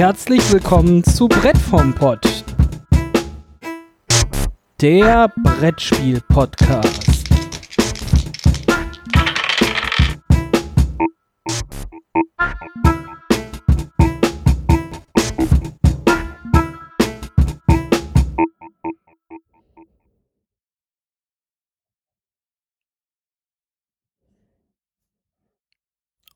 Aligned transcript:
herzlich 0.00 0.50
willkommen 0.50 1.04
zu 1.04 1.28
Brett 1.28 1.58
vom 1.58 1.94
Pott. 1.94 2.26
Der 4.80 5.30
Brettspiel-Podcast. 5.36 7.28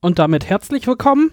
Und 0.02 0.18
damit 0.18 0.50
herzlich 0.50 0.86
willkommen. 0.86 1.30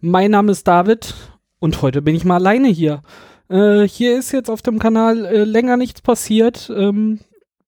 Mein 0.00 0.30
Name 0.30 0.52
ist 0.52 0.66
David 0.66 1.14
und 1.60 1.82
heute 1.82 2.02
bin 2.02 2.14
ich 2.14 2.24
mal 2.24 2.36
alleine 2.36 2.68
hier. 2.68 3.02
Äh, 3.48 3.82
hier 3.88 4.18
ist 4.18 4.32
jetzt 4.32 4.50
auf 4.50 4.62
dem 4.62 4.78
Kanal 4.78 5.24
äh, 5.24 5.44
länger 5.44 5.76
nichts 5.76 6.00
passiert. 6.00 6.70
Ähm, 6.74 7.20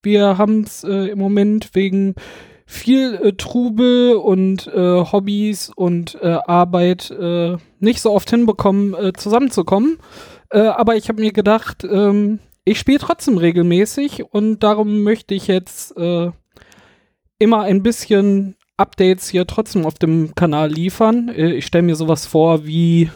wir 0.03 0.39
haben 0.39 0.63
es 0.63 0.85
äh, 0.85 1.09
im 1.09 1.19
Moment 1.19 1.71
wegen 1.75 2.15
viel 2.67 3.15
äh, 3.17 3.33
Trubel 3.33 4.15
und 4.15 4.67
äh, 4.69 5.05
Hobbys 5.05 5.71
und 5.75 6.17
äh, 6.23 6.39
Arbeit 6.47 7.13
nicht 7.81 8.03
so 8.03 8.13
oft 8.13 8.31
hinbekommen, 8.31 9.15
zusammenzukommen. 9.17 9.99
aber 10.51 10.97
ich 10.97 11.09
habe 11.09 11.21
mir 11.21 11.33
gedacht, 11.33 11.85
ähm, 11.85 12.41
ich 12.65 12.79
spiele 12.79 12.99
trotzdem 12.99 13.39
regelmäßig 13.39 14.25
und 14.33 14.61
darum 14.61 15.03
möchte 15.03 15.35
ich 15.35 15.47
jetzt 15.47 15.95
immer 17.39 17.63
ein 17.63 17.83
bisschen 17.83 18.57
Updates 18.77 19.31
hier 19.31 19.47
trotzdem 19.47 19.87
auf 19.87 19.95
dem 19.95 20.35
Kanal 20.35 20.71
liefern. 20.71 21.33
Ich 21.35 21.67
stelle 21.67 21.85
mir 21.85 21.97
sowas 21.97 22.27
vor 22.27 22.67
wie 22.67 23.11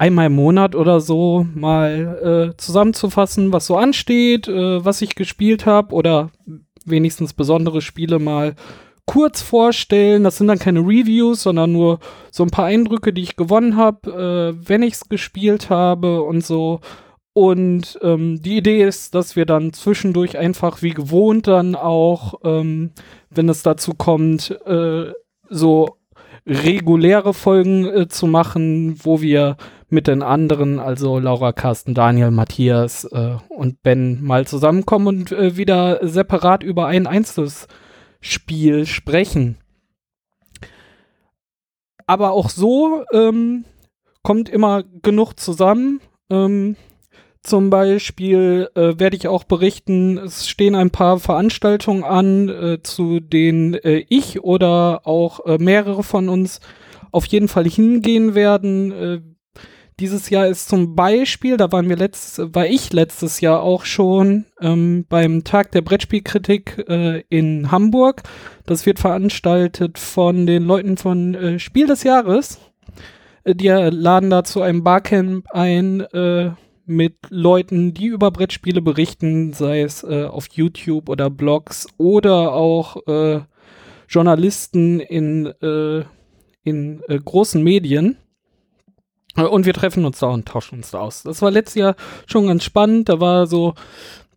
einmal 0.00 0.26
im 0.26 0.34
Monat 0.34 0.74
oder 0.74 1.00
so 1.00 1.46
mal 1.54 2.52
äh, 2.54 2.56
zusammenzufassen, 2.56 3.52
was 3.52 3.66
so 3.66 3.76
ansteht, 3.76 4.48
äh, 4.48 4.82
was 4.82 5.02
ich 5.02 5.14
gespielt 5.14 5.66
habe 5.66 5.94
oder 5.94 6.30
wenigstens 6.86 7.34
besondere 7.34 7.82
Spiele 7.82 8.18
mal 8.18 8.54
kurz 9.04 9.42
vorstellen. 9.42 10.24
Das 10.24 10.38
sind 10.38 10.46
dann 10.46 10.58
keine 10.58 10.80
Reviews, 10.80 11.42
sondern 11.42 11.72
nur 11.72 11.98
so 12.30 12.42
ein 12.42 12.50
paar 12.50 12.64
Eindrücke, 12.64 13.12
die 13.12 13.20
ich 13.20 13.36
gewonnen 13.36 13.76
habe, 13.76 14.56
äh, 14.56 14.68
wenn 14.68 14.82
ich 14.82 14.94
es 14.94 15.08
gespielt 15.10 15.68
habe 15.68 16.22
und 16.22 16.46
so. 16.46 16.80
Und 17.34 17.98
ähm, 18.02 18.40
die 18.40 18.56
Idee 18.56 18.82
ist, 18.82 19.14
dass 19.14 19.36
wir 19.36 19.44
dann 19.44 19.74
zwischendurch 19.74 20.38
einfach 20.38 20.80
wie 20.80 20.94
gewohnt 20.94 21.46
dann 21.46 21.74
auch, 21.74 22.40
ähm, 22.42 22.92
wenn 23.28 23.50
es 23.50 23.62
dazu 23.62 23.92
kommt, 23.92 24.50
äh, 24.64 25.12
so 25.50 25.99
reguläre 26.50 27.32
Folgen 27.32 27.86
äh, 27.86 28.08
zu 28.08 28.26
machen, 28.26 28.96
wo 29.04 29.20
wir 29.22 29.56
mit 29.88 30.08
den 30.08 30.22
anderen, 30.22 30.80
also 30.80 31.18
Laura, 31.18 31.52
Carsten, 31.52 31.94
Daniel, 31.94 32.30
Matthias 32.30 33.04
äh, 33.04 33.36
und 33.48 33.82
Ben 33.82 34.22
mal 34.22 34.46
zusammenkommen 34.46 35.06
und 35.06 35.32
äh, 35.32 35.56
wieder 35.56 36.00
separat 36.06 36.62
über 36.62 36.86
ein 36.86 37.06
einzelnes 37.06 37.68
Spiel 38.20 38.84
sprechen. 38.86 39.58
Aber 42.06 42.32
auch 42.32 42.50
so 42.50 43.04
ähm, 43.12 43.64
kommt 44.22 44.48
immer 44.48 44.82
genug 45.02 45.38
zusammen. 45.38 46.00
Ähm, 46.30 46.76
zum 47.42 47.70
Beispiel 47.70 48.68
äh, 48.74 48.98
werde 48.98 49.16
ich 49.16 49.26
auch 49.26 49.44
berichten, 49.44 50.18
es 50.18 50.46
stehen 50.46 50.74
ein 50.74 50.90
paar 50.90 51.18
Veranstaltungen 51.18 52.04
an, 52.04 52.48
äh, 52.48 52.82
zu 52.82 53.20
denen 53.20 53.74
äh, 53.74 54.04
ich 54.08 54.42
oder 54.42 55.06
auch 55.06 55.46
äh, 55.46 55.56
mehrere 55.58 56.02
von 56.02 56.28
uns 56.28 56.60
auf 57.12 57.24
jeden 57.26 57.48
Fall 57.48 57.66
hingehen 57.66 58.34
werden. 58.34 58.92
Äh, 58.92 59.20
dieses 59.98 60.28
Jahr 60.28 60.48
ist 60.48 60.68
zum 60.68 60.94
Beispiel, 60.94 61.56
da 61.56 61.72
waren 61.72 61.88
wir 61.88 61.96
letztes, 61.96 62.54
war 62.54 62.66
ich 62.66 62.92
letztes 62.92 63.40
Jahr 63.40 63.62
auch 63.62 63.86
schon 63.86 64.44
ähm, 64.60 65.06
beim 65.08 65.42
Tag 65.42 65.72
der 65.72 65.82
Brettspielkritik 65.82 66.84
äh, 66.88 67.22
in 67.30 67.70
Hamburg. 67.70 68.22
Das 68.66 68.84
wird 68.84 68.98
veranstaltet 68.98 69.98
von 69.98 70.46
den 70.46 70.64
Leuten 70.64 70.96
von 70.96 71.58
Spiel 71.58 71.86
des 71.86 72.02
Jahres. 72.02 72.60
die 73.44 73.68
laden 73.68 74.30
da 74.30 74.44
zu 74.44 74.62
einem 74.62 74.84
Barcamp 74.84 75.46
ein 75.50 76.06
mit 76.90 77.14
Leuten, 77.30 77.94
die 77.94 78.06
über 78.06 78.30
Brettspiele 78.30 78.82
berichten, 78.82 79.52
sei 79.52 79.82
es 79.82 80.02
äh, 80.02 80.24
auf 80.24 80.48
YouTube 80.52 81.08
oder 81.08 81.30
Blogs 81.30 81.86
oder 81.96 82.52
auch 82.52 82.96
äh, 83.06 83.40
Journalisten 84.08 85.00
in, 85.00 85.46
äh, 85.46 86.04
in 86.64 87.02
äh, 87.08 87.18
großen 87.18 87.62
Medien. 87.62 88.16
Äh, 89.36 89.42
und 89.42 89.66
wir 89.66 89.72
treffen 89.72 90.04
uns 90.04 90.18
da 90.18 90.26
und 90.26 90.48
tauschen 90.48 90.78
uns 90.78 90.90
da 90.90 91.00
aus. 91.00 91.22
Das 91.22 91.40
war 91.42 91.50
letztes 91.50 91.76
Jahr 91.76 91.96
schon 92.26 92.48
ganz 92.48 92.64
spannend. 92.64 93.08
Da 93.08 93.20
war 93.20 93.46
so 93.46 93.74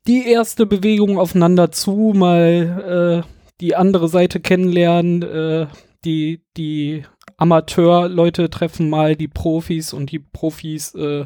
die 0.06 0.28
erste 0.28 0.66
Bewegung 0.66 1.18
aufeinander 1.18 1.72
zu, 1.72 2.14
mal 2.14 3.24
die 3.62 3.76
andere 3.76 4.10
Seite 4.10 4.42
kennenlernen, 4.42 5.70
die, 6.04 6.42
die 6.58 7.06
Amateurleute 7.38 8.50
treffen 8.50 8.90
mal 8.90 9.16
die 9.16 9.28
Profis 9.28 9.94
und 9.94 10.12
die 10.12 10.20
Profis 10.20 10.94
äh, 10.96 11.26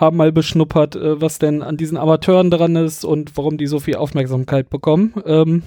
haben 0.00 0.16
mal 0.16 0.32
beschnuppert, 0.32 0.96
äh, 0.96 1.20
was 1.20 1.38
denn 1.38 1.62
an 1.62 1.76
diesen 1.76 1.98
Amateuren 1.98 2.50
dran 2.50 2.74
ist 2.76 3.04
und 3.04 3.36
warum 3.36 3.58
die 3.58 3.66
so 3.66 3.78
viel 3.78 3.96
Aufmerksamkeit 3.96 4.70
bekommen. 4.70 5.14
Ähm, 5.26 5.62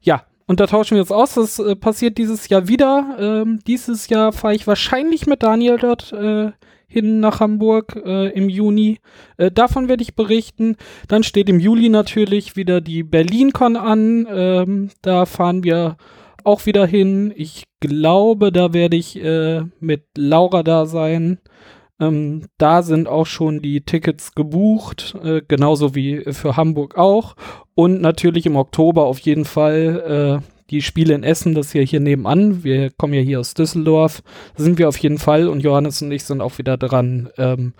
ja, 0.00 0.24
und 0.46 0.60
da 0.60 0.66
tauschen 0.66 0.94
wir 0.94 1.02
uns 1.02 1.12
aus. 1.12 1.34
Das 1.34 1.58
äh, 1.58 1.74
passiert 1.74 2.18
dieses 2.18 2.48
Jahr 2.48 2.68
wieder. 2.68 3.16
Ähm, 3.18 3.58
dieses 3.66 4.08
Jahr 4.08 4.32
fahre 4.32 4.54
ich 4.54 4.66
wahrscheinlich 4.66 5.26
mit 5.26 5.42
Daniel 5.42 5.76
dort 5.76 6.12
äh, 6.12 6.52
hin 6.86 7.18
nach 7.18 7.40
Hamburg 7.40 8.00
äh, 8.04 8.28
im 8.28 8.48
Juni. 8.48 8.98
Äh, 9.38 9.50
davon 9.50 9.88
werde 9.88 10.04
ich 10.04 10.14
berichten. 10.14 10.76
Dann 11.08 11.24
steht 11.24 11.48
im 11.48 11.58
Juli 11.58 11.88
natürlich 11.88 12.54
wieder 12.54 12.80
die 12.80 13.02
BerlinCon 13.02 13.76
an. 13.76 14.26
Ähm, 14.30 14.90
da 15.02 15.26
fahren 15.26 15.64
wir 15.64 15.96
auch 16.44 16.64
wieder 16.64 16.86
hin. 16.86 17.32
Ich 17.36 17.64
glaube, 17.80 18.52
da 18.52 18.72
werde 18.72 18.96
ich 18.96 19.22
äh, 19.22 19.62
mit 19.80 20.04
Laura 20.16 20.62
da 20.62 20.86
sein. 20.86 21.38
Ähm, 21.98 22.46
da 22.58 22.82
sind 22.82 23.08
auch 23.08 23.26
schon 23.26 23.62
die 23.62 23.80
Tickets 23.80 24.34
gebucht, 24.34 25.16
äh, 25.22 25.42
genauso 25.46 25.94
wie 25.94 26.24
für 26.32 26.56
Hamburg 26.56 26.96
auch. 26.96 27.36
Und 27.74 28.00
natürlich 28.00 28.46
im 28.46 28.56
Oktober 28.56 29.04
auf 29.04 29.18
jeden 29.20 29.44
Fall 29.44 30.42
äh, 30.42 30.46
die 30.70 30.82
Spiele 30.82 31.14
in 31.14 31.22
Essen, 31.22 31.54
das 31.54 31.68
ist 31.68 31.74
ja 31.74 31.82
hier 31.82 32.00
nebenan. 32.00 32.64
Wir 32.64 32.90
kommen 32.90 33.14
ja 33.14 33.20
hier 33.20 33.40
aus 33.40 33.54
Düsseldorf. 33.54 34.22
Da 34.56 34.62
sind 34.62 34.78
wir 34.78 34.88
auf 34.88 34.98
jeden 34.98 35.18
Fall 35.18 35.48
und 35.48 35.60
Johannes 35.60 36.02
und 36.02 36.10
ich 36.12 36.24
sind 36.24 36.40
auch 36.40 36.58
wieder 36.58 36.76
dran. 36.76 37.30
Ähm, 37.38 37.74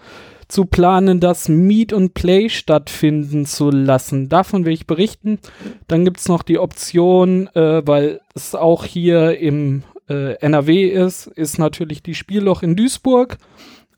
zu 0.49 0.65
planen, 0.65 1.19
das 1.19 1.49
Meet 1.49 1.93
und 1.93 2.15
Play 2.15 2.49
stattfinden 2.49 3.47
zu 3.47 3.71
lassen. 3.71 4.29
Davon 4.29 4.65
will 4.65 4.73
ich 4.73 4.87
berichten. 4.87 5.41
Dann 5.89 6.05
gibt 6.05 6.19
es 6.21 6.29
noch 6.29 6.43
die 6.43 6.61
Option, 6.61 7.49
äh, 7.55 7.85
weil 7.85 8.21
es 8.35 8.55
auch 8.55 8.85
hier 8.85 9.39
im 9.39 9.83
äh, 10.09 10.35
NRW 10.35 10.87
ist, 10.87 11.27
ist 11.27 11.59
natürlich 11.59 12.03
die 12.03 12.15
Spielloch 12.15 12.63
in 12.63 12.77
Duisburg. 12.77 13.39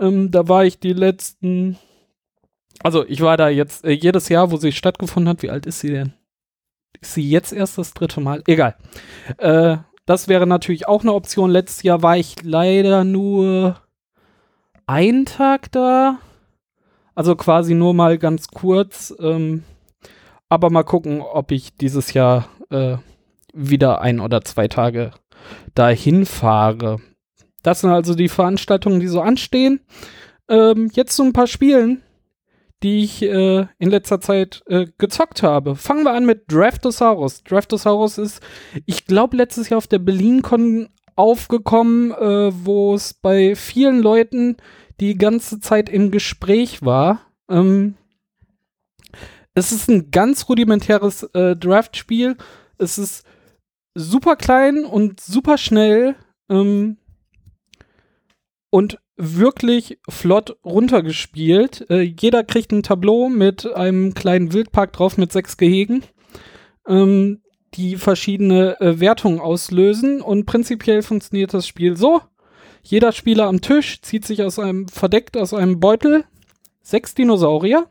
Ähm, 0.00 0.30
da 0.30 0.48
war 0.48 0.64
ich 0.64 0.78
die 0.78 0.92
letzten, 0.92 1.76
also 2.82 3.04
ich 3.06 3.20
war 3.20 3.36
da 3.36 3.48
jetzt 3.48 3.84
äh, 3.84 3.90
jedes 3.90 4.28
Jahr, 4.28 4.50
wo 4.50 4.56
sie 4.56 4.72
stattgefunden 4.72 5.28
hat. 5.28 5.42
Wie 5.42 5.50
alt 5.50 5.66
ist 5.66 5.80
sie 5.80 5.90
denn? 5.90 6.12
Ist 7.00 7.14
sie 7.14 7.28
jetzt 7.28 7.52
erst 7.52 7.78
das 7.78 7.94
dritte 7.94 8.20
Mal? 8.20 8.42
Egal. 8.46 8.76
Äh, 9.38 9.78
das 10.06 10.28
wäre 10.28 10.46
natürlich 10.46 10.88
auch 10.88 11.02
eine 11.02 11.12
Option. 11.12 11.50
Letztes 11.50 11.82
Jahr 11.82 12.02
war 12.02 12.16
ich 12.16 12.42
leider 12.42 13.04
nur 13.04 13.80
einen 14.86 15.26
Tag 15.26 15.70
da. 15.72 16.18
Also 17.14 17.36
quasi 17.36 17.74
nur 17.74 17.94
mal 17.94 18.16
ganz 18.16 18.48
kurz. 18.48 19.14
Ähm, 19.20 19.64
aber 20.48 20.70
mal 20.70 20.84
gucken, 20.84 21.20
ob 21.20 21.50
ich 21.50 21.76
dieses 21.76 22.14
Jahr 22.14 22.48
äh, 22.70 22.96
wieder 23.52 24.00
ein 24.00 24.20
oder 24.20 24.42
zwei 24.42 24.68
Tage 24.68 25.10
dahin 25.74 26.24
fahre. 26.26 27.00
Das 27.62 27.80
sind 27.80 27.90
also 27.90 28.14
die 28.14 28.28
Veranstaltungen, 28.28 29.00
die 29.00 29.08
so 29.08 29.20
anstehen. 29.20 29.80
Ähm, 30.48 30.90
jetzt 30.94 31.16
zu 31.16 31.24
ein 31.24 31.32
paar 31.32 31.46
Spielen, 31.46 32.02
die 32.82 33.02
ich 33.02 33.22
äh, 33.22 33.66
in 33.78 33.90
letzter 33.90 34.20
Zeit 34.20 34.62
äh, 34.66 34.86
gezockt 34.98 35.42
habe. 35.42 35.76
Fangen 35.76 36.04
wir 36.04 36.12
an 36.12 36.24
mit 36.24 36.44
Draftosaurus. 36.50 37.42
Draftosaurus 37.42 38.18
ist, 38.18 38.40
ich 38.86 39.04
glaube, 39.04 39.36
letztes 39.36 39.68
Jahr 39.68 39.78
auf 39.78 39.88
der 39.88 39.98
BerlinCon 39.98 40.88
aufgekommen, 41.16 42.12
äh, 42.12 42.52
wo 42.64 42.94
es 42.94 43.14
bei 43.14 43.56
vielen 43.56 44.00
Leuten 44.00 44.56
die 45.00 45.16
ganze 45.16 45.60
Zeit 45.60 45.88
im 45.88 46.10
Gespräch 46.10 46.82
war. 46.82 47.20
Ähm, 47.48 47.94
es 49.54 49.72
ist 49.72 49.88
ein 49.88 50.12
ganz 50.12 50.48
rudimentäres 50.48 51.24
äh, 51.34 51.56
Draft-Spiel. 51.56 52.36
Es 52.78 52.98
ist 52.98 53.24
super 53.94 54.36
klein 54.36 54.84
und 54.84 55.18
super 55.20 55.58
schnell. 55.58 56.14
Ähm, 56.48 56.98
und 58.70 58.98
wirklich 59.16 59.98
flott 60.08 60.56
runtergespielt. 60.64 61.86
Äh, 61.90 62.02
jeder 62.02 62.44
kriegt 62.44 62.72
ein 62.72 62.82
Tableau 62.82 63.28
mit 63.28 63.66
einem 63.66 64.14
kleinen 64.14 64.52
Wildpark 64.52 64.92
drauf 64.92 65.16
mit 65.18 65.32
sechs 65.32 65.56
Gehegen, 65.56 66.04
ähm, 66.86 67.42
die 67.74 67.96
verschiedene 67.96 68.80
äh, 68.80 69.00
Wertungen 69.00 69.40
auslösen. 69.40 70.20
Und 70.20 70.46
prinzipiell 70.46 71.02
funktioniert 71.02 71.52
das 71.52 71.66
Spiel 71.66 71.96
so. 71.96 72.20
Jeder 72.82 73.12
Spieler 73.12 73.46
am 73.46 73.60
Tisch 73.60 74.00
zieht 74.02 74.24
sich 74.24 74.42
aus 74.42 74.58
einem 74.58 74.88
verdeckt 74.88 75.36
aus 75.36 75.52
einem 75.52 75.80
Beutel 75.80 76.24
sechs 76.80 77.14
Dinosaurier 77.14 77.86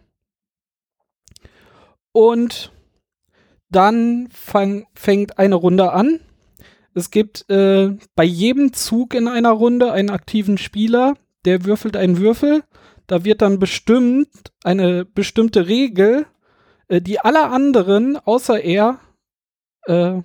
und 2.12 2.72
dann 3.70 4.30
fang, 4.32 4.88
fängt 4.96 5.38
eine 5.38 5.56
Runde 5.56 5.92
an. 5.92 6.20
Es 6.98 7.12
gibt 7.12 7.48
äh, 7.48 7.96
bei 8.16 8.24
jedem 8.24 8.74
Zug 8.74 9.14
in 9.14 9.28
einer 9.28 9.52
Runde 9.52 9.92
einen 9.92 10.10
aktiven 10.10 10.58
Spieler, 10.58 11.14
der 11.46 11.64
würfelt 11.64 11.96
einen 11.96 12.18
Würfel. 12.18 12.64
Da 13.06 13.24
wird 13.24 13.44
dann 13.44 13.60
bestimmt 13.60 14.28
eine 14.64 15.06
bestimmte 15.06 15.68
Regel, 15.68 16.26
äh, 16.88 17.00
die 17.00 17.20
alle 17.20 17.50
anderen 17.50 18.18
außer 18.18 18.60
er 18.64 19.00
äh, 19.86 20.24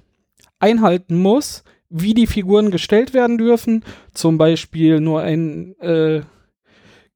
einhalten 0.60 1.18
muss, 1.18 1.62
wie 1.90 2.14
die 2.14 2.26
Figuren 2.26 2.70
gestellt 2.70 3.12
werden 3.12 3.36
dürfen. 3.36 3.84
Zum 4.14 4.38
Beispiel 4.38 4.98
nur 4.98 5.20
ein 5.20 5.78
äh, 5.78 6.22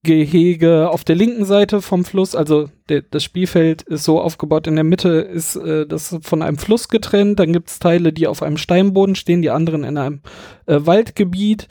Gehege 0.06 0.88
auf 0.88 1.02
der 1.04 1.16
linken 1.16 1.44
Seite 1.44 1.82
vom 1.82 2.04
Fluss, 2.04 2.34
also 2.34 2.70
der, 2.88 3.02
das 3.02 3.24
Spielfeld 3.24 3.82
ist 3.82 4.04
so 4.04 4.20
aufgebaut, 4.20 4.66
in 4.66 4.76
der 4.76 4.84
Mitte 4.84 5.08
ist 5.08 5.56
äh, 5.56 5.86
das 5.86 6.16
von 6.22 6.42
einem 6.42 6.56
Fluss 6.56 6.88
getrennt, 6.88 7.40
dann 7.40 7.52
gibt 7.52 7.68
es 7.68 7.80
Teile, 7.80 8.12
die 8.12 8.28
auf 8.28 8.42
einem 8.42 8.56
Steinboden 8.56 9.16
stehen, 9.16 9.42
die 9.42 9.50
anderen 9.50 9.84
in 9.84 9.98
einem 9.98 10.20
äh, 10.66 10.78
Waldgebiet. 10.78 11.68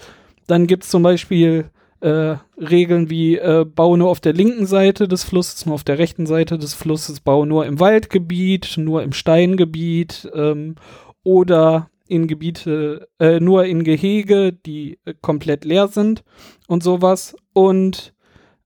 Dann 0.48 0.68
gibt 0.68 0.84
es 0.84 0.90
zum 0.90 1.02
Beispiel 1.02 1.72
äh, 2.02 2.36
Regeln 2.58 3.10
wie 3.10 3.38
äh, 3.38 3.66
baue 3.66 3.98
nur 3.98 4.10
auf 4.10 4.20
der 4.20 4.34
linken 4.34 4.66
Seite 4.66 5.08
des 5.08 5.24
Flusses, 5.24 5.66
nur 5.66 5.76
auf 5.76 5.84
der 5.84 5.98
rechten 5.98 6.26
Seite 6.26 6.60
des 6.60 6.74
Flusses, 6.74 7.22
baue 7.22 7.48
nur 7.48 7.66
im 7.66 7.80
Waldgebiet, 7.80 8.76
nur 8.78 9.02
im 9.02 9.14
Steingebiet 9.14 10.30
ähm, 10.36 10.76
oder 11.24 11.90
in 12.08 12.28
Gebiete, 12.28 13.08
äh, 13.20 13.40
nur 13.40 13.66
in 13.66 13.84
Gehege, 13.84 14.54
die 14.54 15.00
äh, 15.06 15.14
komplett 15.22 15.66
leer 15.66 15.88
sind 15.88 16.24
und 16.68 16.84
sowas. 16.84 17.36
Und 17.54 18.14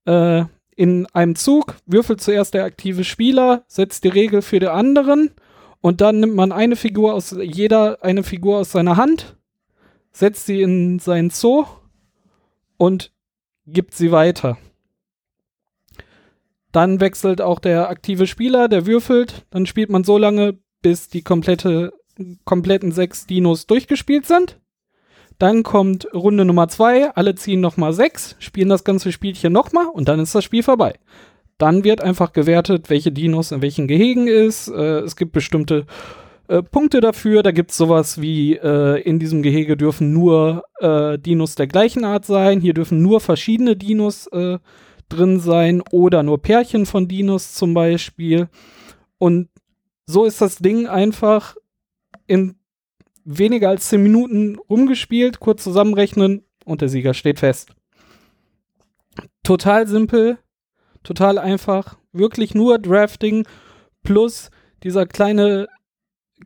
äh, 0.10 0.46
in 0.76 1.06
einem 1.08 1.36
Zug 1.36 1.76
würfelt 1.86 2.22
zuerst 2.22 2.54
der 2.54 2.64
aktive 2.64 3.04
Spieler, 3.04 3.64
setzt 3.68 4.04
die 4.04 4.10
Regel 4.10 4.42
für 4.42 4.60
den 4.60 4.70
anderen 4.70 5.32
und 5.82 6.02
dann 6.02 6.20
nimmt 6.20 6.36
man 6.36 6.52
eine 6.52 6.76
Figur 6.76 7.14
aus, 7.14 7.36
jeder 7.42 8.04
eine 8.04 8.24
Figur 8.24 8.60
aus 8.60 8.72
seiner 8.72 8.98
Hand, 8.98 9.38
setzt 10.12 10.46
sie 10.46 10.62
in 10.62 11.00
seinen 11.00 11.30
Zoo 11.30 11.66
und 12.78 13.12
gibt 13.68 13.94
sie 13.94 14.12
weiter. 14.12 14.58
Dann 16.72 17.00
wechselt 17.00 17.42
auch 17.42 17.60
der 17.60 17.90
aktive 17.90 18.26
Spieler, 18.26 18.68
der 18.68 18.86
würfelt, 18.86 19.46
dann 19.50 19.66
spielt 19.66 19.90
man 19.90 20.04
so 20.04 20.18
lange, 20.18 20.60
bis 20.82 21.10
die 21.10 21.24
komplette, 21.24 21.94
kompletten 22.46 22.92
sechs 22.92 23.28
Dinos 23.28 23.68
durchgespielt 23.68 24.26
sind. 24.26 24.60
Dann 25.40 25.64
kommt 25.64 26.08
Runde 26.14 26.46
Nummer 26.46 26.68
zwei, 26.68 27.10
alle 27.12 27.34
ziehen 27.34 27.62
nochmal 27.62 27.94
sechs, 27.94 28.36
spielen 28.40 28.70
das 28.70 28.84
ganze 28.84 29.12
Spielchen 29.12 29.54
nochmal 29.54 29.88
und 29.88 30.10
dann 30.10 30.20
ist 30.20 30.36
das 30.36 30.44
Spiel 30.44 30.64
vorbei. 30.64 30.94
Dann 31.58 31.84
wird 31.84 32.02
einfach 32.02 32.34
gewertet, 32.34 32.90
welche 32.90 33.12
Dinos 33.12 33.52
in 33.52 33.62
welchen 33.62 33.88
Gehegen 33.88 34.28
ist. 34.28 34.68
Äh, 34.68 35.00
es 35.00 35.16
gibt 35.16 35.32
bestimmte 35.32 35.86
äh, 36.50 36.62
Punkte 36.62 37.00
dafür. 37.00 37.42
Da 37.42 37.52
gibt 37.52 37.72
es 37.72 37.78
sowas 37.78 38.22
wie, 38.22 38.56
äh, 38.56 39.02
in 39.02 39.20
diesem 39.20 39.42
Gehege 39.42 39.78
dürfen 39.78 40.12
nur 40.12 40.64
äh, 40.80 41.18
Dinos 41.18 41.56
der 41.56 41.68
gleichen 41.68 42.04
Art 42.04 42.26
sein. 42.26 42.60
Hier 42.60 42.74
dürfen 42.74 43.02
nur 43.02 43.22
verschiedene 43.22 43.76
Dinos 43.76 44.28
äh, 44.28 44.60
drin 45.08 45.40
sein 45.40 45.82
oder 45.92 46.22
nur 46.24 46.42
Pärchen 46.42 46.86
von 46.86 47.08
Dinos 47.08 47.54
zum 47.54 47.74
Beispiel. 47.74 48.50
Und 49.18 49.50
so 50.06 50.26
ist 50.26 50.42
das 50.42 50.58
Ding 50.58 50.88
einfach 50.88 51.56
in 52.26 52.56
weniger 53.26 53.70
als 53.70 53.90
10 53.90 54.02
Minuten 54.02 54.58
rumgespielt, 54.70 55.40
kurz 55.40 55.64
zusammenrechnen 55.64 56.44
und 56.66 56.82
der 56.82 56.90
Sieger 56.90 57.14
steht 57.14 57.40
fest. 57.40 57.72
Total 59.44 59.88
simpel, 59.88 60.38
total 61.04 61.38
einfach, 61.38 61.98
wirklich 62.12 62.56
nur 62.56 62.80
Drafting 62.80 63.46
plus 64.04 64.50
dieser 64.84 65.06
kleine 65.06 65.68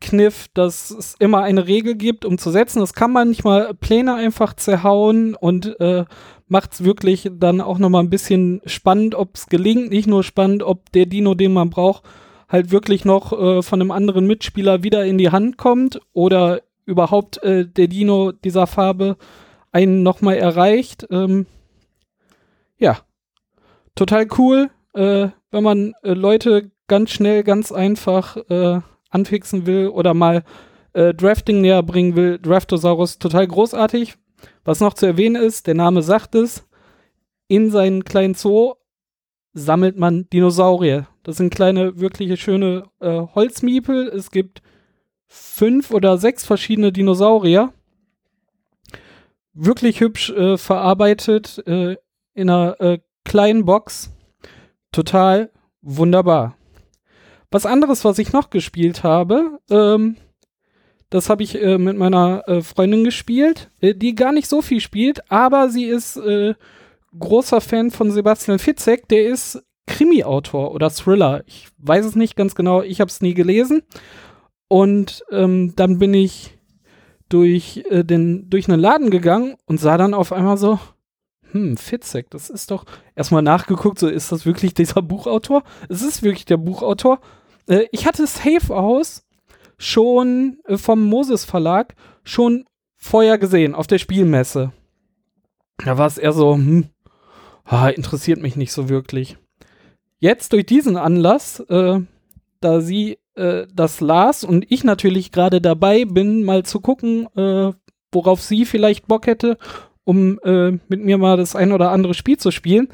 Kniff, 0.02 0.48
dass 0.54 0.90
es 0.90 1.16
immer 1.20 1.44
eine 1.44 1.68
Regel 1.68 1.96
gibt, 1.96 2.26
um 2.26 2.38
zu 2.38 2.50
setzen. 2.50 2.80
Das 2.80 2.94
kann 2.94 3.12
manchmal 3.12 3.74
Pläne 3.76 4.16
einfach 4.16 4.54
zerhauen 4.56 5.36
und 5.36 5.80
äh, 5.80 6.06
macht 6.48 6.74
es 6.74 6.84
wirklich 6.84 7.30
dann 7.32 7.62
auch 7.62 7.78
nochmal 7.78 8.04
ein 8.04 8.10
bisschen 8.10 8.62
spannend, 8.66 9.16
ob 9.16 9.36
es 9.36 9.48
gelingt. 9.48 9.92
Nicht 9.92 10.08
nur 10.08 10.24
spannend, 10.24 10.64
ob 10.64 10.92
der 10.92 11.06
Dino, 11.06 11.36
den 11.36 11.54
man 11.54 11.70
braucht, 11.70 12.04
halt 12.54 12.72
wirklich 12.72 13.04
noch 13.04 13.34
äh, 13.34 13.64
von 13.64 13.82
einem 13.82 13.90
anderen 13.90 14.28
Mitspieler 14.28 14.84
wieder 14.84 15.04
in 15.04 15.18
die 15.18 15.32
Hand 15.32 15.58
kommt 15.58 16.00
oder 16.14 16.62
überhaupt 16.86 17.42
äh, 17.44 17.66
der 17.68 17.88
Dino 17.88 18.32
dieser 18.32 18.68
Farbe 18.68 19.18
einen 19.72 20.04
nochmal 20.04 20.38
erreicht. 20.38 21.08
Ähm, 21.10 21.48
ja, 22.78 23.00
total 23.96 24.28
cool, 24.38 24.70
äh, 24.94 25.30
wenn 25.50 25.64
man 25.64 25.94
äh, 26.04 26.14
Leute 26.14 26.70
ganz 26.88 27.10
schnell, 27.10 27.44
ganz 27.44 27.72
einfach 27.72 28.38
äh, 28.50 28.82
anfixen 29.10 29.66
will 29.66 29.88
oder 29.88 30.14
mal 30.14 30.44
äh, 30.94 31.12
Drafting 31.16 31.62
näher 31.62 31.82
bringen 31.82 32.16
will. 32.16 32.38
Draftosaurus 32.38 33.18
total 33.18 33.48
großartig. 33.48 34.14
Was 34.64 34.80
noch 34.80 34.94
zu 34.94 35.08
erwähnen 35.08 35.42
ist, 35.42 35.66
der 35.66 35.74
Name 35.74 36.04
sagt 36.04 36.36
es, 36.36 36.68
in 37.48 37.72
seinen 37.72 38.06
kleinen 38.06 38.36
Zoo 38.36 38.76
sammelt 39.54 39.98
man 39.98 40.30
Dinosaurier. 40.30 41.08
Das 41.24 41.38
sind 41.38 41.54
kleine, 41.54 42.00
wirkliche 42.00 42.38
schöne 42.38 42.86
äh, 43.00 43.22
Holzmiepel. 43.34 44.08
Es 44.10 44.30
gibt 44.30 44.62
fünf 45.28 45.92
oder 45.92 46.18
sechs 46.18 46.46
verschiedene 46.46 46.92
Dinosaurier. 46.92 47.74
Wirklich 49.54 50.02
hübsch 50.02 50.30
äh, 50.32 50.58
verarbeitet 50.58 51.64
äh, 51.66 51.96
in 52.34 52.50
einer 52.50 52.80
äh, 52.82 53.00
kleinen 53.24 53.66
Box. 53.66 54.12
Total 54.92 55.52
wunderbar. 55.82 56.58
Was 57.52 57.66
anderes, 57.66 58.04
was 58.04 58.20
ich 58.20 58.34
noch 58.34 58.50
gespielt 58.50 59.04
habe, 59.04 59.60
ähm, 59.70 60.18
das 61.14 61.30
habe 61.30 61.44
ich 61.44 61.62
äh, 61.62 61.78
mit 61.78 61.96
meiner 61.96 62.44
äh, 62.48 62.64
Freundin 62.64 63.04
gespielt, 63.04 63.70
äh, 63.82 63.94
die 63.94 64.16
gar 64.16 64.32
nicht 64.32 64.48
so 64.48 64.64
viel 64.64 64.80
spielt, 64.80 65.32
aber 65.32 65.70
sie 65.70 65.86
ist 65.86 66.20
großer 67.20 67.62
Fan 67.62 67.92
von 67.92 68.10
Sebastian 68.10 68.58
Fitzek, 68.58 69.08
der 69.08 69.28
ist 69.28 69.64
Krimi-Autor 69.88 70.72
oder 70.72 70.90
Thriller. 70.90 71.44
Ich 71.46 71.68
weiß 71.78 72.06
es 72.06 72.16
nicht 72.16 72.36
ganz 72.36 72.56
genau, 72.56 72.82
ich 72.82 73.02
habe 73.02 73.10
es 73.10 73.22
nie 73.22 73.34
gelesen. 73.34 73.84
Und 74.68 75.24
ähm, 75.32 75.74
dann 75.76 76.00
bin 76.00 76.14
ich 76.14 76.58
durch, 77.30 77.84
äh, 77.90 78.04
den, 78.04 78.50
durch 78.50 78.70
einen 78.70 78.80
Laden 78.80 79.10
gegangen 79.10 79.56
und 79.66 79.80
sah 79.80 79.98
dann 79.98 80.14
auf 80.14 80.32
einmal 80.32 80.58
so, 80.58 80.80
hm, 81.52 81.78
Fitzek, 81.78 82.30
das 82.32 82.50
ist 82.50 82.72
doch, 82.72 82.86
erstmal 83.16 83.44
nachgeguckt, 83.44 84.00
so 84.00 84.08
ist 84.08 84.32
das 84.32 84.46
wirklich 84.46 84.74
dieser 84.74 85.02
Buchautor? 85.02 85.64
Es 85.90 86.02
ist 86.02 86.24
wirklich 86.24 86.46
der 86.46 86.58
Buchautor. 86.58 87.20
Äh, 87.68 87.86
ich 87.92 88.06
hatte 88.06 88.26
Safe 88.26 88.76
aus 88.76 89.24
schon 89.78 90.60
äh, 90.66 90.78
vom 90.78 91.04
Moses 91.04 91.46
Verlag 91.46 91.96
schon 92.24 92.66
vorher 92.96 93.38
gesehen 93.38 93.76
auf 93.76 93.88
der 93.88 94.00
Spielmesse. 94.00 94.72
Da 95.78 95.98
war 95.98 96.08
es 96.08 96.18
eher 96.18 96.34
so, 96.34 96.54
hm, 96.54 96.90
ah, 97.66 97.90
interessiert 97.90 98.42
mich 98.42 98.56
nicht 98.56 98.72
so 98.72 98.90
wirklich. 98.90 99.38
Jetzt 100.24 100.54
durch 100.54 100.66
diesen 100.66 100.96
Anlass, 100.96 101.60
äh, 101.68 102.00
da 102.62 102.80
sie 102.80 103.18
äh, 103.36 103.68
das 103.74 104.00
las 104.00 104.46
und 104.46 104.72
ich 104.72 104.86
natürlich 104.86 105.34
gerade 105.34 105.60
dabei 105.60 106.06
bin, 106.06 106.46
mal 106.46 106.64
zu 106.64 106.80
gucken, 106.80 107.28
äh, 107.36 107.74
worauf 108.10 108.42
sie 108.42 108.64
vielleicht 108.64 109.06
Bock 109.10 109.28
hätte, 109.28 109.58
um 110.06 110.40
äh, 110.46 110.80
mit 110.88 111.04
mir 111.04 111.18
mal 111.18 111.36
das 111.36 111.58
ein 111.58 111.74
oder 111.74 111.92
andere 111.92 112.14
Spiel 112.14 112.38
zu 112.38 112.52
spielen, 112.52 112.88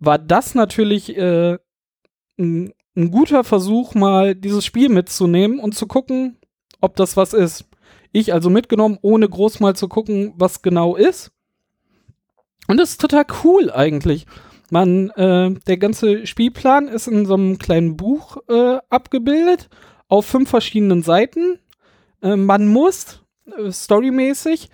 war 0.00 0.18
das 0.18 0.56
natürlich 0.56 1.16
äh, 1.16 1.56
ein, 2.36 2.72
ein 2.96 3.10
guter 3.12 3.44
Versuch, 3.44 3.94
mal 3.94 4.34
dieses 4.34 4.64
Spiel 4.64 4.88
mitzunehmen 4.88 5.60
und 5.60 5.76
zu 5.76 5.86
gucken, 5.86 6.36
ob 6.80 6.96
das 6.96 7.16
was 7.16 7.32
ist. 7.32 7.66
Ich 8.10 8.32
also 8.32 8.50
mitgenommen, 8.50 8.98
ohne 9.02 9.28
groß 9.28 9.60
mal 9.60 9.76
zu 9.76 9.86
gucken, 9.86 10.32
was 10.34 10.62
genau 10.62 10.96
ist. 10.96 11.30
Und 12.66 12.78
das 12.78 12.90
ist 12.90 13.00
total 13.00 13.24
cool 13.44 13.70
eigentlich. 13.70 14.26
Man, 14.70 15.10
äh, 15.10 15.50
der 15.66 15.76
ganze 15.76 16.26
Spielplan 16.26 16.88
ist 16.88 17.06
in 17.06 17.26
so 17.26 17.34
einem 17.34 17.58
kleinen 17.58 17.96
Buch 17.96 18.38
äh, 18.48 18.78
abgebildet, 18.88 19.68
auf 20.08 20.26
fünf 20.26 20.50
verschiedenen 20.50 21.02
Seiten. 21.02 21.58
Äh, 22.22 22.36
man 22.36 22.66
muss 22.66 23.22
äh, 23.46 23.70
storymäßig 23.70 24.70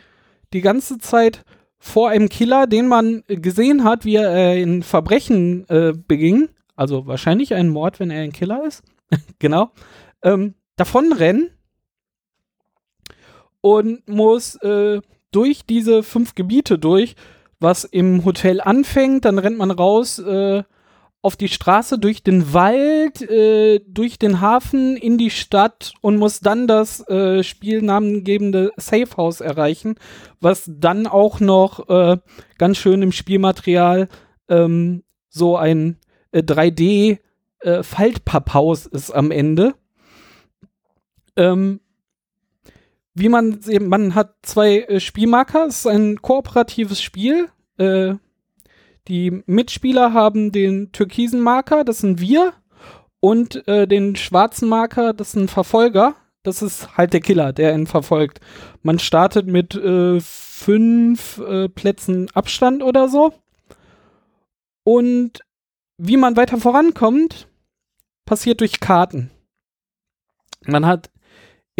die 0.52 0.60
ganze 0.60 0.98
Zeit 0.98 1.44
vor 1.78 2.10
einem 2.10 2.28
Killer, 2.28 2.66
den 2.66 2.86
man 2.88 3.24
gesehen 3.26 3.84
hat, 3.84 4.04
wie 4.04 4.16
er 4.16 4.30
äh, 4.30 4.62
ein 4.62 4.82
Verbrechen 4.82 5.68
äh, 5.68 5.92
beging, 5.94 6.50
also 6.76 7.06
wahrscheinlich 7.06 7.54
ein 7.54 7.68
Mord, 7.68 7.98
wenn 8.00 8.10
er 8.10 8.22
ein 8.22 8.32
Killer 8.32 8.64
ist, 8.64 8.84
genau, 9.38 9.70
ähm, 10.22 10.54
davonrennen 10.76 11.50
und 13.60 14.06
muss 14.08 14.56
äh, 14.56 15.00
durch 15.30 15.64
diese 15.64 16.02
fünf 16.02 16.34
Gebiete 16.34 16.78
durch, 16.78 17.16
was 17.60 17.84
im 17.84 18.24
Hotel 18.24 18.60
anfängt, 18.60 19.24
dann 19.24 19.38
rennt 19.38 19.58
man 19.58 19.70
raus 19.70 20.18
äh, 20.18 20.62
auf 21.22 21.36
die 21.36 21.48
Straße, 21.48 21.98
durch 21.98 22.22
den 22.22 22.54
Wald, 22.54 23.20
äh, 23.20 23.80
durch 23.86 24.18
den 24.18 24.40
Hafen, 24.40 24.96
in 24.96 25.18
die 25.18 25.30
Stadt 25.30 25.92
und 26.00 26.16
muss 26.16 26.40
dann 26.40 26.66
das 26.66 27.06
äh, 27.08 27.42
spielnamengebende 27.42 28.72
Safehouse 28.76 29.42
erreichen, 29.42 29.96
was 30.40 30.64
dann 30.66 31.06
auch 31.06 31.40
noch 31.40 31.88
äh, 31.90 32.16
ganz 32.56 32.78
schön 32.78 33.02
im 33.02 33.12
Spielmaterial 33.12 34.08
ähm, 34.48 35.02
so 35.28 35.56
ein 35.56 35.98
äh, 36.32 36.40
3D 36.40 37.18
äh, 37.60 37.82
Faltpapphaus 37.82 38.86
ist 38.86 39.10
am 39.10 39.30
Ende. 39.30 39.74
Ähm, 41.36 41.80
wie 43.20 43.28
man 43.28 43.60
man 43.80 44.14
hat 44.14 44.34
zwei 44.42 44.80
äh, 44.80 45.00
Spielmarker, 45.00 45.66
es 45.66 45.80
ist 45.80 45.86
ein 45.86 46.20
kooperatives 46.22 47.00
Spiel. 47.00 47.48
Äh, 47.78 48.14
die 49.08 49.42
Mitspieler 49.46 50.12
haben 50.12 50.52
den 50.52 50.92
türkisen 50.92 51.40
Marker, 51.40 51.84
das 51.84 51.98
sind 51.98 52.20
wir, 52.20 52.52
und 53.20 53.66
äh, 53.68 53.86
den 53.86 54.16
schwarzen 54.16 54.68
Marker, 54.68 55.12
das 55.12 55.34
ein 55.34 55.48
Verfolger. 55.48 56.14
Das 56.42 56.62
ist 56.62 56.96
halt 56.96 57.12
der 57.12 57.20
Killer, 57.20 57.52
der 57.52 57.74
ihn 57.74 57.86
verfolgt. 57.86 58.40
Man 58.82 58.98
startet 58.98 59.46
mit 59.46 59.74
äh, 59.74 60.20
fünf 60.20 61.38
äh, 61.38 61.68
Plätzen 61.68 62.28
Abstand 62.32 62.82
oder 62.82 63.08
so. 63.08 63.34
Und 64.84 65.40
wie 65.98 66.16
man 66.16 66.36
weiter 66.36 66.56
vorankommt, 66.56 67.46
passiert 68.24 68.60
durch 68.60 68.80
Karten. 68.80 69.30
Man 70.64 70.86
hat 70.86 71.10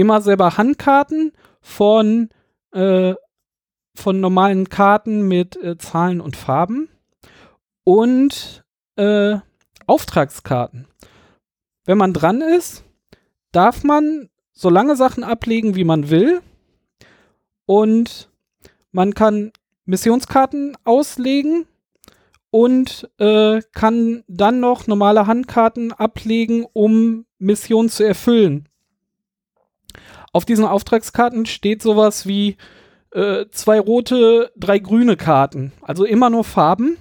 immer 0.00 0.21
selber 0.21 0.57
Handkarten 0.57 1.33
von, 1.61 2.30
äh, 2.73 3.14
von 3.95 4.21
normalen 4.21 4.69
Karten 4.69 5.28
mit 5.28 5.57
äh, 5.57 5.76
Zahlen 5.78 6.21
und 6.21 6.37
Farben 6.37 6.88
und 7.85 8.64
äh, 8.97 9.37
Auftragskarten. 9.87 10.87
Wenn 11.85 11.99
man 11.99 12.12
dran 12.12 12.40
ist, 12.40 12.85
darf 13.52 13.83
man 13.85 14.28
so 14.52 14.71
lange 14.71 14.97
Sachen 14.97 15.25
ablegen, 15.25 15.75
wie 15.75 15.85
man 15.85 16.11
will. 16.11 16.40
Und 17.66 18.30
man 18.92 19.14
kann 19.14 19.52
Missionskarten 19.85 20.76
auslegen 20.85 21.66
und 22.50 23.09
äh, 23.19 23.61
kann 23.73 24.25
dann 24.28 24.61
noch 24.61 24.87
normale 24.87 25.26
Handkarten 25.26 25.92
ablegen, 25.92 26.66
um 26.73 27.26
Missionen 27.38 27.88
zu 27.88 28.04
erfüllen. 28.04 28.69
Auf 30.32 30.44
diesen 30.44 30.64
Auftragskarten 30.64 31.46
steht 31.46 31.82
sowas 31.82 32.26
wie 32.26 32.56
äh, 33.12 33.46
zwei 33.50 33.80
rote, 33.80 34.52
drei 34.56 34.78
grüne 34.78 35.16
Karten. 35.16 35.72
Also 35.82 36.04
immer 36.04 36.30
nur 36.30 36.44
Farben. 36.44 36.96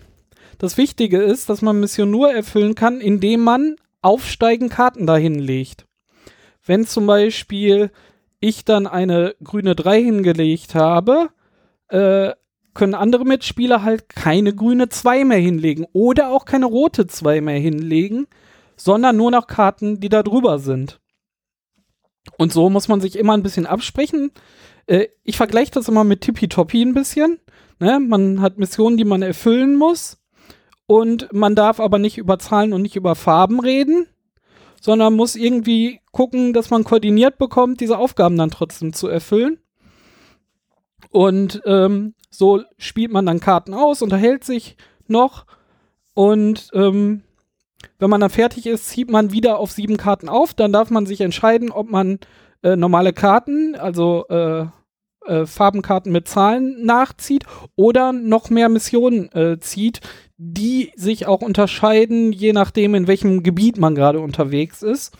Das 0.57 0.77
Wichtige 0.77 1.21
ist, 1.21 1.49
dass 1.49 1.61
man 1.61 1.79
Mission 1.79 2.11
nur 2.11 2.31
erfüllen 2.31 2.75
kann, 2.75 2.99
indem 2.99 3.41
man 3.41 3.75
aufsteigen 4.01 4.69
Karten 4.69 5.05
dahin 5.05 5.35
legt. 5.35 5.85
Wenn 6.65 6.85
zum 6.85 7.07
Beispiel 7.07 7.91
ich 8.39 8.65
dann 8.65 8.87
eine 8.87 9.35
grüne 9.43 9.75
3 9.75 10.01
hingelegt 10.01 10.75
habe, 10.75 11.29
äh, 11.89 12.31
können 12.73 12.93
andere 12.93 13.25
Mitspieler 13.25 13.83
halt 13.83 14.09
keine 14.09 14.53
grüne 14.55 14.89
2 14.89 15.25
mehr 15.25 15.39
hinlegen 15.39 15.85
oder 15.93 16.29
auch 16.29 16.45
keine 16.45 16.65
rote 16.65 17.07
2 17.07 17.41
mehr 17.41 17.59
hinlegen, 17.59 18.27
sondern 18.75 19.17
nur 19.17 19.31
noch 19.31 19.47
Karten, 19.47 19.99
die 19.99 20.09
da 20.09 20.23
drüber 20.23 20.59
sind. 20.59 20.99
Und 22.37 22.53
so 22.53 22.69
muss 22.69 22.87
man 22.87 23.01
sich 23.01 23.17
immer 23.17 23.33
ein 23.33 23.43
bisschen 23.43 23.65
absprechen. 23.65 24.31
Äh, 24.87 25.07
ich 25.23 25.37
vergleiche 25.37 25.71
das 25.71 25.87
immer 25.87 26.03
mit 26.03 26.21
Tippitoppi 26.21 26.81
ein 26.81 26.93
bisschen. 26.93 27.39
Ne? 27.79 27.99
Man 27.99 28.41
hat 28.41 28.57
Missionen, 28.57 28.97
die 28.97 29.05
man 29.05 29.21
erfüllen 29.21 29.75
muss. 29.75 30.17
Und 30.85 31.31
man 31.31 31.55
darf 31.55 31.79
aber 31.79 31.99
nicht 31.99 32.17
über 32.17 32.39
Zahlen 32.39 32.73
und 32.73 32.81
nicht 32.81 32.95
über 32.95 33.13
Farben 33.13 33.59
reden, 33.59 34.07
sondern 34.81 35.13
muss 35.13 35.35
irgendwie 35.35 36.01
gucken, 36.11 36.51
dass 36.53 36.71
man 36.71 36.83
koordiniert 36.83 37.37
bekommt, 37.37 37.79
diese 37.79 37.97
Aufgaben 37.97 38.37
dann 38.37 38.49
trotzdem 38.49 38.93
zu 38.93 39.07
erfüllen. 39.07 39.59
Und 41.11 41.61
ähm, 41.65 42.15
so 42.31 42.63
spielt 42.77 43.11
man 43.11 43.25
dann 43.25 43.39
Karten 43.39 43.73
aus, 43.73 44.01
unterhält 44.01 44.43
sich 44.43 44.77
noch 45.07 45.45
und 46.13 46.69
ähm, 46.73 47.23
wenn 47.97 48.09
man 48.09 48.21
dann 48.21 48.29
fertig 48.29 48.65
ist, 48.65 48.89
zieht 48.89 49.09
man 49.09 49.31
wieder 49.31 49.59
auf 49.59 49.71
sieben 49.71 49.97
Karten 49.97 50.29
auf. 50.29 50.53
Dann 50.53 50.73
darf 50.73 50.89
man 50.89 51.05
sich 51.05 51.21
entscheiden, 51.21 51.71
ob 51.71 51.89
man 51.89 52.19
äh, 52.63 52.75
normale 52.75 53.13
Karten, 53.13 53.75
also 53.75 54.25
äh, 54.29 54.65
äh, 55.25 55.45
Farbenkarten 55.45 56.11
mit 56.11 56.27
Zahlen 56.27 56.85
nachzieht 56.85 57.45
oder 57.75 58.13
noch 58.13 58.49
mehr 58.49 58.69
Missionen 58.69 59.31
äh, 59.33 59.59
zieht, 59.59 60.01
die 60.37 60.91
sich 60.95 61.27
auch 61.27 61.41
unterscheiden, 61.41 62.31
je 62.31 62.53
nachdem, 62.53 62.95
in 62.95 63.07
welchem 63.07 63.43
Gebiet 63.43 63.77
man 63.77 63.95
gerade 63.95 64.19
unterwegs 64.19 64.81
ist. 64.81 65.13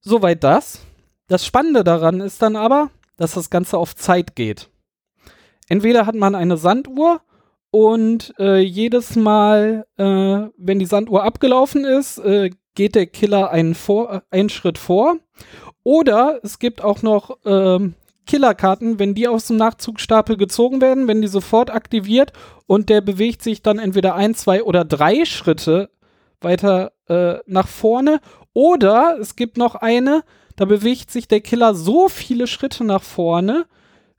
Soweit 0.00 0.42
das. 0.42 0.80
Das 1.28 1.44
Spannende 1.44 1.84
daran 1.84 2.20
ist 2.20 2.42
dann 2.42 2.56
aber, 2.56 2.90
dass 3.16 3.34
das 3.34 3.50
Ganze 3.50 3.78
auf 3.78 3.94
Zeit 3.94 4.34
geht. 4.34 4.70
Entweder 5.68 6.06
hat 6.06 6.16
man 6.16 6.34
eine 6.34 6.56
Sanduhr 6.56 7.20
und 7.70 8.34
äh, 8.38 8.58
jedes 8.58 9.16
Mal, 9.16 9.86
äh, 9.96 10.04
wenn 10.04 10.78
die 10.78 10.86
Sanduhr 10.86 11.22
abgelaufen 11.22 11.84
ist, 11.84 12.18
äh, 12.18 12.50
geht 12.74 12.94
der 12.94 13.06
Killer 13.06 13.50
einen, 13.50 13.74
vor, 13.74 14.22
einen 14.30 14.48
Schritt 14.48 14.78
vor. 14.78 15.16
Oder 15.82 16.40
es 16.42 16.58
gibt 16.58 16.82
auch 16.82 17.02
noch 17.02 17.38
ähm, 17.44 17.94
Killerkarten, 18.26 18.98
wenn 18.98 19.14
die 19.14 19.28
aus 19.28 19.46
dem 19.46 19.56
Nachzugstapel 19.56 20.36
gezogen 20.36 20.80
werden, 20.80 21.08
wenn 21.08 21.22
die 21.22 21.28
sofort 21.28 21.70
aktiviert 21.70 22.32
und 22.66 22.88
der 22.88 23.00
bewegt 23.00 23.42
sich 23.42 23.62
dann 23.62 23.78
entweder 23.78 24.14
ein, 24.14 24.34
zwei 24.34 24.62
oder 24.62 24.84
drei 24.84 25.24
Schritte 25.24 25.90
weiter 26.40 26.92
äh, 27.08 27.38
nach 27.46 27.68
vorne. 27.68 28.20
Oder 28.52 29.16
es 29.20 29.36
gibt 29.36 29.56
noch 29.56 29.74
eine, 29.74 30.22
da 30.56 30.64
bewegt 30.64 31.10
sich 31.10 31.28
der 31.28 31.40
Killer 31.40 31.74
so 31.74 32.08
viele 32.08 32.46
Schritte 32.46 32.84
nach 32.84 33.02
vorne, 33.02 33.66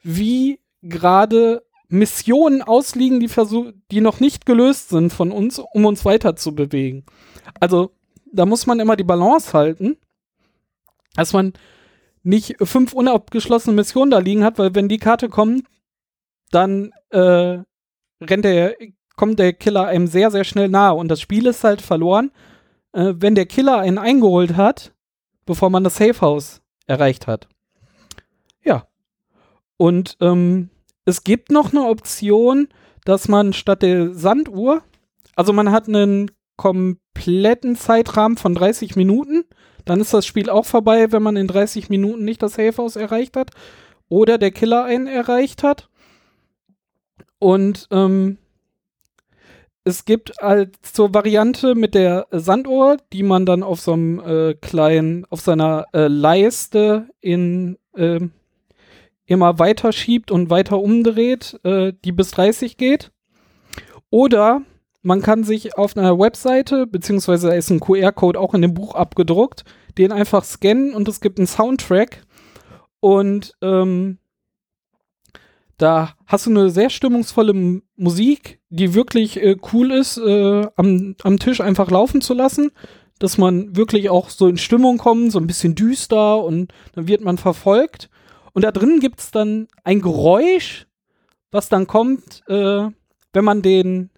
wie 0.02 0.60
gerade 0.82 1.64
Missionen 1.92 2.62
ausliegen, 2.62 3.20
die, 3.20 3.30
die 3.92 4.02
noch 4.02 4.20
nicht 4.20 4.46
gelöst 4.46 4.90
sind 4.90 5.12
von 5.12 5.32
uns, 5.32 5.60
um 5.60 5.86
uns 5.86 6.06
weiter 6.06 6.36
zu 6.36 6.56
bewegen. 6.56 7.06
Also 7.60 7.92
da 8.32 8.46
muss 8.46 8.66
man 8.66 8.80
immer 8.80 8.96
die 8.96 9.04
Balance 9.04 9.54
halten, 9.54 9.98
dass 11.16 11.34
man 11.34 11.54
nicht 12.24 12.56
fünf 12.62 12.94
unabgeschlossene 12.94 13.76
Missionen 13.76 14.12
da 14.12 14.20
liegen 14.20 14.44
hat, 14.44 14.58
weil 14.58 14.74
wenn 14.74 14.88
die 14.88 15.00
Karte 15.00 15.28
kommt, 15.28 15.66
dann 16.52 16.94
äh, 17.10 17.60
rennt 18.22 18.46
der, 18.46 18.76
kommt 19.18 19.40
der 19.40 19.52
Killer 19.54 19.88
einem 19.88 20.08
sehr, 20.08 20.32
sehr 20.32 20.46
schnell 20.46 20.70
nahe 20.70 20.94
und 20.94 21.10
das 21.10 21.20
Spiel 21.20 21.46
ist 21.46 21.64
halt 21.64 21.82
verloren, 21.82 22.32
äh, 22.94 23.14
wenn 23.18 23.36
der 23.36 23.48
Killer 23.48 23.80
einen 23.80 23.98
eingeholt 23.98 24.56
hat, 24.56 24.94
bevor 25.46 25.70
man 25.70 25.84
das 25.84 25.98
Safehouse 25.98 26.62
erreicht 26.88 27.28
hat. 27.28 27.50
Ja. 28.64 28.88
Und 29.78 30.16
ähm, 30.22 30.70
es 31.06 31.24
gibt 31.24 31.52
noch 31.52 31.72
eine 31.72 31.86
Option, 31.86 32.68
dass 33.06 33.28
man 33.28 33.54
statt 33.54 33.82
der 33.82 34.14
Sanduhr, 34.14 34.84
also 35.36 35.54
man 35.54 35.72
hat 35.72 35.88
einen 35.88 36.32
kompletten 36.58 37.76
Zeitrahmen 37.76 38.38
von 38.38 38.54
30 38.54 38.96
Minuten, 38.96 39.46
dann 39.86 40.00
ist 40.00 40.14
das 40.14 40.26
Spiel 40.26 40.50
auch 40.50 40.66
vorbei, 40.66 41.12
wenn 41.12 41.24
man 41.24 41.36
in 41.36 41.48
30 41.48 41.90
Minuten 41.90 42.24
nicht 42.24 42.44
das 42.44 42.54
Safe 42.54 43.00
erreicht 43.00 43.36
hat 43.36 43.52
oder 44.10 44.38
der 44.38 44.52
Killer 44.52 44.84
einen 44.84 45.08
erreicht 45.08 45.64
hat. 45.64 45.90
Und 47.40 47.88
ähm, 47.90 48.38
es 49.84 50.06
gibt 50.06 50.42
als 50.44 50.70
zur 50.94 51.14
Variante 51.14 51.74
mit 51.74 51.96
der 51.96 52.28
Sanduhr, 52.30 52.98
die 53.14 53.24
man 53.24 53.48
dann 53.48 53.64
auf 53.64 53.80
so 53.80 53.94
einem 53.94 54.20
äh, 54.20 54.54
kleinen, 54.54 55.26
auf 55.32 55.42
seiner 55.42 55.88
äh, 55.94 56.08
Leiste 56.08 57.08
in 57.20 57.80
äh, 57.96 58.20
immer 59.32 59.60
weiter 59.60 59.92
schiebt 59.92 60.30
und 60.32 60.50
weiter 60.50 60.80
umdreht, 60.80 61.60
äh, 61.64 61.94
die 62.04 62.12
bis 62.12 62.32
30 62.32 62.78
geht. 62.78 63.12
Oder 64.10 64.62
man 65.02 65.22
kann 65.22 65.44
sich 65.44 65.78
auf 65.78 65.98
einer 65.98 66.20
Webseite, 66.20 66.86
beziehungsweise 66.86 67.48
da 67.48 67.54
ist 67.54 67.72
ein 67.72 67.80
QR-Code 67.80 68.40
auch 68.40 68.54
in 68.54 68.62
dem 68.62 68.74
Buch 68.74 68.94
abgedruckt, 68.94 69.64
den 69.98 70.12
einfach 70.12 70.44
scannen 70.44 70.94
und 70.94 71.08
es 71.08 71.22
gibt 71.22 71.40
einen 71.40 71.48
Soundtrack. 71.48 72.24
Und 73.00 73.56
ähm, 73.62 74.20
da 75.78 76.14
hast 76.28 76.46
du 76.46 76.52
eine 76.52 76.70
sehr 76.70 76.92
stimmungsvolle 76.92 77.52
M 77.52 77.82
Musik, 77.96 78.60
die 78.70 78.94
wirklich 78.94 79.42
äh, 79.42 79.56
cool 79.74 79.92
ist, 79.92 80.18
äh, 80.18 80.68
am, 80.76 81.16
am 81.24 81.40
Tisch 81.40 81.62
einfach 81.62 81.90
laufen 81.90 82.22
zu 82.22 82.34
lassen, 82.34 82.72
dass 83.18 83.38
man 83.38 83.76
wirklich 83.76 84.10
auch 84.10 84.30
so 84.30 84.48
in 84.48 84.58
Stimmung 84.58 84.98
kommt, 84.98 85.32
so 85.32 85.40
ein 85.40 85.48
bisschen 85.48 85.74
düster 85.74 86.44
und 86.44 86.72
dann 86.94 87.08
wird 87.08 87.22
man 87.22 87.38
verfolgt. 87.38 88.11
Und 88.54 88.64
da 88.64 88.72
drin 88.72 89.00
gibt 89.00 89.20
es 89.20 89.32
dann 89.32 89.68
ein 89.84 90.02
Geräusch, 90.02 90.88
was 91.52 91.70
dann 91.70 91.88
kommt, 91.88 92.44
äh, 92.48 92.90
wenn 93.34 93.46
man 93.46 93.62
den 93.62 94.10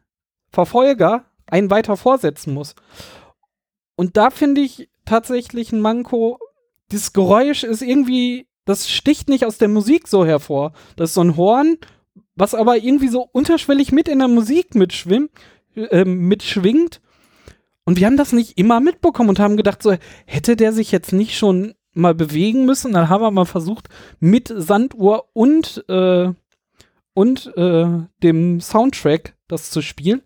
Verfolger 0.49 1.25
einen 1.47 1.69
weiter 1.69 1.97
vorsetzen 1.97 2.53
muss. 2.53 2.75
Und 3.95 4.17
da 4.17 4.29
finde 4.29 4.61
ich 4.61 4.89
tatsächlich 5.05 5.71
ein 5.71 5.81
Manko. 5.81 6.39
Das 6.89 7.13
Geräusch 7.13 7.63
ist 7.63 7.81
irgendwie, 7.81 8.47
das 8.65 8.89
sticht 8.89 9.29
nicht 9.29 9.45
aus 9.45 9.57
der 9.57 9.67
Musik 9.67 10.07
so 10.07 10.25
hervor. 10.25 10.73
Das 10.95 11.11
ist 11.11 11.15
so 11.15 11.21
ein 11.21 11.37
Horn, 11.37 11.77
was 12.35 12.55
aber 12.55 12.77
irgendwie 12.77 13.09
so 13.09 13.27
unterschwellig 13.31 13.91
mit 13.91 14.07
in 14.07 14.19
der 14.19 14.27
Musik 14.27 14.75
mitschwimmt, 14.75 15.31
äh, 15.75 16.05
mitschwingt. 16.05 17.01
Und 17.85 17.99
wir 17.99 18.07
haben 18.07 18.17
das 18.17 18.31
nicht 18.31 18.57
immer 18.57 18.79
mitbekommen 18.79 19.29
und 19.29 19.39
haben 19.39 19.57
gedacht, 19.57 19.83
so 19.83 19.95
hätte 20.25 20.55
der 20.55 20.71
sich 20.71 20.91
jetzt 20.91 21.11
nicht 21.11 21.37
schon 21.37 21.73
mal 21.93 22.15
bewegen 22.15 22.65
müssen. 22.65 22.93
Dann 22.93 23.09
haben 23.09 23.21
wir 23.21 23.31
mal 23.31 23.45
versucht, 23.45 23.89
mit 24.19 24.51
Sanduhr 24.55 25.29
und, 25.33 25.83
äh, 25.89 26.31
und 27.13 27.57
äh, 27.57 27.87
dem 28.21 28.61
Soundtrack 28.61 29.35
das 29.47 29.71
zu 29.71 29.81
spielen. 29.81 30.21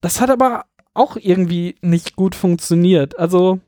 Das 0.00 0.20
hat 0.20 0.30
aber 0.30 0.64
auch 0.94 1.16
irgendwie 1.16 1.76
nicht 1.82 2.16
gut 2.16 2.34
funktioniert. 2.34 3.18
Also, 3.18 3.60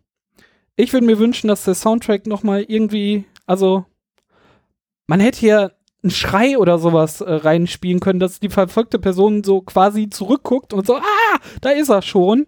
ich 0.77 0.93
würde 0.93 1.07
mir 1.07 1.19
wünschen, 1.19 1.49
dass 1.49 1.65
der 1.65 1.75
Soundtrack 1.75 2.27
noch 2.27 2.43
mal 2.43 2.63
irgendwie, 2.63 3.25
also, 3.47 3.85
man 5.07 5.21
hätte 5.21 5.41
hier 5.41 5.73
einen 6.03 6.11
Schrei 6.11 6.59
oder 6.59 6.79
sowas 6.79 7.21
äh, 7.21 7.33
reinspielen 7.33 8.01
können, 8.01 8.19
dass 8.19 8.41
die 8.41 8.49
verfolgte 8.49 8.99
Person 8.99 9.45
so 9.45 9.61
quasi 9.61 10.11
zurückguckt 10.11 10.73
und 10.73 10.87
so, 10.87 10.97
ah, 10.97 11.39
da 11.61 11.71
ist 11.71 11.91
er 11.91 12.03
schon. 12.03 12.47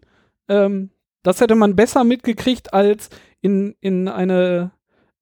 Ähm, 0.48 0.90
das 1.22 1.40
hätte 1.40 1.54
man 1.54 1.76
besser 1.76 2.04
mitgekriegt, 2.04 2.74
als 2.74 3.10
in, 3.44 3.76
in 3.82 4.08
eine 4.08 4.70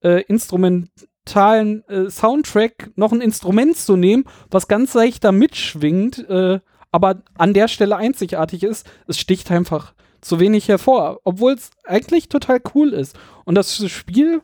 äh, 0.01 0.23
instrumentalen 0.23 1.83
äh, 1.89 2.09
Soundtrack 2.09 2.93
noch 2.95 3.11
ein 3.11 3.21
Instrument 3.21 3.77
zu 3.77 3.97
nehmen, 3.97 4.25
was 4.49 4.69
ganz 4.69 4.95
leicht 4.95 5.25
da 5.25 5.33
mitschwingt, 5.33 6.29
äh, 6.29 6.61
aber 6.93 7.23
an 7.35 7.53
der 7.53 7.67
Stelle 7.67 7.97
einzigartig 7.97 8.63
ist. 8.63 8.89
Es 9.09 9.19
sticht 9.19 9.51
einfach 9.51 9.95
zu 10.21 10.39
wenig 10.39 10.69
hervor, 10.69 11.21
obwohl 11.25 11.55
es 11.55 11.71
eigentlich 11.85 12.29
total 12.29 12.61
cool 12.77 12.93
ist. 12.93 13.19
Und 13.45 13.57
das 13.57 13.85
Spiel 13.91 14.41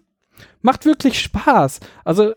macht 0.61 0.85
wirklich 0.85 1.21
Spaß. 1.21 1.79
Also 2.05 2.33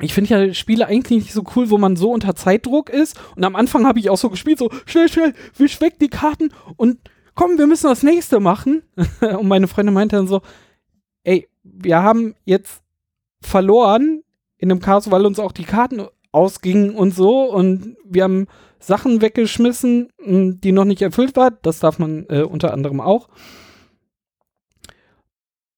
ich 0.00 0.14
finde 0.14 0.30
ja 0.30 0.54
Spiele 0.54 0.86
eigentlich 0.86 1.24
nicht 1.24 1.34
so 1.34 1.44
cool, 1.54 1.68
wo 1.68 1.76
man 1.76 1.96
so 1.96 2.12
unter 2.12 2.34
Zeitdruck 2.34 2.88
ist. 2.88 3.20
Und 3.36 3.44
am 3.44 3.56
Anfang 3.56 3.86
habe 3.86 3.98
ich 3.98 4.08
auch 4.08 4.16
so 4.16 4.30
gespielt, 4.30 4.58
so 4.58 4.70
schnell, 4.86 5.10
schnell, 5.10 5.34
wisch 5.58 5.82
weg 5.82 5.98
die 5.98 6.08
Karten 6.08 6.50
und 6.76 6.98
komm, 7.34 7.58
wir 7.58 7.66
müssen 7.66 7.88
das 7.88 8.02
nächste 8.02 8.40
machen. 8.40 8.82
und 9.20 9.48
meine 9.48 9.68
Freundin 9.68 9.94
meinte 9.94 10.16
dann 10.16 10.26
so, 10.26 10.42
ey, 11.24 11.48
wir 11.62 12.02
haben 12.02 12.34
jetzt 12.44 12.82
verloren 13.40 14.22
in 14.58 14.68
dem 14.68 14.80
Chaos, 14.80 15.10
weil 15.10 15.26
uns 15.26 15.38
auch 15.38 15.52
die 15.52 15.64
Karten 15.64 16.06
ausgingen 16.32 16.94
und 16.94 17.14
so 17.14 17.44
und 17.44 17.96
wir 18.04 18.24
haben 18.24 18.46
Sachen 18.80 19.20
weggeschmissen, 19.20 20.10
hm, 20.22 20.60
die 20.60 20.72
noch 20.72 20.84
nicht 20.84 21.02
erfüllt 21.02 21.36
waren. 21.36 21.56
Das 21.62 21.80
darf 21.80 21.98
man 21.98 22.26
äh, 22.28 22.42
unter 22.42 22.72
anderem 22.72 23.00
auch. 23.00 23.28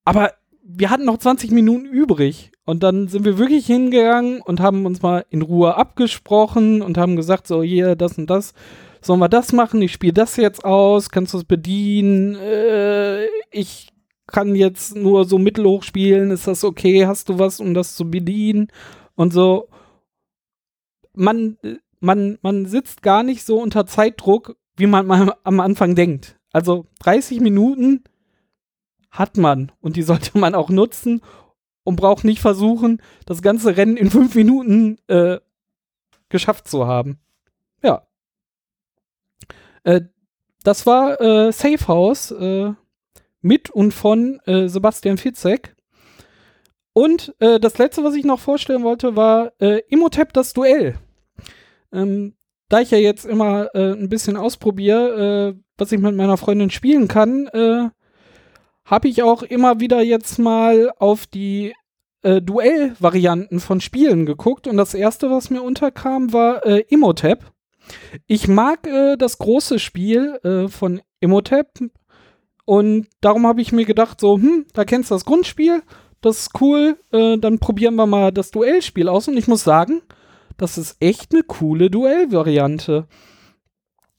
Aber 0.04 0.32
wir 0.62 0.90
hatten 0.90 1.04
noch 1.04 1.18
20 1.18 1.50
Minuten 1.52 1.86
übrig 1.86 2.52
und 2.64 2.82
dann 2.82 3.08
sind 3.08 3.25
wir 3.25 3.38
wirklich 3.38 3.66
hingegangen 3.66 4.40
und 4.40 4.60
haben 4.60 4.86
uns 4.86 5.02
mal 5.02 5.25
in 5.30 5.42
Ruhe 5.42 5.76
abgesprochen 5.76 6.82
und 6.82 6.98
haben 6.98 7.16
gesagt, 7.16 7.46
so 7.46 7.62
hier, 7.62 7.94
das 7.94 8.18
und 8.18 8.28
das 8.28 8.54
sollen 9.06 9.20
wir 9.20 9.28
das 9.28 9.52
machen? 9.52 9.80
Ich 9.82 9.92
spiele 9.92 10.12
das 10.12 10.36
jetzt 10.36 10.64
aus, 10.64 11.10
kannst 11.10 11.34
du 11.34 11.38
es 11.38 11.44
bedienen? 11.44 12.34
Äh, 12.36 13.26
ich 13.50 13.88
kann 14.26 14.54
jetzt 14.54 14.96
nur 14.96 15.25
so 15.25 15.38
mittelhoch 15.38 15.82
spielen, 15.82 16.30
ist 16.30 16.46
das 16.46 16.64
okay? 16.64 17.06
Hast 17.06 17.28
du 17.28 17.38
was, 17.38 17.60
um 17.60 17.75
das 17.75 17.96
zu 17.96 18.10
bedienen? 18.10 18.68
Und 19.14 19.32
so. 19.32 19.68
Man, 21.14 21.56
man, 22.00 22.36
man 22.42 22.66
sitzt 22.66 23.02
gar 23.02 23.22
nicht 23.22 23.44
so 23.44 23.58
unter 23.58 23.86
Zeitdruck, 23.86 24.56
wie 24.76 24.86
man 24.86 25.06
mal 25.06 25.34
am 25.44 25.60
Anfang 25.60 25.94
denkt. 25.94 26.38
Also 26.52 26.86
30 27.00 27.40
Minuten 27.40 28.04
hat 29.10 29.36
man 29.36 29.72
und 29.80 29.96
die 29.96 30.02
sollte 30.02 30.38
man 30.38 30.54
auch 30.54 30.68
nutzen 30.68 31.22
und 31.84 31.96
braucht 31.96 32.25
nicht 32.25 32.40
versuchen, 32.40 33.00
das 33.25 33.42
ganze 33.42 33.76
Rennen 33.76 33.96
in 33.96 34.10
fünf 34.10 34.34
Minuten 34.34 34.98
äh, 35.06 35.38
geschafft 36.28 36.68
zu 36.68 36.86
haben. 36.86 37.18
Ja. 37.82 38.06
Äh, 39.87 40.02
das 40.64 40.85
war 40.85 41.21
äh, 41.21 41.52
Safe 41.52 41.88
House 41.88 42.33
äh, 42.33 42.73
mit 43.40 43.71
und 43.71 43.93
von 43.93 44.40
äh, 44.45 44.69
Sebastian 44.69 45.16
Fitzek. 45.16 45.76
Und 46.92 47.35
äh, 47.38 47.61
das 47.61 47.79
letzte, 47.79 48.03
was 48.03 48.14
ich 48.14 48.25
noch 48.25 48.40
vorstellen 48.40 48.83
wollte, 48.83 49.16
war 49.16 49.53
Imhotep 49.61 50.33
das 50.33 50.55
Duell. 50.55 50.99
Ähm, 51.92 52.35
da 52.68 52.81
ich 52.81 52.90
ja 52.90 52.99
jetzt 52.99 53.27
immer 53.27 53.68
ein 53.75 54.09
bisschen 54.09 54.37
ausprobiere, 54.37 55.57
was 55.79 55.92
ich 55.92 56.01
mit 56.01 56.16
meiner 56.16 56.37
Freundin 56.37 56.70
spielen 56.70 57.07
kann, 57.07 57.49
habe 57.53 59.09
ich 59.09 59.22
auch 59.22 59.42
immer 59.42 59.79
wieder 59.79 60.03
jetzt 60.03 60.38
mal 60.38 60.90
auf 60.99 61.27
die 61.27 61.75
äh, 62.22 62.42
Duell-Varianten 62.42 63.61
von 63.61 63.81
Spielen 63.81 64.27
geguckt. 64.27 64.66
Und 64.66 64.79
das 64.79 64.94
erste, 64.94 65.31
was 65.31 65.51
mir 65.51 65.62
unterkam, 65.62 66.33
war 66.33 66.66
äh, 66.66 66.81
Imhotep. 66.88 67.53
Ich 68.27 68.49
mag 68.49 68.87
äh, 68.87 69.16
das 69.16 69.38
große 69.38 69.79
Spiel 69.79 70.38
äh, 70.42 70.68
von 70.68 71.01
Imhotep 71.20 71.68
und 72.64 73.09
darum 73.20 73.46
habe 73.46 73.61
ich 73.61 73.72
mir 73.72 73.85
gedacht, 73.85 74.20
so, 74.20 74.37
hm, 74.37 74.66
da 74.72 74.85
kennst 74.85 75.11
du 75.11 75.14
das 75.14 75.25
Grundspiel, 75.25 75.83
das 76.20 76.40
ist 76.40 76.61
cool, 76.61 76.99
äh, 77.12 77.38
dann 77.38 77.59
probieren 77.59 77.94
wir 77.94 78.07
mal 78.07 78.33
das 78.33 78.51
Duellspiel 78.51 79.09
aus 79.09 79.29
und 79.29 79.37
ich 79.37 79.49
muss 79.49 79.64
sagen, 79.64 80.03
das 80.57 80.79
ist 80.79 80.96
echt 81.01 81.33
eine 81.33 81.42
coole 81.42 81.90
Duellvariante. 81.90 83.07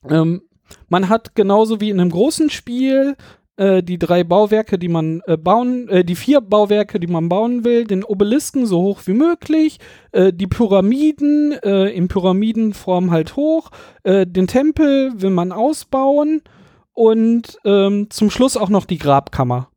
Ähm, 0.07 0.43
man 0.89 1.09
hat 1.09 1.35
genauso 1.35 1.81
wie 1.81 1.89
in 1.89 1.99
einem 1.99 2.11
großen 2.11 2.49
Spiel 2.49 3.15
äh, 3.57 3.81
die 3.81 3.97
drei 3.97 4.23
Bauwerke, 4.23 4.77
die 4.77 4.87
man 4.87 5.21
äh, 5.25 5.35
bauen, 5.35 5.89
äh, 5.89 6.05
die 6.05 6.15
vier 6.15 6.41
Bauwerke, 6.41 6.99
die 6.99 7.07
man 7.07 7.27
bauen 7.27 7.63
will, 7.63 7.85
den 7.85 8.03
Obelisken 8.03 8.65
so 8.67 8.81
hoch 8.81 9.01
wie 9.05 9.13
möglich, 9.13 9.79
äh, 10.11 10.31
die 10.31 10.47
Pyramiden 10.47 11.53
äh, 11.63 11.89
in 11.89 12.07
Pyramidenform 12.07 13.11
halt 13.11 13.35
hoch, 13.35 13.71
den 14.05 14.47
Tempel 14.47 15.11
will 15.21 15.31
man 15.31 15.51
ausbauen 15.51 16.41
und 16.93 17.57
ähm, 17.65 18.09
zum 18.09 18.29
Schluss 18.29 18.55
auch 18.55 18.69
noch 18.69 18.85
die 18.85 18.99
Grabkammer. 18.99 19.69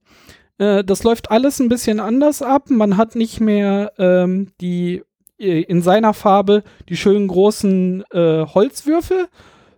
das 0.59 1.03
läuft 1.03 1.31
alles 1.33 1.59
ein 1.59 1.69
bisschen 1.69 1.99
anders 1.99 2.43
ab. 2.43 2.71
Man 2.71 2.97
hat 2.97 3.17
nicht 3.17 3.41
mehr 3.41 3.93
ähm, 3.99 4.53
die 4.61 5.03
in 5.39 5.83
seiner 5.83 6.15
Farbe 6.15 6.63
die 6.89 6.97
schönen 6.97 7.27
großen 7.27 8.05
Holzwürfel, 8.13 9.29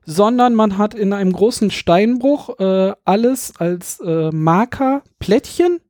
sondern 0.04 0.54
man 0.54 0.78
hat 0.78 0.94
in 0.94 1.12
einem 1.12 1.32
großen 1.32 1.70
Steinbruch 1.70 2.58
äh, 2.58 2.92
alles 3.04 3.54
als 3.58 4.00
äh, 4.00 4.30
Marker, 4.32 5.02
Plättchen, 5.18 5.80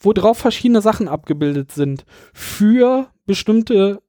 wo 0.00 0.12
drauf 0.12 0.38
verschiedene 0.38 0.80
Sachen 0.80 1.08
abgebildet 1.08 1.72
sind 1.72 2.04
für 2.32 3.08
bestimmte 3.26 4.00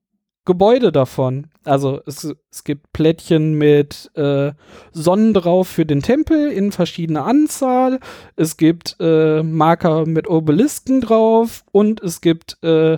Gebäude 0.46 0.92
davon. 0.92 1.48
Also 1.64 2.02
es, 2.06 2.36
es 2.52 2.64
gibt 2.66 2.92
Plättchen 2.92 3.54
mit 3.54 4.12
äh, 4.16 4.52
Sonnen 4.92 5.34
drauf 5.34 5.70
für 5.70 5.86
den 5.86 6.02
Tempel 6.02 6.52
in 6.52 6.74
verschiedener 6.74 7.26
Anzahl. 7.26 8.00
Es 8.36 8.58
gibt 8.58 8.98
äh, 9.00 9.42
Marker 9.42 10.06
mit 10.06 10.28
Obelisken 10.28 11.00
drauf 11.00 11.64
und 11.72 12.02
es 12.02 12.20
gibt 12.20 12.62
äh, 12.62 12.98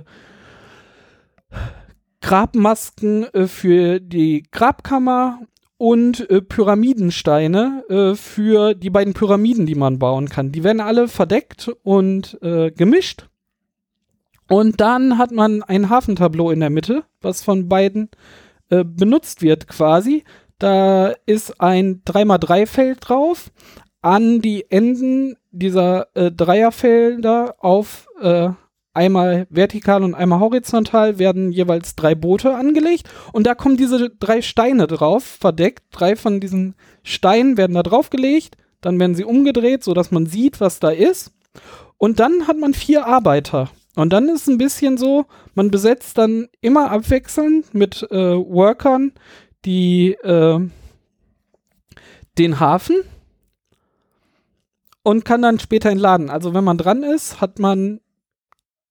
Grabmasken 2.22 3.26
äh, 3.26 3.48
für 3.48 4.00
die 4.00 4.44
Grabkammer 4.52 5.42
und 5.86 6.28
äh, 6.32 6.42
Pyramidensteine 6.42 7.84
äh, 7.90 8.16
für 8.16 8.74
die 8.74 8.90
beiden 8.90 9.14
Pyramiden, 9.14 9.68
die 9.68 9.76
man 9.76 10.00
bauen 10.00 10.30
kann. 10.30 10.52
Die 10.52 10.64
werden 10.64 10.80
alle 10.80 11.08
verdeckt 11.08 11.72
und 11.84 12.42
äh, 12.42 12.72
gemischt. 12.72 13.30
Und 14.50 14.82
dann 14.82 15.20
hat 15.20 15.30
man 15.30 15.62
ein 15.62 15.92
Hafentableau 15.92 16.50
in 16.50 16.62
der 16.62 16.72
Mitte, 16.72 17.04
was 17.22 17.44
von 17.44 17.70
beiden 17.70 18.10
äh, 18.70 18.84
benutzt 18.84 19.44
wird 19.44 19.68
quasi. 19.68 20.24
Da 20.58 21.14
ist 21.28 21.62
ein 21.62 22.02
3x3-Feld 22.04 22.98
drauf. 23.02 23.52
An 24.02 24.42
die 24.42 24.66
Enden 24.72 25.38
dieser 25.52 26.08
äh, 26.16 26.32
Dreierfelder 26.32 27.58
auf 27.60 28.08
äh, 28.20 28.50
einmal 28.96 29.48
vertikal 29.50 30.04
und 30.04 30.16
einmal 30.16 30.40
horizontal 30.40 31.20
werden 31.20 31.52
jeweils 31.52 31.96
drei 31.96 32.16
Boote 32.16 32.56
angelegt 32.56 33.10
und 33.34 33.46
da 33.46 33.56
kommen 33.56 33.78
diese 33.78 34.10
drei 34.10 34.42
Steine 34.42 34.88
drauf, 34.88 35.24
verdeckt. 35.24 35.84
Drei 35.92 36.16
von 36.16 36.40
diesen 36.40 36.76
Steinen 37.04 37.58
werden 37.58 37.74
da 37.74 37.84
draufgelegt, 37.84 38.58
dann 38.82 39.00
werden 39.00 39.16
sie 39.16 39.26
umgedreht, 39.26 39.84
sodass 39.84 40.12
man 40.12 40.26
sieht, 40.26 40.60
was 40.60 40.80
da 40.80 40.90
ist. 40.90 41.34
Und 41.98 42.20
dann 42.20 42.48
hat 42.48 42.58
man 42.58 42.74
vier 42.74 43.06
Arbeiter. 43.06 43.70
Und 43.96 44.12
dann 44.12 44.28
ist 44.28 44.42
es 44.42 44.48
ein 44.48 44.58
bisschen 44.58 44.98
so, 44.98 45.26
man 45.54 45.72
besetzt 45.72 46.18
dann 46.18 46.48
immer 46.60 46.92
abwechselnd 46.92 47.74
mit 47.74 48.04
äh, 48.12 48.36
Workern 48.36 49.14
die 49.64 50.12
äh, 50.12 50.60
den 52.38 52.60
Hafen 52.60 52.98
und 55.04 55.24
kann 55.24 55.42
dann 55.42 55.60
später 55.60 55.90
entladen. 55.90 56.30
Also 56.30 56.54
wenn 56.54 56.64
man 56.64 56.78
dran 56.78 57.04
ist, 57.04 57.40
hat 57.40 57.60
man 57.60 58.02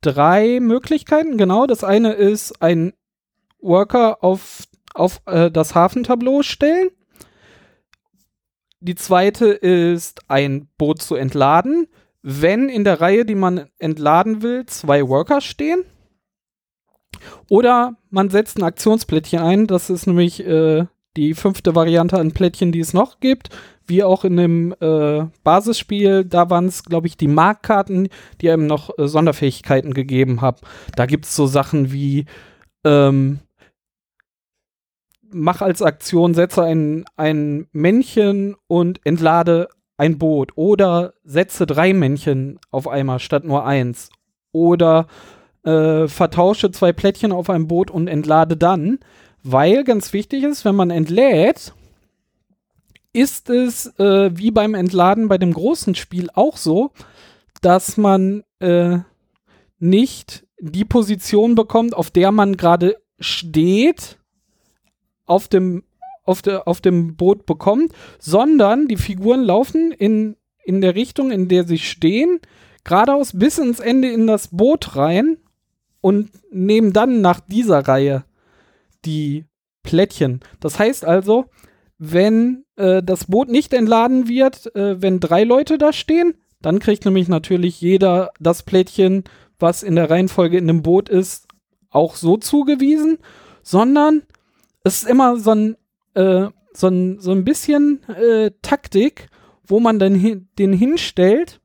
drei 0.04 0.60
Möglichkeiten, 0.60 1.38
genau. 1.38 1.66
Das 1.66 1.84
eine 1.84 2.12
ist 2.12 2.62
ein 2.62 2.92
Worker 3.60 4.22
auf, 4.22 4.64
auf 4.92 5.20
äh, 5.26 5.50
das 5.50 5.74
Hafentableau 5.74 6.42
stellen. 6.42 6.90
Die 8.80 8.94
zweite 8.94 9.46
ist 9.46 10.28
ein 10.28 10.68
Boot 10.76 11.00
zu 11.00 11.14
entladen. 11.14 11.86
Wenn 12.20 12.68
in 12.68 12.84
der 12.84 13.00
Reihe, 13.00 13.24
die 13.24 13.34
man 13.34 13.68
entladen 13.78 14.42
will, 14.42 14.66
zwei 14.66 15.08
Worker 15.08 15.40
stehen. 15.40 15.84
Oder 17.48 17.96
man 18.10 18.28
setzt 18.30 18.58
ein 18.58 18.62
Aktionsplättchen 18.62 19.40
ein. 19.40 19.66
Das 19.66 19.88
ist 19.88 20.06
nämlich 20.06 20.44
äh, 20.46 20.86
die 21.16 21.34
fünfte 21.34 21.74
Variante 21.74 22.18
an 22.18 22.32
Plättchen, 22.32 22.72
die 22.72 22.80
es 22.80 22.92
noch 22.92 23.20
gibt. 23.20 23.50
Wie 23.86 24.02
auch 24.02 24.24
in 24.24 24.36
dem 24.36 24.74
äh, 24.80 25.26
Basisspiel, 25.42 26.24
da 26.24 26.48
waren 26.48 26.66
es, 26.66 26.84
glaube 26.84 27.06
ich, 27.06 27.16
die 27.16 27.28
Markkarten, 27.28 28.08
die 28.40 28.50
einem 28.50 28.66
noch 28.66 28.98
äh, 28.98 29.06
Sonderfähigkeiten 29.06 29.92
gegeben 29.92 30.40
haben. 30.40 30.58
Da 30.96 31.06
gibt 31.06 31.26
es 31.26 31.36
so 31.36 31.46
Sachen 31.46 31.92
wie 31.92 32.24
ähm, 32.84 33.40
mach 35.34 35.60
als 35.60 35.82
Aktion, 35.82 36.32
setze 36.32 36.62
ein, 36.62 37.04
ein 37.16 37.66
Männchen 37.72 38.54
und 38.68 39.00
entlade 39.04 39.68
ein 39.96 40.18
Boot. 40.18 40.52
Oder 40.56 41.14
setze 41.24 41.66
drei 41.66 41.92
Männchen 41.92 42.58
auf 42.70 42.88
einmal 42.88 43.18
statt 43.18 43.44
nur 43.44 43.66
eins. 43.66 44.10
Oder 44.52 45.06
äh, 45.64 46.08
vertausche 46.08 46.70
zwei 46.70 46.92
Plättchen 46.92 47.32
auf 47.32 47.50
einem 47.50 47.66
Boot 47.66 47.90
und 47.90 48.08
entlade 48.08 48.56
dann. 48.56 49.00
Weil 49.44 49.84
ganz 49.84 50.14
wichtig 50.14 50.42
ist, 50.42 50.64
wenn 50.64 50.74
man 50.74 50.90
entlädt, 50.90 51.74
ist 53.12 53.50
es 53.50 53.86
äh, 53.98 54.30
wie 54.34 54.50
beim 54.50 54.74
Entladen 54.74 55.28
bei 55.28 55.36
dem 55.36 55.52
großen 55.52 55.94
Spiel 55.94 56.30
auch 56.32 56.56
so, 56.56 56.92
dass 57.60 57.98
man 57.98 58.42
äh, 58.58 58.98
nicht 59.78 60.46
die 60.58 60.86
Position 60.86 61.54
bekommt, 61.54 61.94
auf 61.94 62.10
der 62.10 62.32
man 62.32 62.56
gerade 62.56 62.96
steht, 63.20 64.18
auf 65.26 65.46
dem, 65.48 65.84
auf, 66.24 66.40
der, 66.40 66.66
auf 66.66 66.80
dem 66.80 67.14
Boot 67.14 67.44
bekommt, 67.44 67.92
sondern 68.18 68.88
die 68.88 68.96
Figuren 68.96 69.42
laufen 69.42 69.92
in, 69.92 70.36
in 70.64 70.80
der 70.80 70.94
Richtung, 70.94 71.30
in 71.30 71.48
der 71.48 71.64
sie 71.64 71.78
stehen, 71.78 72.40
geradeaus 72.82 73.32
bis 73.34 73.58
ins 73.58 73.80
Ende 73.80 74.10
in 74.10 74.26
das 74.26 74.48
Boot 74.48 74.96
rein 74.96 75.36
und 76.00 76.30
nehmen 76.50 76.94
dann 76.94 77.20
nach 77.20 77.40
dieser 77.40 77.86
Reihe 77.86 78.24
die 79.04 79.46
Plättchen. 79.82 80.40
Das 80.60 80.78
heißt 80.78 81.04
also, 81.04 81.46
wenn 81.98 82.64
äh, 82.76 83.02
das 83.02 83.26
Boot 83.26 83.48
nicht 83.48 83.72
entladen 83.72 84.28
wird, 84.28 84.74
äh, 84.74 85.00
wenn 85.00 85.20
drei 85.20 85.44
Leute 85.44 85.78
da 85.78 85.92
stehen, 85.92 86.34
dann 86.60 86.78
kriegt 86.78 87.04
nämlich 87.04 87.28
natürlich 87.28 87.80
jeder 87.80 88.30
das 88.40 88.62
Plättchen, 88.62 89.24
was 89.58 89.82
in 89.82 89.96
der 89.96 90.10
Reihenfolge 90.10 90.58
in 90.58 90.66
dem 90.66 90.82
Boot 90.82 91.08
ist, 91.08 91.46
auch 91.90 92.16
so 92.16 92.36
zugewiesen, 92.36 93.18
sondern 93.62 94.22
es 94.82 95.02
ist 95.02 95.08
immer 95.08 95.36
so 95.36 95.52
ein, 95.52 95.76
äh, 96.14 96.48
so 96.72 96.88
ein, 96.88 97.20
so 97.20 97.32
ein 97.32 97.44
bisschen 97.44 98.02
äh, 98.08 98.50
Taktik, 98.62 99.28
wo 99.66 99.80
man 99.80 99.98
dann 99.98 100.14
hin, 100.14 100.48
den 100.58 100.72
hinstellt, 100.72 101.60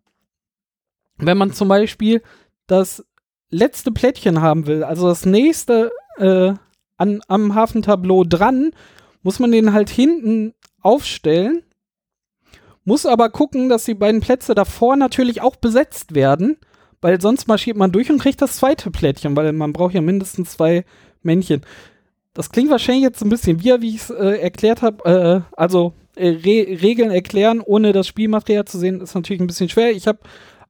wenn 1.17 1.37
man 1.37 1.51
zum 1.51 1.67
Beispiel 1.67 2.21
das 2.67 3.05
letzte 3.49 3.91
Plättchen 3.91 4.41
haben 4.41 4.67
will, 4.67 4.83
also 4.83 5.07
das 5.07 5.25
nächste 5.25 5.91
äh, 6.17 6.53
an, 6.99 7.21
am 7.27 7.55
Hafentableau 7.55 8.23
dran, 8.23 8.71
muss 9.23 9.39
man 9.39 9.51
den 9.51 9.73
halt 9.73 9.89
hinten 9.89 10.53
aufstellen, 10.81 11.63
muss 12.85 13.05
aber 13.05 13.29
gucken, 13.29 13.69
dass 13.69 13.85
die 13.85 13.93
beiden 13.93 14.21
Plätze 14.21 14.55
davor 14.55 14.95
natürlich 14.95 15.41
auch 15.41 15.55
besetzt 15.55 16.15
werden, 16.15 16.57
weil 17.01 17.21
sonst 17.21 17.47
marschiert 17.47 17.77
man 17.77 17.91
durch 17.91 18.09
und 18.11 18.19
kriegt 18.19 18.41
das 18.41 18.57
zweite 18.57 18.91
Plättchen, 18.91 19.35
weil 19.35 19.53
man 19.53 19.73
braucht 19.73 19.93
ja 19.93 20.01
mindestens 20.01 20.51
zwei 20.51 20.85
Männchen. 21.21 21.61
Das 22.33 22.51
klingt 22.51 22.71
wahrscheinlich 22.71 23.03
jetzt 23.03 23.21
ein 23.21 23.29
bisschen 23.29 23.63
wie, 23.63 23.81
wie 23.81 23.95
ich 23.95 24.01
es 24.01 24.09
äh, 24.09 24.39
erklärt 24.39 24.81
habe. 24.81 25.45
Äh, 25.55 25.55
also 25.55 25.93
äh, 26.15 26.29
Re 26.29 26.81
Regeln 26.81 27.11
erklären, 27.11 27.61
ohne 27.61 27.91
das 27.91 28.07
Spielmaterial 28.07 28.65
zu 28.65 28.77
sehen, 28.77 29.01
ist 29.01 29.15
natürlich 29.15 29.41
ein 29.41 29.47
bisschen 29.47 29.69
schwer. 29.69 29.91
Ich 29.91 30.07
habe 30.07 30.19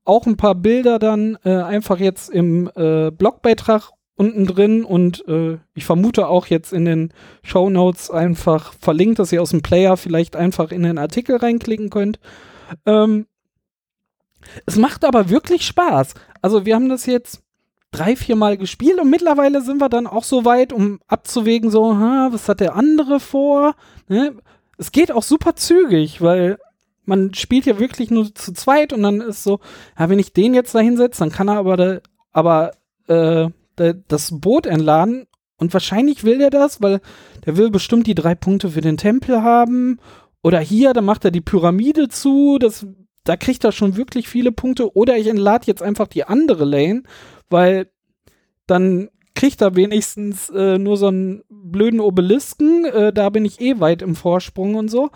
auch 0.06 0.26
ein 0.26 0.38
paar 0.38 0.56
Bilder 0.56 1.00
dann 1.00 1.38
äh, 1.44 1.52
einfach 1.52 2.00
jetzt 2.00 2.30
im 2.30 2.70
äh, 2.76 3.12
Blogbeitrag 3.12 3.92
unten 4.20 4.46
drin 4.46 4.84
und 4.84 5.26
äh, 5.28 5.58
ich 5.74 5.86
vermute 5.86 6.28
auch 6.28 6.48
jetzt 6.48 6.74
in 6.74 6.84
den 6.84 7.14
Show 7.42 7.70
Notes 7.70 8.12
einfach 8.12 8.74
verlinkt, 8.74 9.18
dass 9.18 9.32
ihr 9.32 9.42
aus 9.42 9.52
dem 9.52 9.62
Player 9.62 9.96
vielleicht 9.96 10.36
einfach 10.36 10.72
in 10.72 10.84
den 10.84 10.98
Artikel 10.98 11.38
reinklicken 11.38 11.90
könnt. 11.90 12.20
Ähm, 12.86 13.28
es 14.66 14.76
macht 14.76 15.06
aber 15.06 15.30
wirklich 15.30 15.66
Spaß. 15.66 16.16
Also 16.42 16.66
wir 16.66 16.76
haben 16.76 16.90
das 16.90 17.06
jetzt 17.06 17.42
drei, 17.92 18.16
vier 18.18 18.36
Mal 18.36 18.58
gespielt 18.58 19.00
und 19.00 19.10
mittlerweile 19.10 19.62
sind 19.62 19.80
wir 19.80 19.90
dann 19.90 20.06
auch 20.06 20.26
so 20.26 20.44
weit, 20.44 20.74
um 20.74 21.00
abzuwägen, 21.08 21.72
so, 21.72 21.96
ha, 21.96 22.30
was 22.32 22.50
hat 22.50 22.60
der 22.60 22.76
andere 22.76 23.22
vor? 23.22 23.76
Ne? 24.10 24.36
Es 24.78 24.92
geht 24.92 25.12
auch 25.12 25.24
super 25.24 25.56
zügig, 25.56 26.22
weil 26.22 26.58
man 27.06 27.34
spielt 27.34 27.66
ja 27.66 27.80
wirklich 27.80 28.12
nur 28.12 28.36
zu 28.36 28.54
zweit 28.54 28.92
und 28.92 29.02
dann 29.02 29.22
ist 29.22 29.44
so, 29.44 29.60
ja, 29.98 30.10
wenn 30.10 30.20
ich 30.20 30.34
den 30.34 30.54
jetzt 30.54 30.76
da 30.76 30.80
hinsetze, 30.80 31.20
dann 31.20 31.32
kann 31.32 31.48
er 31.48 31.58
aber, 31.58 31.78
da, 31.78 32.00
aber 32.32 32.72
äh, 33.08 33.50
das 34.08 34.40
Boot 34.40 34.66
entladen 34.66 35.28
und 35.58 35.74
wahrscheinlich 35.74 36.24
will 36.24 36.38
der 36.38 36.50
das, 36.50 36.82
weil 36.82 37.02
der 37.46 37.58
will 37.58 37.70
bestimmt 37.70 38.08
die 38.08 38.16
drei 38.16 38.36
Punkte 38.36 38.70
für 38.70 38.82
den 38.82 38.98
Tempel 38.98 39.44
haben. 39.44 39.98
Oder 40.42 40.60
hier, 40.60 40.94
dann 40.94 41.06
macht 41.06 41.26
er 41.26 41.32
die 41.32 41.42
Pyramide 41.42 42.08
zu, 42.08 42.60
das, 42.60 42.88
da 43.26 43.36
kriegt 43.36 43.64
er 43.66 43.74
schon 43.74 43.98
wirklich 43.98 44.30
viele 44.30 44.52
Punkte. 44.54 44.96
Oder 44.96 45.18
ich 45.18 45.28
entlade 45.28 45.68
jetzt 45.68 45.82
einfach 45.84 46.08
die 46.08 46.24
andere 46.24 46.64
Lane 46.64 47.04
weil 47.50 47.92
dann 48.68 49.10
kriegt 49.36 49.62
er 49.62 49.76
wenigstens 49.76 50.50
äh, 50.50 50.78
nur 50.78 50.98
so 50.98 51.08
einen 51.08 51.44
blöden 51.50 52.00
Obelisken. 52.00 52.86
Äh, 52.86 53.14
da 53.14 53.30
bin 53.30 53.46
ich 53.46 53.62
eh 53.62 53.80
weit 53.80 54.02
im 54.02 54.16
Vorsprung 54.16 54.76
und 54.76 54.90
so. 54.90 55.10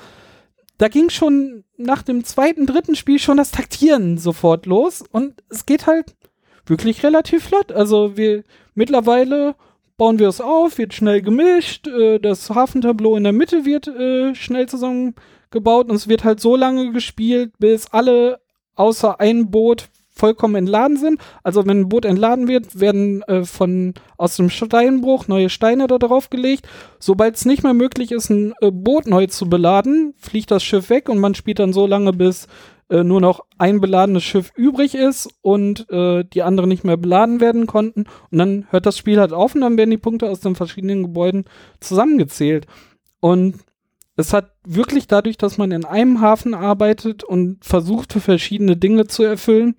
Da 0.77 0.87
ging 0.87 1.09
schon 1.09 1.63
nach 1.77 2.03
dem 2.03 2.23
zweiten, 2.23 2.65
dritten 2.65 2.95
Spiel 2.95 3.19
schon 3.19 3.37
das 3.37 3.51
Taktieren 3.51 4.17
sofort 4.17 4.65
los 4.65 5.03
und 5.11 5.43
es 5.49 5.65
geht 5.65 5.87
halt 5.87 6.15
wirklich 6.65 7.03
relativ 7.03 7.43
flott. 7.45 7.71
Also 7.71 8.17
wir 8.17 8.43
mittlerweile 8.75 9.55
bauen 9.97 10.19
wir 10.19 10.27
es 10.27 10.41
auf, 10.41 10.77
wird 10.77 10.93
schnell 10.93 11.21
gemischt, 11.21 11.87
äh, 11.87 12.19
das 12.19 12.49
Hafentableau 12.49 13.15
in 13.15 13.23
der 13.23 13.33
Mitte 13.33 13.65
wird 13.65 13.87
äh, 13.87 14.33
schnell 14.35 14.67
zusammengebaut 14.67 15.89
und 15.89 15.95
es 15.95 16.07
wird 16.07 16.23
halt 16.23 16.39
so 16.39 16.55
lange 16.55 16.91
gespielt, 16.91 17.53
bis 17.59 17.87
alle 17.91 18.39
außer 18.75 19.19
ein 19.19 19.51
Boot 19.51 19.89
vollkommen 20.15 20.55
entladen 20.55 20.97
sind. 20.97 21.19
Also 21.41 21.65
wenn 21.65 21.81
ein 21.81 21.89
Boot 21.89 22.05
entladen 22.05 22.47
wird, 22.47 22.79
werden 22.79 23.23
äh, 23.23 23.43
von 23.45 23.93
aus 24.17 24.35
dem 24.35 24.49
Steinbruch 24.49 25.27
neue 25.27 25.49
Steine 25.49 25.87
da 25.87 25.97
drauf 25.97 26.29
gelegt. 26.29 26.67
Sobald 26.99 27.35
es 27.35 27.45
nicht 27.45 27.63
mehr 27.63 27.73
möglich 27.73 28.11
ist, 28.11 28.29
ein 28.29 28.53
äh, 28.61 28.71
Boot 28.71 29.07
neu 29.07 29.27
zu 29.27 29.49
beladen, 29.49 30.13
fliegt 30.17 30.51
das 30.51 30.63
Schiff 30.63 30.89
weg 30.89 31.09
und 31.09 31.19
man 31.19 31.35
spielt 31.35 31.59
dann 31.59 31.73
so 31.73 31.87
lange, 31.87 32.13
bis 32.13 32.47
äh, 32.93 33.03
nur 33.03 33.21
noch 33.21 33.45
ein 33.57 33.81
beladenes 33.81 34.23
Schiff 34.23 34.51
übrig 34.55 34.93
ist 34.93 35.27
und 35.41 35.89
äh, 35.89 36.23
die 36.23 36.43
anderen 36.43 36.69
nicht 36.69 36.83
mehr 36.83 36.95
beladen 36.95 37.39
werden 37.39 37.65
konnten. 37.65 38.05
Und 38.29 38.37
dann 38.37 38.67
hört 38.69 38.85
das 38.85 38.99
Spiel 38.99 39.19
halt 39.19 39.33
auf 39.33 39.55
und 39.55 39.61
dann 39.61 39.77
werden 39.77 39.89
die 39.89 39.97
Punkte 39.97 40.29
aus 40.29 40.41
den 40.41 40.53
verschiedenen 40.53 41.01
Gebäuden 41.01 41.45
zusammengezählt. 41.79 42.67
Und 43.19 43.55
es 44.15 44.31
hat 44.31 44.51
wirklich 44.63 45.07
dadurch, 45.07 45.37
dass 45.37 45.57
man 45.57 45.71
in 45.71 45.85
einem 45.85 46.21
Hafen 46.21 46.53
arbeitet 46.53 47.23
und 47.23 47.65
versucht, 47.65 48.13
verschiedene 48.13 48.77
Dinge 48.77 49.07
zu 49.07 49.23
erfüllen, 49.23 49.75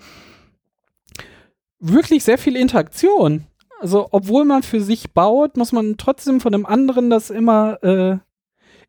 wirklich 1.79 2.25
sehr 2.25 2.39
viel 2.39 2.57
Interaktion. 2.57 3.47
Also, 3.79 4.09
obwohl 4.11 4.45
man 4.45 4.65
für 4.65 4.81
sich 4.81 5.13
baut, 5.13 5.57
muss 5.57 5.71
man 5.71 5.99
trotzdem 5.99 6.41
von 6.41 6.51
dem 6.51 6.67
anderen 6.67 7.11
das 7.11 7.31
immer 7.31 7.81
äh, 7.85 8.19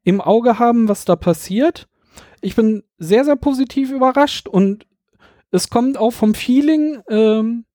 im 0.03 0.19
Auge 0.19 0.57
haben, 0.57 0.87
was 0.87 1.05
da 1.05 1.15
passiert. 1.15 1.87
Ich 2.41 2.55
bin 2.55 2.83
sehr, 2.97 3.25
sehr 3.25 3.35
positiv 3.35 3.91
überrascht 3.91 4.47
und 4.47 4.85
es 5.51 5.69
kommt 5.69 5.97
auch 5.97 6.11
vom 6.11 6.35
Feeling 6.35 7.01
ähm, 7.09 7.65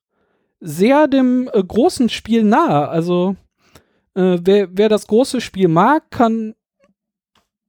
sehr 0.60 1.08
dem 1.08 1.48
äh, 1.52 1.62
großen 1.62 2.08
Spiel 2.08 2.44
nahe. 2.44 2.88
Also, 2.88 3.36
äh, 4.14 4.38
wer, 4.42 4.68
wer 4.72 4.88
das 4.88 5.06
große 5.06 5.40
Spiel 5.40 5.68
mag, 5.68 6.10
kann, 6.10 6.54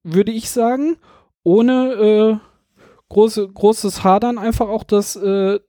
würde 0.03 0.31
ich 0.31 0.49
sagen, 0.49 0.97
ohne 1.43 1.93
äh, 1.93 2.37
große, 3.09 3.47
großes 3.47 4.03
Hadern 4.03 4.37
einfach 4.37 4.67
auch 4.67 4.83
das 4.83 5.15
äh, 5.15 5.59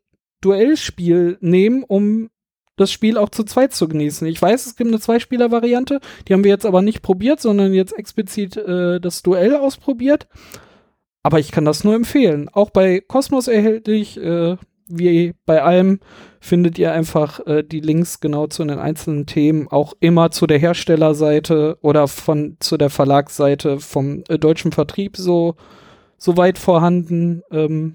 Duellspiel 0.40 1.38
nehmen, 1.40 1.85
um 1.85 2.30
das 2.76 2.90
Spiel 2.90 3.18
auch 3.18 3.28
zu 3.28 3.44
zweit 3.44 3.74
zu 3.74 3.87
genießen. 3.87 4.26
Ich 4.26 4.40
weiß, 4.40 4.66
es 4.66 4.76
gibt 4.76 4.88
eine 4.88 5.00
Zweispieler-Variante, 5.00 6.00
die 6.26 6.32
haben 6.32 6.44
wir 6.44 6.50
jetzt 6.50 6.66
aber 6.66 6.82
nicht 6.82 7.02
probiert, 7.02 7.40
sondern 7.40 7.74
jetzt 7.74 7.96
explizit 7.96 8.56
äh, 8.56 9.00
das 9.00 9.22
Duell 9.22 9.54
ausprobiert. 9.54 10.26
Aber 11.22 11.38
ich 11.38 11.52
kann 11.52 11.64
das 11.64 11.85
nur 11.85 11.94
empfehlen. 11.94 12.48
Auch 12.52 12.70
bei 12.70 13.00
Cosmos 13.00 13.48
erhältlich, 13.48 14.18
äh, 14.18 14.56
wie 14.88 15.35
bei 15.46 15.62
allem, 15.62 16.00
findet 16.40 16.78
ihr 16.78 16.92
einfach 16.92 17.40
äh, 17.46 17.62
die 17.62 17.80
Links 17.80 18.20
genau 18.20 18.48
zu 18.48 18.64
den 18.64 18.78
einzelnen 18.78 19.26
Themen, 19.26 19.68
auch 19.68 19.94
immer 20.00 20.32
zu 20.32 20.46
der 20.46 20.58
Herstellerseite 20.58 21.78
oder 21.80 22.08
von 22.08 22.56
zu 22.58 22.76
der 22.76 22.90
Verlagsseite 22.90 23.78
vom 23.78 24.24
äh, 24.28 24.38
deutschen 24.38 24.72
Vertrieb 24.72 25.16
so, 25.16 25.54
so 26.18 26.37
weit 26.37 26.58
vorhanden. 26.58 27.42
Ähm, 27.50 27.94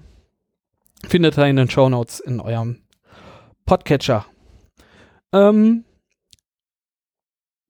Findet 1.06 1.38
ihr 1.38 1.46
in 1.46 1.56
den 1.56 1.70
Show 1.70 1.88
Notes 1.88 2.20
in 2.20 2.40
eurem 2.40 2.82
Podcatcher. 3.64 4.26
Ähm, 5.32 5.84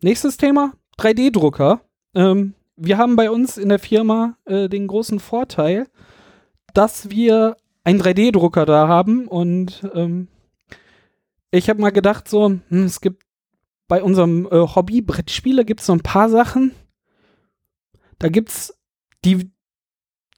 nächstes 0.01 0.37
Thema: 0.37 0.73
3D-Drucker. 0.99 1.83
Ähm, 2.15 2.55
wir 2.79 2.97
haben 2.97 3.17
bei 3.17 3.31
uns 3.31 3.59
in 3.59 3.69
der 3.69 3.79
Firma 3.79 4.37
äh, 4.45 4.69
den 4.69 4.87
großen 4.87 5.21
Vorteil, 5.21 5.89
dass 6.75 7.11
wir 7.11 7.57
einen 7.85 8.01
3D-Drucker 8.01 8.67
da 8.67 8.89
haben 8.89 9.27
und 9.27 9.89
ähm, 9.95 10.29
ich 11.51 11.69
habe 11.69 11.81
mal 11.81 11.91
gedacht, 11.91 12.29
so, 12.29 12.47
hm, 12.47 12.85
es 12.85 13.01
gibt 13.01 13.25
bei 13.89 14.03
unserem 14.03 14.47
äh, 14.47 14.51
Hobby 14.51 15.01
Brettspiele 15.01 15.65
gibt 15.65 15.81
es 15.81 15.87
so 15.87 15.95
ein 15.95 16.03
paar 16.03 16.29
Sachen. 16.29 16.73
Da 18.19 18.29
gibt's 18.29 18.79
die, 19.25 19.51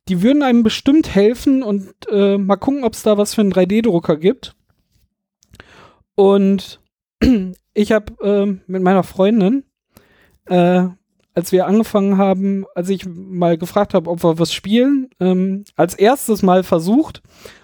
die 0.08 0.22
würden 0.22 0.42
einem 0.42 0.62
bestimmt 0.62 1.12
helfen 1.14 1.62
und 1.62 1.92
äh, 2.10 2.38
mal 2.38 2.56
gucken, 2.56 2.84
ob 2.84 2.94
es 2.94 3.02
da 3.02 3.18
was 3.18 3.34
für 3.34 3.40
einen 3.40 3.52
3D-Drucker 3.52 4.16
gibt. 4.16 4.54
Und 6.14 6.80
ich 7.74 7.92
habe 7.92 8.12
äh, 8.22 8.46
mit 8.70 8.82
meiner 8.82 9.02
Freundin, 9.02 9.64
äh, 10.46 10.88
als 11.40 11.52
wir 11.52 11.66
angefangen 11.66 12.18
haben, 12.18 12.66
als 12.74 12.90
ich 12.90 13.06
mal 13.06 13.56
gefragt 13.56 13.94
habe, 13.94 14.10
ob 14.10 14.22
wir 14.22 14.38
was 14.38 14.52
spielen, 14.52 15.08
ähm, 15.20 15.64
als 15.74 15.94
erstes 15.94 16.42
mal 16.42 16.64
versucht, 16.64 17.22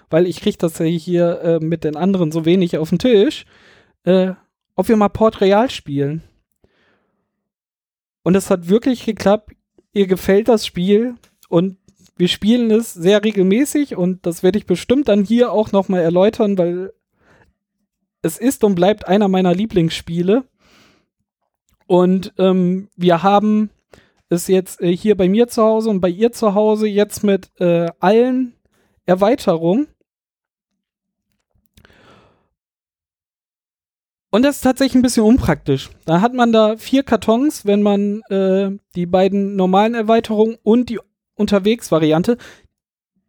weil 0.09 0.25
ich 0.25 0.41
kriege 0.41 0.57
das 0.57 0.79
ja 0.79 0.85
hier 0.85 1.41
äh, 1.41 1.59
mit 1.59 1.83
den 1.83 1.95
anderen 1.95 2.31
so 2.31 2.43
wenig 2.43 2.75
auf 2.79 2.89
den 2.89 2.97
Tisch, 2.97 3.45
äh, 4.03 4.31
ob 4.75 4.87
wir 4.87 4.97
mal 4.97 5.09
Port 5.09 5.41
Real 5.41 5.69
spielen. 5.69 6.23
Und 8.23 8.33
es 8.33 8.49
hat 8.49 8.67
wirklich 8.67 9.05
geklappt. 9.05 9.51
Ihr 9.93 10.07
gefällt 10.07 10.47
das 10.47 10.65
Spiel 10.65 11.13
und 11.47 11.77
wir 12.15 12.27
spielen 12.27 12.71
es 12.71 12.95
sehr 12.95 13.23
regelmäßig 13.23 13.95
und 13.95 14.25
das 14.25 14.41
werde 14.41 14.57
ich 14.57 14.65
bestimmt 14.65 15.07
dann 15.07 15.23
hier 15.23 15.51
auch 15.51 15.71
nochmal 15.71 16.01
erläutern, 16.01 16.57
weil 16.57 16.93
es 18.23 18.39
ist 18.39 18.63
und 18.63 18.73
bleibt 18.73 19.07
einer 19.07 19.27
meiner 19.27 19.53
Lieblingsspiele. 19.53 20.45
Und 21.87 22.33
ähm, 22.37 22.89
wir 22.95 23.23
haben 23.23 23.69
es 24.29 24.47
jetzt 24.47 24.81
äh, 24.81 24.95
hier 24.95 25.15
bei 25.15 25.29
mir 25.29 25.47
zu 25.47 25.63
Hause 25.63 25.89
und 25.89 26.01
bei 26.01 26.09
ihr 26.09 26.31
zu 26.31 26.53
Hause 26.53 26.87
jetzt 26.87 27.23
mit 27.23 27.49
äh, 27.59 27.87
allen 27.99 28.53
Erweiterungen. 29.05 29.87
Und 34.29 34.43
das 34.43 34.57
ist 34.57 34.61
tatsächlich 34.61 34.95
ein 34.95 35.01
bisschen 35.01 35.23
unpraktisch. 35.23 35.89
Da 36.05 36.19
hat 36.19 36.33
man 36.33 36.51
da 36.51 36.75
vier 36.75 37.03
Kartons, 37.03 37.65
wenn 37.65 37.81
man 37.81 38.21
äh, 38.29 38.77
die 38.95 39.05
beiden 39.05 39.55
normalen 39.55 39.95
Erweiterungen 39.95 40.57
und 40.63 40.89
die 40.89 40.99
Unterwegs-Variante, 41.35 42.37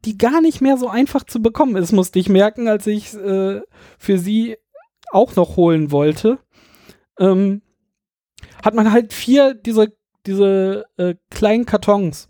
die 0.05 0.19
gar 0.19 0.41
nicht 0.41 0.61
mehr 0.61 0.77
so 0.77 0.89
einfach 0.89 1.25
zu 1.25 1.41
bekommen 1.41 1.77
ist, 1.77 1.93
musste 1.93 2.19
ich 2.19 2.29
merken, 2.29 2.69
als 2.69 2.87
ich 2.87 3.15
äh, 3.15 3.61
für 3.99 4.19
sie 4.19 4.57
auch 5.13 5.37
noch 5.37 5.57
holen 5.57 5.93
wollte. 5.93 6.39
Ähm, 7.19 7.63
hat 8.65 8.75
man 8.75 8.93
halt 8.93 9.13
vier 9.13 9.55
diese, 9.55 9.93
diese 10.27 10.87
äh, 10.97 11.15
kleinen 11.31 11.67
Kartons. 11.67 12.29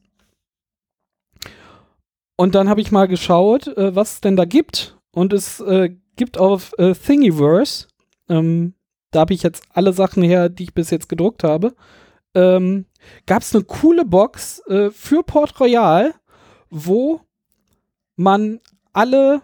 Und 2.36 2.54
dann 2.54 2.68
habe 2.68 2.80
ich 2.80 2.92
mal 2.92 3.08
geschaut, 3.08 3.66
äh, 3.66 3.94
was 3.94 4.14
es 4.14 4.20
denn 4.20 4.36
da 4.36 4.44
gibt. 4.44 4.96
Und 5.10 5.32
es 5.32 5.60
äh, 5.60 5.90
gibt 6.16 6.38
auf 6.38 6.72
äh, 6.78 6.94
Thingiverse 6.94 7.88
ähm, 8.28 8.74
da 9.10 9.20
habe 9.20 9.34
ich 9.34 9.42
jetzt 9.42 9.64
alle 9.72 9.92
Sachen 9.92 10.22
her, 10.22 10.48
die 10.48 10.64
ich 10.64 10.74
bis 10.74 10.90
jetzt 10.90 11.08
gedruckt 11.08 11.44
habe. 11.44 11.74
Ähm, 12.34 12.86
Gab 13.26 13.42
es 13.42 13.54
eine 13.54 13.64
coole 13.64 14.04
Box 14.04 14.60
äh, 14.66 14.90
für 14.90 15.22
Port 15.22 15.58
Royal, 15.60 16.14
wo 16.68 17.20
man 18.16 18.60
alle, 18.92 19.40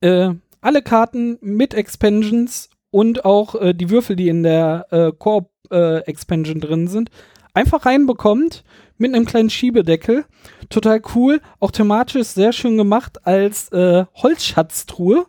äh, 0.00 0.30
alle 0.60 0.82
Karten 0.82 1.38
mit 1.40 1.74
Expansions 1.74 2.70
und 2.90 3.24
auch 3.24 3.54
äh, 3.56 3.74
die 3.74 3.90
Würfel, 3.90 4.16
die 4.16 4.28
in 4.28 4.42
der 4.42 4.86
äh, 4.90 5.12
Koop-Expansion 5.12 6.58
äh, 6.58 6.60
drin 6.60 6.88
sind, 6.88 7.10
einfach 7.54 7.86
reinbekommt 7.86 8.64
mit 8.98 9.14
einem 9.14 9.26
kleinen 9.26 9.50
Schiebedeckel. 9.50 10.24
Total 10.68 11.00
cool. 11.14 11.40
Auch 11.60 11.70
thematisch 11.70 12.28
sehr 12.28 12.52
schön 12.52 12.76
gemacht 12.76 13.26
als 13.26 13.70
äh, 13.72 14.04
Holzschatztruhe. 14.14 15.26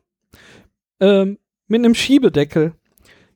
Ähm, 0.99 1.37
mit 1.67 1.83
einem 1.83 1.95
Schiebedeckel. 1.95 2.73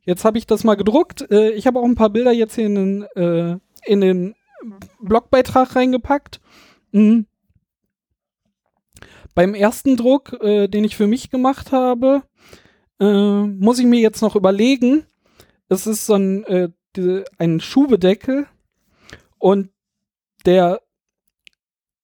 Jetzt 0.04 0.24
habe 0.26 0.38
ich 0.38 0.48
das 0.48 0.64
mal 0.64 0.76
gedruckt. 0.76 1.30
Äh, 1.30 1.52
ich 1.52 1.68
habe 1.68 1.80
auch 1.80 1.86
ein 1.86 1.96
paar 1.96 2.10
Bilder 2.10 2.32
jetzt 2.32 2.56
hier 2.56 2.66
in 2.66 2.76
den, 3.16 3.60
in 3.86 4.02
den 4.02 4.36
Blogbeitrag 5.02 5.76
reingepackt. 5.76 6.40
Mhm. 6.92 7.28
Beim 9.36 9.54
ersten 9.54 9.96
Druck, 9.96 10.38
den 10.42 10.84
ich 10.84 10.98
für 10.98 11.08
mich 11.08 11.30
gemacht 11.30 11.72
habe, 11.72 12.24
äh, 13.02 13.44
muss 13.44 13.80
ich 13.80 13.86
mir 13.86 14.00
jetzt 14.00 14.22
noch 14.22 14.36
überlegen. 14.36 15.06
Es 15.68 15.88
ist 15.88 16.06
so 16.06 16.14
ein, 16.14 16.46
äh, 16.46 16.70
diese, 16.96 17.26
ein 17.38 17.60
Schubedeckel 17.60 18.46
und 19.40 19.70
der 20.46 20.82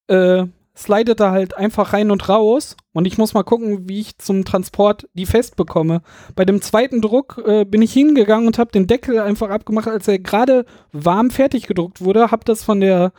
äh, 0.08 0.46
slidet 0.76 1.20
da 1.20 1.30
halt 1.30 1.56
einfach 1.56 1.92
rein 1.92 2.10
und 2.10 2.28
raus 2.28 2.76
und 2.92 3.06
ich 3.06 3.18
muss 3.18 3.34
mal 3.34 3.42
gucken, 3.42 3.88
wie 3.88 4.00
ich 4.00 4.18
zum 4.18 4.44
Transport 4.44 5.08
die 5.14 5.26
festbekomme. 5.26 6.02
Bei 6.34 6.44
dem 6.44 6.62
zweiten 6.62 7.00
Druck 7.00 7.42
äh, 7.46 7.64
bin 7.64 7.82
ich 7.82 7.92
hingegangen 7.92 8.46
und 8.46 8.58
habe 8.58 8.72
den 8.72 8.86
Deckel 8.86 9.18
einfach 9.20 9.50
abgemacht, 9.50 9.88
als 9.88 10.08
er 10.08 10.18
gerade 10.18 10.66
warm 10.92 11.30
fertig 11.30 11.66
gedruckt 11.66 12.00
wurde, 12.00 12.30
habe 12.30 12.44
das 12.44 12.64
von 12.64 12.80
der 12.80 13.12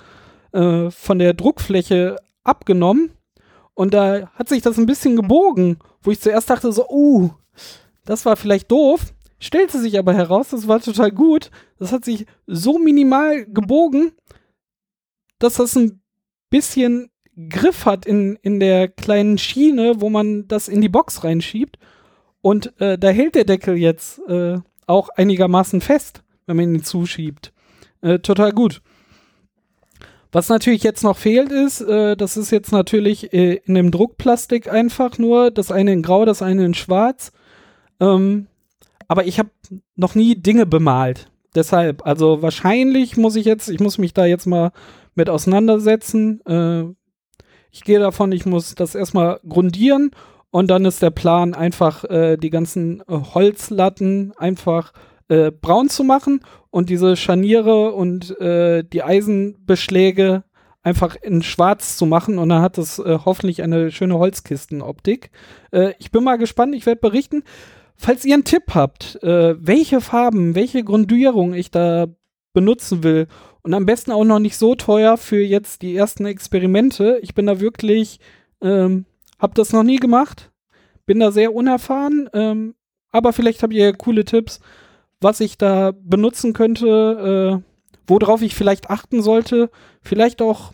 äh, 0.51 0.89
von 0.89 1.19
der 1.19 1.33
Druckfläche 1.33 2.17
abgenommen 2.43 3.11
und 3.73 3.93
da 3.93 4.31
hat 4.33 4.49
sich 4.49 4.61
das 4.61 4.77
ein 4.77 4.85
bisschen 4.85 5.15
gebogen, 5.15 5.77
wo 6.01 6.11
ich 6.11 6.19
zuerst 6.19 6.49
dachte 6.49 6.71
so, 6.71 6.89
uh, 6.89 7.29
das 8.09 8.25
war 8.25 8.35
vielleicht 8.35 8.71
doof. 8.71 9.13
Stellte 9.39 9.79
sich 9.79 9.99
aber 9.99 10.15
heraus, 10.15 10.49
das 10.49 10.67
war 10.67 10.81
total 10.81 11.11
gut. 11.11 11.51
Das 11.77 11.91
hat 11.91 12.03
sich 12.03 12.25
so 12.47 12.79
minimal 12.79 13.45
gebogen, 13.45 14.13
dass 15.37 15.57
das 15.57 15.75
ein 15.75 16.01
bisschen 16.49 17.11
Griff 17.49 17.85
hat 17.85 18.07
in, 18.07 18.35
in 18.41 18.59
der 18.59 18.87
kleinen 18.87 19.37
Schiene, 19.37 20.01
wo 20.01 20.09
man 20.09 20.47
das 20.47 20.67
in 20.67 20.81
die 20.81 20.89
Box 20.89 21.23
reinschiebt. 21.23 21.77
Und 22.41 22.73
äh, 22.81 22.97
da 22.97 23.09
hält 23.09 23.35
der 23.35 23.45
Deckel 23.45 23.77
jetzt 23.77 24.19
äh, 24.27 24.57
auch 24.87 25.09
einigermaßen 25.09 25.79
fest, 25.79 26.23
wenn 26.47 26.57
man 26.57 26.73
ihn 26.73 26.83
zuschiebt. 26.83 27.53
Äh, 28.01 28.19
total 28.19 28.53
gut. 28.53 28.81
Was 30.31 30.49
natürlich 30.49 30.81
jetzt 30.81 31.03
noch 31.03 31.17
fehlt 31.17 31.51
ist, 31.51 31.81
äh, 31.81 32.17
das 32.17 32.37
ist 32.37 32.49
jetzt 32.49 32.71
natürlich 32.71 33.33
äh, 33.33 33.61
in 33.65 33.75
dem 33.75 33.91
Druckplastik 33.91 34.67
einfach 34.67 35.19
nur, 35.19 35.51
das 35.51 35.71
eine 35.71 35.93
in 35.93 36.01
grau, 36.01 36.25
das 36.25 36.41
eine 36.41 36.65
in 36.65 36.73
schwarz. 36.73 37.31
Ähm, 37.99 38.47
aber 39.07 39.25
ich 39.25 39.39
habe 39.39 39.49
noch 39.95 40.15
nie 40.15 40.35
Dinge 40.35 40.65
bemalt. 40.65 41.31
Deshalb, 41.55 42.05
also 42.05 42.41
wahrscheinlich 42.41 43.17
muss 43.17 43.35
ich 43.35 43.45
jetzt, 43.45 43.69
ich 43.69 43.79
muss 43.79 43.97
mich 43.97 44.13
da 44.13 44.25
jetzt 44.25 44.45
mal 44.45 44.71
mit 45.15 45.29
auseinandersetzen. 45.29 46.41
Äh, 46.45 46.83
ich 47.71 47.83
gehe 47.83 47.99
davon, 47.99 48.31
ich 48.31 48.45
muss 48.45 48.75
das 48.75 48.95
erstmal 48.95 49.39
grundieren 49.47 50.11
und 50.51 50.69
dann 50.69 50.85
ist 50.85 51.01
der 51.01 51.11
Plan 51.11 51.53
einfach 51.53 52.03
äh, 52.05 52.37
die 52.37 52.49
ganzen 52.49 53.01
äh, 53.01 53.19
Holzlatten 53.33 54.33
einfach 54.37 54.93
äh, 55.27 55.51
braun 55.51 55.89
zu 55.89 56.03
machen 56.03 56.41
und 56.71 56.89
diese 56.89 57.15
Scharniere 57.15 57.93
und 57.93 58.39
äh, 58.39 58.83
die 58.83 59.03
Eisenbeschläge 59.03 60.43
einfach 60.81 61.15
in 61.15 61.43
schwarz 61.43 61.97
zu 61.97 62.05
machen 62.05 62.39
und 62.39 62.49
dann 62.49 62.61
hat 62.61 62.77
es 62.77 62.99
äh, 62.99 63.19
hoffentlich 63.25 63.61
eine 63.61 63.91
schöne 63.91 64.17
Holzkistenoptik. 64.17 65.29
Ich 65.99 66.09
bin 66.09 66.23
mal 66.23 66.37
gespannt, 66.37 66.73
ich 66.73 66.87
werde 66.87 67.01
berichten. 67.01 67.43
Falls 68.01 68.23
ihr 68.23 68.33
einen 68.33 68.45
Tipp 68.45 68.73
habt, 68.73 69.19
welche 69.21 69.99
Farben, 69.99 70.55
welche 70.55 70.85
Grundierung 70.85 71.53
ich 71.53 71.69
da 71.69 72.07
benutzen 72.53 73.03
will 73.03 73.27
und 73.61 73.73
am 73.73 73.85
besten 73.85 74.11
auch 74.11 74.23
noch 74.23 74.39
nicht 74.39 74.57
so 74.57 74.75
teuer 74.75 75.17
für 75.17 75.41
jetzt 75.41 75.81
die 75.81 75.95
ersten 75.95 76.25
Experimente. 76.25 77.19
Ich 77.21 77.35
bin 77.35 77.45
da 77.45 77.59
wirklich, 77.59 78.19
ähm, 78.61 79.05
hab 79.37 79.55
das 79.55 79.73
noch 79.73 79.83
nie 79.83 79.97
gemacht, 79.97 80.51
bin 81.05 81.19
da 81.19 81.31
sehr 81.31 81.53
unerfahren, 81.53 82.29
ähm, 82.33 82.75
aber 83.11 83.33
vielleicht 83.33 83.63
habt 83.63 83.73
ihr 83.73 83.93
coole 83.93 84.25
Tipps, 84.25 84.59
was 85.21 85.39
ich 85.39 85.57
da 85.57 85.91
benutzen 85.91 86.53
könnte, 86.53 87.61
äh, 87.61 87.91
worauf 88.07 88.41
ich 88.41 88.55
vielleicht 88.55 88.89
achten 88.89 89.21
sollte. 89.21 89.69
Vielleicht 90.01 90.41
auch 90.41 90.73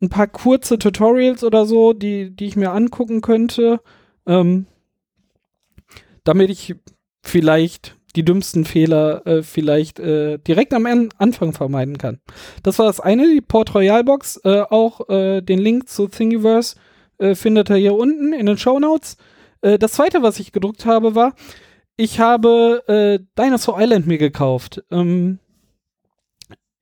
ein 0.00 0.08
paar 0.08 0.26
kurze 0.26 0.78
Tutorials 0.78 1.44
oder 1.44 1.66
so, 1.66 1.92
die, 1.92 2.34
die 2.34 2.46
ich 2.46 2.56
mir 2.56 2.72
angucken 2.72 3.20
könnte, 3.20 3.80
ähm, 4.26 4.66
damit 6.24 6.50
ich 6.50 6.74
vielleicht 7.22 7.96
die 8.16 8.24
dümmsten 8.24 8.64
Fehler 8.64 9.26
äh, 9.26 9.42
vielleicht 9.42 9.98
äh, 9.98 10.38
direkt 10.38 10.72
am 10.74 10.86
Anfang 11.18 11.52
vermeiden 11.52 11.98
kann. 11.98 12.20
Das 12.62 12.78
war 12.78 12.86
das 12.86 13.00
eine, 13.00 13.26
die 13.26 13.40
Port 13.40 13.74
Royal 13.74 14.04
Box. 14.04 14.38
Äh, 14.44 14.60
auch 14.68 15.08
äh, 15.08 15.40
den 15.40 15.58
Link 15.58 15.88
zu 15.88 16.06
Thingiverse 16.08 16.76
äh, 17.18 17.34
findet 17.34 17.70
ihr 17.70 17.76
hier 17.76 17.94
unten 17.94 18.34
in 18.34 18.46
den 18.46 18.58
Show 18.58 18.78
Notes. 18.78 19.16
Äh, 19.62 19.78
das 19.78 19.92
zweite, 19.92 20.22
was 20.22 20.38
ich 20.40 20.52
gedruckt 20.52 20.84
habe, 20.84 21.14
war, 21.14 21.34
ich 21.96 22.20
habe 22.20 23.20
Dinosaur 23.38 23.78
Island 23.78 24.06
mir 24.06 24.16
gekauft. 24.16 24.82
Ähm, 24.90 25.40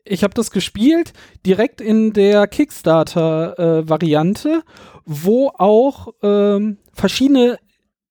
ich 0.05 0.23
habe 0.23 0.35
das 0.35 0.53
gespielt 0.53 1.13
direkt 1.45 1.81
in 1.81 2.13
der 2.13 2.47
Kickstarter-Variante, 2.47 4.63
wo 5.05 5.49
auch 5.49 6.15
ähm, 6.23 6.79
verschiedene 6.93 7.59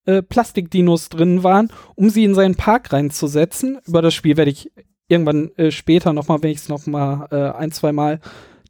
äh, 0.10 0.24
Plastikdinos 0.24 1.10
drin 1.10 1.43
waren, 1.43 1.72
um 1.95 2.10
sie 2.10 2.24
in 2.24 2.34
seinen 2.34 2.56
Park 2.56 2.91
reinzusetzen. 2.91 3.80
Über 3.86 4.02
das 4.02 4.15
Spiel 4.15 4.38
werde 4.38 4.50
ich 4.50 4.72
irgendwann 5.08 5.52
äh, 5.56 5.69
später 5.69 6.13
nochmal, 6.13 6.41
wenn 6.41 6.50
ich 6.50 6.58
es 6.58 6.69
nochmal 6.69 7.28
äh, 7.32 7.58
ein, 7.58 7.72
zwei 7.72 7.91
Mal 7.91 8.19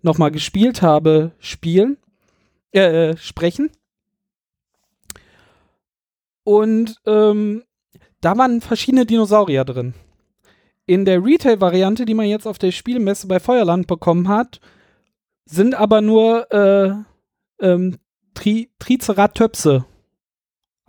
nochmal 0.01 0.31
gespielt 0.31 0.81
habe, 0.81 1.31
spielen, 1.39 1.97
äh, 2.73 3.11
äh, 3.11 3.17
sprechen. 3.17 3.69
Und 6.43 6.97
ähm, 7.05 7.63
da 8.19 8.37
waren 8.37 8.59
verschiedene 8.59 9.05
Dinosaurier 9.05 9.63
drin. 9.63 9.93
In 10.87 11.05
der 11.05 11.23
Retail-Variante, 11.23 12.05
die 12.05 12.15
man 12.15 12.25
jetzt 12.25 12.47
auf 12.47 12.57
der 12.57 12.71
Spielmesse 12.71 13.27
bei 13.27 13.39
Feuerland 13.39 13.87
bekommen 13.87 14.27
hat, 14.27 14.59
sind 15.45 15.73
aber 15.73 16.01
nur 16.01 16.51
äh, 16.51 16.93
ähm, 17.61 17.97
Tri 18.33 18.69
Triceratops. 18.79 19.69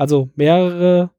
Also 0.01 0.31
mehrere 0.35 1.11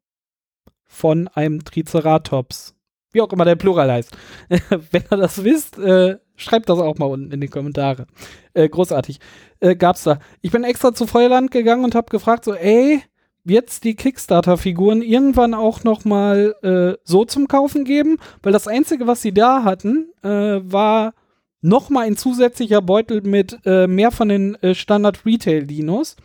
von 0.88 1.28
einem 1.28 1.64
Triceratops. 1.64 2.74
Wie 3.12 3.22
auch 3.22 3.32
immer 3.32 3.46
der 3.46 3.56
Plural 3.56 3.92
heißt. 3.92 4.18
Wenn 4.90 5.04
ihr 5.12 5.18
das 5.18 5.44
wisst, 5.44 5.78
äh, 5.78 6.18
schreibt 6.36 6.68
das 6.68 6.80
auch 6.80 6.98
mal 6.98 7.06
unten 7.06 7.32
in 7.32 7.42
die 7.42 7.48
Kommentare. 7.48 8.08
Äh, 8.56 8.68
großartig. 8.70 9.20
Äh, 9.60 9.76
gab's 9.76 10.02
da. 10.02 10.18
Ich 10.42 10.50
bin 10.50 10.64
extra 10.64 10.96
zu 10.96 11.06
Feuerland 11.06 11.52
gegangen 11.52 11.86
und 11.86 11.94
hab 11.94 12.10
gefragt, 12.10 12.44
so, 12.44 12.56
ey, 12.56 13.04
jetzt 13.44 13.84
die 13.84 13.94
Kickstarter-Figuren 13.94 15.04
irgendwann 15.04 15.54
auch 15.54 15.84
noch 15.84 16.04
mal 16.04 16.56
äh, 16.64 17.00
so 17.04 17.24
zum 17.24 17.48
Kaufen 17.48 17.86
geben? 17.86 18.18
Weil 18.42 18.52
das 18.52 18.68
Einzige, 18.68 19.06
was 19.06 19.22
sie 19.22 19.32
da 19.32 19.64
hatten, 19.64 20.12
äh, 20.24 20.28
war 20.64 21.14
noch 21.62 21.92
mal 21.92 22.08
ein 22.08 22.18
zusätzlicher 22.18 22.82
Beutel 22.82 23.22
mit 23.22 23.60
äh, 23.64 23.86
mehr 23.86 24.10
von 24.10 24.30
den 24.30 24.56
äh, 24.64 24.74
Standard-Retail-Dinos. 24.74 26.16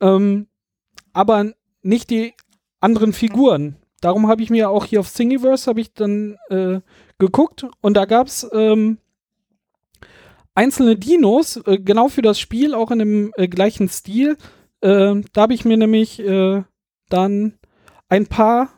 Ähm, 0.00 0.46
aber 1.16 1.52
nicht 1.82 2.10
die 2.10 2.34
anderen 2.80 3.12
Figuren. 3.12 3.76
Darum 4.00 4.28
habe 4.28 4.42
ich 4.42 4.50
mir 4.50 4.68
auch 4.68 4.84
hier 4.84 5.00
auf 5.00 5.12
Thingiverse 5.12 5.68
habe 5.68 5.80
ich 5.80 5.94
dann 5.94 6.36
äh, 6.50 6.80
geguckt 7.18 7.66
und 7.80 7.94
da 7.94 8.04
gab 8.04 8.26
es 8.26 8.46
ähm, 8.52 8.98
einzelne 10.54 10.96
Dinos, 10.96 11.56
äh, 11.66 11.78
genau 11.78 12.08
für 12.08 12.22
das 12.22 12.38
Spiel, 12.38 12.74
auch 12.74 12.90
in 12.90 12.98
dem 12.98 13.32
äh, 13.36 13.48
gleichen 13.48 13.88
Stil. 13.88 14.36
Äh, 14.82 15.22
da 15.32 15.42
habe 15.42 15.54
ich 15.54 15.64
mir 15.64 15.78
nämlich 15.78 16.20
äh, 16.20 16.62
dann 17.08 17.54
ein 18.08 18.26
paar 18.26 18.68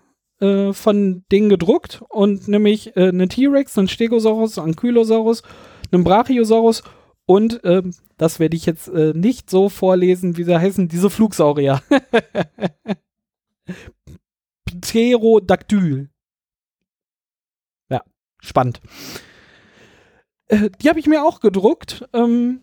äh, 0.40 0.72
von 0.72 1.24
denen 1.32 1.48
gedruckt 1.48 2.02
und 2.08 2.46
nämlich 2.46 2.96
äh, 2.96 3.08
eine 3.08 3.26
T-Rex, 3.26 3.76
einen 3.76 3.88
Stegosaurus, 3.88 4.58
einen 4.58 4.68
Ankylosaurus, 4.68 5.42
einen 5.90 6.04
Brachiosaurus 6.04 6.84
und 7.28 7.60
ähm, 7.64 7.94
das 8.16 8.40
werde 8.40 8.56
ich 8.56 8.64
jetzt 8.64 8.88
nicht 8.88 9.50
so 9.50 9.68
vorlesen, 9.68 10.38
wie 10.38 10.44
sie 10.44 10.58
heißen, 10.58 10.88
diese 10.88 11.10
Flugsaurier. 11.10 11.82
Pterodactyl. 14.64 16.08
Ja, 17.90 18.02
spannend. 18.40 18.80
Äh, 20.46 20.70
die 20.80 20.88
habe 20.88 20.98
ich 20.98 21.06
mir 21.06 21.22
auch 21.22 21.40
gedruckt. 21.40 22.08
Ähm, 22.14 22.62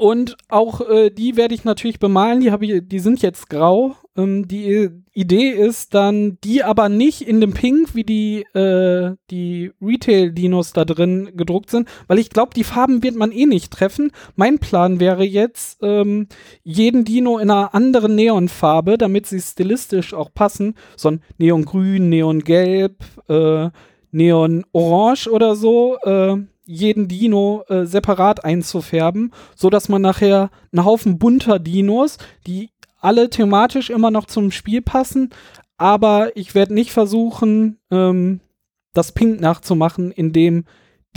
und 0.00 0.38
auch 0.48 0.80
äh, 0.88 1.10
die 1.10 1.36
werde 1.36 1.54
ich 1.54 1.64
natürlich 1.64 1.98
bemalen. 1.98 2.40
Die, 2.40 2.48
ich, 2.48 2.88
die 2.88 2.98
sind 3.00 3.20
jetzt 3.20 3.50
grau. 3.50 3.96
Ähm, 4.16 4.48
die 4.48 4.88
Idee 5.12 5.50
ist 5.50 5.92
dann, 5.92 6.38
die 6.42 6.64
aber 6.64 6.88
nicht 6.88 7.20
in 7.20 7.42
dem 7.42 7.52
Pink, 7.52 7.94
wie 7.94 8.04
die, 8.04 8.46
äh, 8.54 9.16
die 9.30 9.72
Retail-Dinos 9.82 10.72
da 10.72 10.86
drin 10.86 11.32
gedruckt 11.34 11.68
sind, 11.68 11.86
weil 12.06 12.18
ich 12.18 12.30
glaube, 12.30 12.54
die 12.54 12.64
Farben 12.64 13.02
wird 13.02 13.14
man 13.14 13.30
eh 13.30 13.44
nicht 13.44 13.74
treffen. 13.74 14.10
Mein 14.36 14.58
Plan 14.58 15.00
wäre 15.00 15.24
jetzt, 15.24 15.82
ähm, 15.82 16.28
jeden 16.62 17.04
Dino 17.04 17.36
in 17.36 17.50
einer 17.50 17.74
anderen 17.74 18.14
Neonfarbe, 18.14 18.96
damit 18.96 19.26
sie 19.26 19.38
stilistisch 19.38 20.14
auch 20.14 20.32
passen. 20.32 20.76
So 20.96 21.10
ein 21.10 21.22
Neongrün, 21.36 22.08
Neongelb, 22.08 23.04
äh, 23.28 23.68
Neon-Orange 24.12 25.28
oder 25.30 25.54
so. 25.56 25.98
Äh, 26.04 26.38
jeden 26.70 27.08
Dino 27.08 27.64
äh, 27.68 27.84
separat 27.84 28.44
einzufärben, 28.44 29.32
so 29.56 29.70
dass 29.70 29.88
man 29.88 30.02
nachher 30.02 30.50
einen 30.72 30.84
Haufen 30.84 31.18
bunter 31.18 31.58
Dinos, 31.58 32.18
die 32.46 32.70
alle 33.00 33.28
thematisch 33.28 33.90
immer 33.90 34.12
noch 34.12 34.26
zum 34.26 34.52
Spiel 34.52 34.82
passen, 34.82 35.30
aber 35.78 36.36
ich 36.36 36.54
werde 36.54 36.74
nicht 36.74 36.92
versuchen, 36.92 37.80
ähm, 37.90 38.38
das 38.92 39.10
Pink 39.12 39.40
nachzumachen, 39.40 40.12
indem 40.12 40.64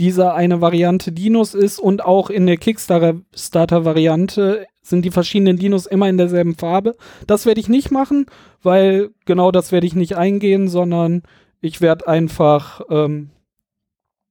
dieser 0.00 0.34
eine 0.34 0.60
Variante 0.60 1.12
Dinos 1.12 1.54
ist 1.54 1.78
und 1.78 2.04
auch 2.04 2.30
in 2.30 2.46
der 2.46 2.56
Kickstarter-Variante 2.56 4.66
sind 4.82 5.04
die 5.04 5.12
verschiedenen 5.12 5.56
Dinos 5.56 5.86
immer 5.86 6.08
in 6.08 6.18
derselben 6.18 6.56
Farbe. 6.56 6.96
Das 7.28 7.46
werde 7.46 7.60
ich 7.60 7.68
nicht 7.68 7.92
machen, 7.92 8.26
weil 8.62 9.10
genau 9.24 9.52
das 9.52 9.70
werde 9.70 9.86
ich 9.86 9.94
nicht 9.94 10.16
eingehen, 10.16 10.66
sondern 10.66 11.22
ich 11.60 11.80
werde 11.80 12.08
einfach 12.08 12.80
ähm, 12.90 13.30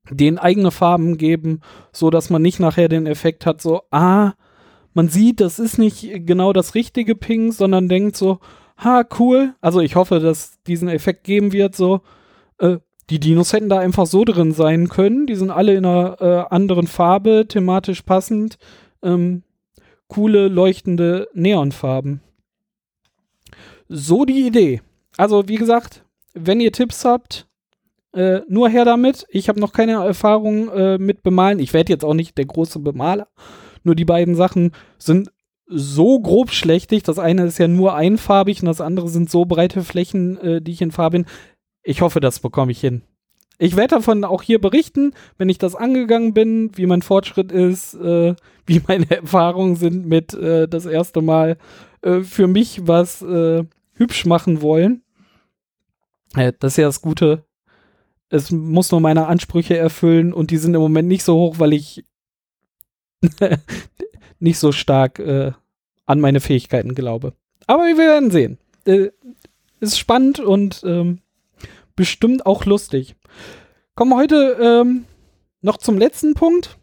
den 0.10 0.38
eigene 0.38 0.72
Farben 0.72 1.18
geben, 1.18 1.62
so 1.92 2.10
dass 2.10 2.30
man 2.30 2.42
nicht 2.42 2.60
nachher 2.60 2.90
den 2.90 3.08
Effekt 3.08 3.46
hat, 3.46 3.62
so, 3.62 3.84
ah, 3.92 4.34
man 4.94 5.10
sieht, 5.10 5.40
das 5.40 5.60
ist 5.60 5.78
nicht 5.78 6.26
genau 6.26 6.54
das 6.54 6.76
richtige 6.76 7.16
Pink, 7.16 7.54
sondern 7.54 7.90
denkt 7.90 8.16
so, 8.16 8.40
ha, 8.78 9.04
cool. 9.20 9.56
Also 9.62 9.80
ich 9.80 9.96
hoffe, 9.96 10.20
dass 10.20 10.62
diesen 10.64 10.88
Effekt 10.88 11.24
geben 11.24 11.52
wird, 11.52 11.76
so, 11.76 12.02
äh, 12.60 12.78
die 13.10 13.20
Dinos 13.20 13.54
hätten 13.54 13.70
da 13.70 13.80
einfach 13.80 14.06
so 14.06 14.24
drin 14.24 14.54
sein 14.54 14.88
können. 14.88 15.28
Die 15.28 15.36
sind 15.36 15.52
alle 15.52 15.74
in 15.76 15.86
einer 15.86 16.22
äh, 16.22 16.54
anderen 16.54 16.88
Farbe, 16.88 17.46
thematisch 17.48 18.02
passend. 18.02 18.58
Ähm, 19.02 19.44
coole, 20.08 20.48
leuchtende 20.48 21.28
Neonfarben. 21.34 22.22
So 23.90 24.26
die 24.26 24.48
Idee. 24.48 24.82
Also, 25.18 25.48
wie 25.48 25.58
gesagt, 25.58 26.04
wenn 26.34 26.62
ihr 26.62 26.72
Tipps 26.72 27.04
habt, 27.04 27.48
äh, 28.14 28.42
nur 28.48 28.70
her 28.70 28.86
damit. 28.86 29.26
Ich 29.30 29.50
habe 29.50 29.60
noch 29.60 29.74
keine 29.74 29.94
Erfahrung 29.94 30.70
äh, 30.70 30.98
mit 30.98 31.24
Bemalen. 31.24 31.60
Ich 31.60 31.74
werde 31.74 31.92
jetzt 31.92 32.06
auch 32.06 32.14
nicht 32.14 32.38
der 32.38 32.46
große 32.46 32.80
Bemaler. 32.80 33.28
Nur 33.84 33.96
die 33.96 34.06
beiden 34.06 34.36
Sachen 34.36 34.72
sind 34.98 35.32
so 35.68 36.20
grob 36.20 36.52
schlechtig. 36.52 37.04
Das 37.04 37.20
eine 37.20 37.46
ist 37.46 37.58
ja 37.58 37.68
nur 37.68 37.96
einfarbig 37.96 38.62
und 38.62 38.68
das 38.68 38.82
andere 38.82 39.10
sind 39.10 39.30
so 39.30 39.46
breite 39.46 39.84
Flächen, 39.84 40.38
äh, 40.38 40.62
die 40.62 40.72
ich 40.72 40.82
in 40.82 40.92
Farbe 40.92 41.20
bin. 41.20 41.26
Ich 41.84 42.02
hoffe, 42.02 42.20
das 42.20 42.40
bekomme 42.40 42.72
ich 42.72 42.80
hin. 42.80 43.02
Ich 43.60 43.76
werde 43.76 43.96
davon 43.96 44.24
auch 44.24 44.42
hier 44.42 44.60
berichten, 44.60 45.14
wenn 45.38 45.50
ich 45.50 45.58
das 45.58 45.76
angegangen 45.76 46.34
bin, 46.34 46.72
wie 46.76 46.86
mein 46.86 47.02
Fortschritt 47.02 47.52
ist, 47.52 47.94
äh, 47.96 48.36
wie 48.66 48.82
meine 48.88 49.10
Erfahrungen 49.10 49.76
sind 49.76 50.06
mit 50.06 50.34
äh, 50.34 50.68
das 50.68 50.86
erste 50.86 51.22
Mal 51.22 51.58
äh, 52.02 52.22
für 52.22 52.48
mich 52.48 52.88
was 52.88 53.22
äh, 53.22 53.64
hübsch 53.94 54.26
machen 54.26 54.62
wollen. 54.62 55.04
Äh, 56.36 56.54
das 56.60 56.74
ist 56.74 56.78
ja 56.78 56.86
das 56.86 57.02
Gute 57.02 57.44
es 58.34 58.50
muss 58.50 58.92
nur 58.92 59.00
meine 59.00 59.28
Ansprüche 59.28 59.78
erfüllen 59.78 60.34
und 60.34 60.50
die 60.50 60.58
sind 60.58 60.74
im 60.74 60.82
Moment 60.82 61.08
nicht 61.08 61.24
so 61.24 61.36
hoch, 61.36 61.60
weil 61.60 61.72
ich 61.72 62.04
nicht 64.40 64.58
so 64.58 64.72
stark 64.72 65.20
äh, 65.20 65.52
an 66.08 66.20
meine 66.20 66.40
Fähigkeiten 66.40 66.96
glaube. 66.96 67.34
Aber 67.68 67.84
wir 67.84 67.98
werden 67.98 68.32
sehen. 68.32 68.58
Äh, 68.86 69.12
ist 69.80 70.00
spannend 70.00 70.40
und 70.40 70.82
ähm, 70.84 71.20
bestimmt 71.96 72.48
auch 72.48 72.66
lustig. 72.66 73.16
Kommen 73.94 74.12
wir 74.12 74.18
heute 74.18 74.58
ähm, 74.60 75.06
noch 75.62 75.78
zum 75.78 76.00
letzten 76.00 76.34
Punkt, 76.34 76.80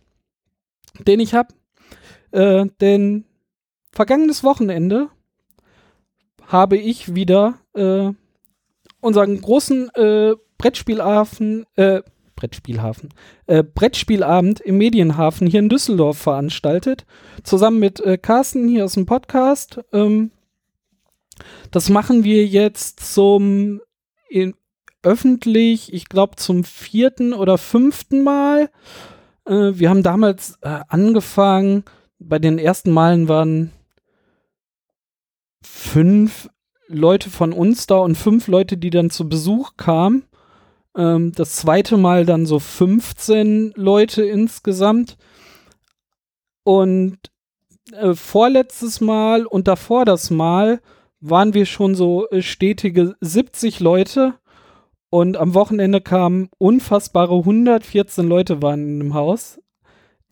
den 1.01 1.19
ich 1.19 1.35
habe. 1.35 1.53
Äh, 2.31 2.67
denn 2.81 3.25
vergangenes 3.91 4.45
Wochenende 4.45 5.09
habe 6.47 6.77
ich 6.77 7.17
wieder 7.17 7.59
äh, 7.75 8.13
unseren 9.01 9.41
großen 9.41 9.91
äh, 9.95 10.35
Brettspielhafen, 10.59 11.67
äh, 11.77 12.03
Brettspielhafen, 12.37 13.11
äh, 13.47 13.63
Brettspielabend 13.63 14.61
im 14.61 14.79
Medienhafen 14.79 15.47
hier 15.47 15.61
in 15.61 15.69
Düsseldorf 15.69 16.19
veranstaltet. 16.19 17.07
Zusammen 17.43 17.79
mit 17.79 18.01
äh, 18.01 18.19
Carsten 18.19 18.69
hier 18.69 18.85
aus 18.85 18.95
dem 18.95 19.07
Podcast. 19.07 19.81
Ähm, 19.93 20.31
das 21.71 21.89
machen 21.89 22.25
wir 22.25 22.47
jetzt 22.47 23.01
zum 23.01 23.81
in, 24.29 24.55
öffentlich, 25.03 25.93
ich 25.93 26.09
glaube 26.09 26.37
zum 26.37 26.65
vierten 26.65 27.33
oder 27.33 27.59
fünften 27.59 28.23
Mal. 28.23 28.71
Äh, 29.47 29.73
wir 29.75 29.91
haben 29.91 30.03
damals 30.03 30.59
äh, 30.63 30.81
angefangen, 30.89 31.85
bei 32.19 32.39
den 32.39 32.59
ersten 32.59 32.91
Malen 32.91 33.29
waren 33.29 33.73
fünf 35.63 36.49
Leute 36.91 37.31
von 37.31 37.53
uns 37.53 37.87
da 37.87 37.99
und 37.99 38.17
fünf 38.17 38.49
Leute, 38.49 38.77
die 38.77 38.91
dann 38.91 39.11
zu 39.11 39.29
Besuch 39.29 39.77
kamen. 39.77 40.25
Ähm, 40.97 41.33
das 41.33 41.57
zweite 41.57 41.97
Mal 41.97 42.27
dann 42.27 42.47
so 42.47 42.59
15 42.59 43.73
Leute 43.77 44.25
insgesamt. 44.25 45.17
Und 46.65 47.19
äh, 47.93 48.15
vorletztes 48.15 49.01
Mal 49.01 49.47
und 49.47 49.69
davor 49.69 50.05
das 50.05 50.31
Mal 50.31 50.81
waren 51.21 51.55
wir 51.55 51.67
schon 51.67 51.95
so 51.95 52.29
äh, 52.31 52.43
stetige 52.43 53.15
70 53.21 53.81
Leute. 53.81 54.35
Und 55.11 55.37
am 55.37 55.55
Wochenende 55.55 56.01
kamen 56.01 56.51
unfassbare 56.59 57.37
114 57.37 58.27
Leute 58.27 58.63
waren 58.63 58.99
dem 58.99 59.15
Haus. 59.15 59.61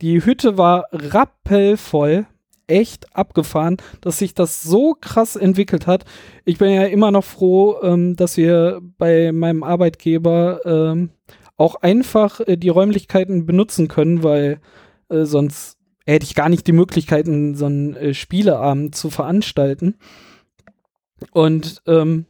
Die 0.01 0.23
Hütte 0.23 0.57
war 0.57 0.85
rappelvoll 0.91 2.27
echt 2.69 3.15
abgefahren, 3.15 3.77
dass 4.01 4.19
sich 4.19 4.33
das 4.33 4.61
so 4.63 4.95
krass 4.99 5.35
entwickelt 5.35 5.87
hat. 5.87 6.05
Ich 6.45 6.57
bin 6.57 6.71
ja 6.71 6.83
immer 6.83 7.11
noch 7.11 7.23
froh, 7.23 7.77
ähm, 7.81 8.15
dass 8.15 8.37
wir 8.37 8.81
bei 8.97 9.31
meinem 9.31 9.63
Arbeitgeber 9.63 10.61
ähm, 10.65 11.09
auch 11.57 11.75
einfach 11.75 12.39
äh, 12.41 12.57
die 12.57 12.69
Räumlichkeiten 12.69 13.45
benutzen 13.45 13.87
können, 13.87 14.23
weil 14.23 14.59
äh, 15.09 15.25
sonst 15.25 15.77
hätte 16.05 16.25
ich 16.25 16.35
gar 16.35 16.49
nicht 16.49 16.65
die 16.67 16.71
Möglichkeiten, 16.71 17.55
so 17.55 17.65
einen 17.65 17.95
äh, 17.95 18.13
Spieleabend 18.13 18.95
zu 18.95 19.09
veranstalten. 19.09 19.95
Und 21.31 21.81
ähm, 21.85 22.25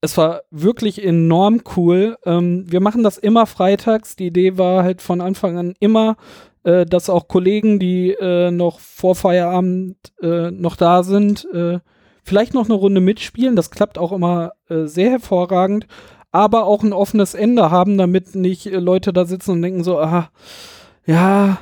es 0.00 0.18
war 0.18 0.42
wirklich 0.50 1.02
enorm 1.02 1.62
cool. 1.76 2.18
Ähm, 2.26 2.70
wir 2.70 2.80
machen 2.80 3.02
das 3.02 3.16
immer 3.16 3.46
freitags. 3.46 4.16
Die 4.16 4.26
Idee 4.26 4.58
war 4.58 4.84
halt 4.84 5.00
von 5.00 5.22
Anfang 5.22 5.56
an 5.56 5.74
immer, 5.80 6.16
äh, 6.64 6.84
dass 6.84 7.08
auch 7.10 7.28
Kollegen, 7.28 7.78
die 7.78 8.10
äh, 8.10 8.50
noch 8.50 8.80
vor 8.80 9.14
Feierabend 9.14 9.96
äh, 10.20 10.50
noch 10.50 10.76
da 10.76 11.02
sind, 11.02 11.46
äh, 11.52 11.78
vielleicht 12.22 12.54
noch 12.54 12.64
eine 12.64 12.74
Runde 12.74 13.00
mitspielen. 13.00 13.54
Das 13.54 13.70
klappt 13.70 13.98
auch 13.98 14.12
immer 14.12 14.52
äh, 14.68 14.86
sehr 14.86 15.10
hervorragend, 15.10 15.86
aber 16.32 16.64
auch 16.64 16.82
ein 16.82 16.92
offenes 16.92 17.34
Ende 17.34 17.70
haben, 17.70 17.96
damit 17.98 18.34
nicht 18.34 18.66
äh, 18.66 18.78
Leute 18.78 19.12
da 19.12 19.24
sitzen 19.24 19.52
und 19.52 19.62
denken 19.62 19.84
so, 19.84 20.00
aha, 20.00 20.30
ja, 21.06 21.58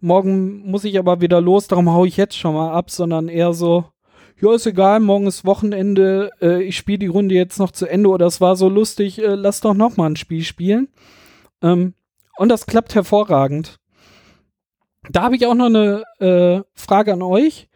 morgen 0.00 0.70
muss 0.70 0.84
ich 0.84 0.98
aber 0.98 1.20
wieder 1.20 1.40
los, 1.40 1.66
darum 1.66 1.90
hau 1.90 2.04
ich 2.04 2.16
jetzt 2.16 2.36
schon 2.36 2.54
mal 2.54 2.72
ab, 2.72 2.90
sondern 2.90 3.28
eher 3.28 3.54
so, 3.54 3.86
ja, 4.40 4.54
ist 4.54 4.66
egal, 4.66 5.00
morgen 5.00 5.26
ist 5.26 5.46
Wochenende, 5.46 6.30
äh, 6.42 6.62
ich 6.62 6.76
spiele 6.76 6.98
die 6.98 7.06
Runde 7.06 7.34
jetzt 7.34 7.58
noch 7.58 7.70
zu 7.70 7.86
Ende 7.86 8.10
oder 8.10 8.26
es 8.26 8.40
war 8.40 8.54
so 8.54 8.68
lustig, 8.68 9.18
äh, 9.18 9.34
lass 9.34 9.62
doch 9.62 9.74
noch 9.74 9.96
mal 9.96 10.10
ein 10.10 10.16
Spiel 10.16 10.44
spielen. 10.44 10.88
Ähm, 11.62 11.94
und 12.36 12.50
das 12.50 12.66
klappt 12.66 12.94
hervorragend. 12.94 13.78
Da 15.10 15.22
habe 15.22 15.36
ich 15.36 15.46
auch 15.46 15.54
noch 15.54 15.66
eine 15.66 16.02
äh, 16.18 16.62
Frage 16.74 17.12
an 17.12 17.22
euch. 17.22 17.68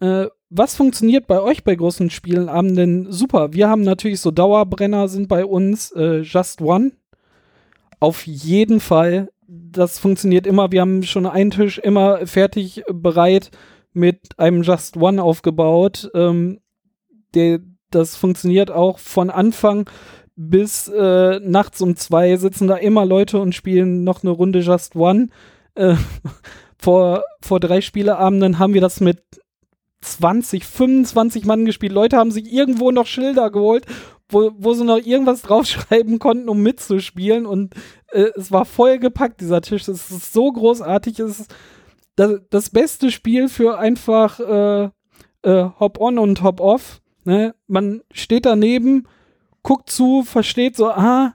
Äh, 0.00 0.26
was 0.48 0.74
funktioniert 0.74 1.26
bei 1.26 1.40
euch 1.40 1.62
bei 1.62 1.74
großen 1.74 2.10
Spielenabenden 2.10 3.12
super? 3.12 3.52
Wir 3.52 3.68
haben 3.68 3.82
natürlich 3.82 4.20
so 4.20 4.30
Dauerbrenner 4.30 5.08
sind 5.08 5.28
bei 5.28 5.44
uns 5.44 5.92
äh, 5.92 6.20
Just 6.20 6.60
One. 6.60 6.92
Auf 8.00 8.26
jeden 8.26 8.80
Fall. 8.80 9.30
Das 9.46 9.98
funktioniert 9.98 10.46
immer. 10.46 10.72
Wir 10.72 10.80
haben 10.80 11.02
schon 11.02 11.26
einen 11.26 11.50
Tisch 11.50 11.78
immer 11.78 12.26
fertig 12.26 12.82
bereit 12.92 13.50
mit 13.92 14.38
einem 14.38 14.62
Just 14.62 14.96
One 14.96 15.22
aufgebaut. 15.22 16.10
Ähm, 16.14 16.60
der, 17.34 17.60
das 17.90 18.16
funktioniert 18.16 18.70
auch 18.70 18.98
von 18.98 19.30
Anfang 19.30 19.88
bis 20.36 20.88
äh, 20.88 21.38
nachts 21.40 21.82
um 21.82 21.96
zwei 21.96 22.34
sitzen 22.36 22.66
da 22.66 22.76
immer 22.76 23.04
Leute 23.04 23.38
und 23.38 23.54
spielen 23.54 24.04
noch 24.04 24.22
eine 24.22 24.30
Runde 24.30 24.60
Just 24.60 24.96
One. 24.96 25.28
Äh, 25.74 25.96
vor, 26.78 27.22
vor 27.40 27.60
drei 27.60 27.80
Spieleabenden 27.80 28.58
haben 28.58 28.74
wir 28.74 28.80
das 28.80 29.00
mit 29.00 29.22
20, 30.02 30.64
25 30.64 31.44
Mann 31.44 31.64
gespielt. 31.64 31.92
Leute 31.92 32.16
haben 32.16 32.30
sich 32.30 32.52
irgendwo 32.52 32.90
noch 32.90 33.06
Schilder 33.06 33.50
geholt, 33.50 33.86
wo, 34.28 34.50
wo 34.56 34.72
sie 34.74 34.84
noch 34.84 34.98
irgendwas 34.98 35.42
draufschreiben 35.42 36.18
konnten, 36.18 36.48
um 36.48 36.62
mitzuspielen. 36.62 37.46
Und 37.46 37.74
äh, 38.12 38.30
es 38.36 38.50
war 38.50 38.64
voll 38.64 38.98
gepackt, 38.98 39.40
dieser 39.40 39.60
Tisch. 39.60 39.88
Es 39.88 40.10
ist 40.10 40.32
so 40.32 40.50
großartig. 40.50 41.18
Es 41.20 41.40
ist 41.40 41.54
das, 42.16 42.40
das 42.50 42.70
beste 42.70 43.10
Spiel 43.10 43.48
für 43.48 43.78
einfach 43.78 44.40
äh, 44.40 44.90
äh, 45.42 45.70
Hop-on 45.78 46.18
und 46.18 46.42
Hop-off. 46.42 47.00
Ne? 47.24 47.54
Man 47.66 48.02
steht 48.12 48.46
daneben, 48.46 49.06
guckt 49.62 49.90
zu, 49.90 50.22
versteht 50.22 50.76
so, 50.76 50.90
ah, 50.90 51.34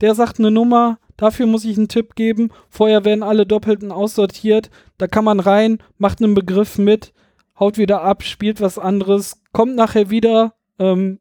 der 0.00 0.14
sagt 0.14 0.38
eine 0.38 0.50
Nummer, 0.50 0.98
dafür 1.16 1.46
muss 1.46 1.64
ich 1.64 1.76
einen 1.76 1.88
Tipp 1.88 2.14
geben. 2.14 2.50
Vorher 2.68 3.04
werden 3.04 3.22
alle 3.22 3.46
Doppelten 3.46 3.92
aussortiert. 3.92 4.70
Da 4.98 5.06
kann 5.06 5.24
man 5.24 5.40
rein, 5.40 5.78
macht 5.98 6.22
einen 6.22 6.34
Begriff 6.34 6.78
mit 6.78 7.12
haut 7.58 7.78
wieder 7.78 8.02
ab, 8.02 8.22
spielt 8.22 8.60
was 8.60 8.78
anderes, 8.78 9.42
kommt 9.52 9.76
nachher 9.76 10.10
wieder. 10.10 10.54
Ähm, 10.78 11.20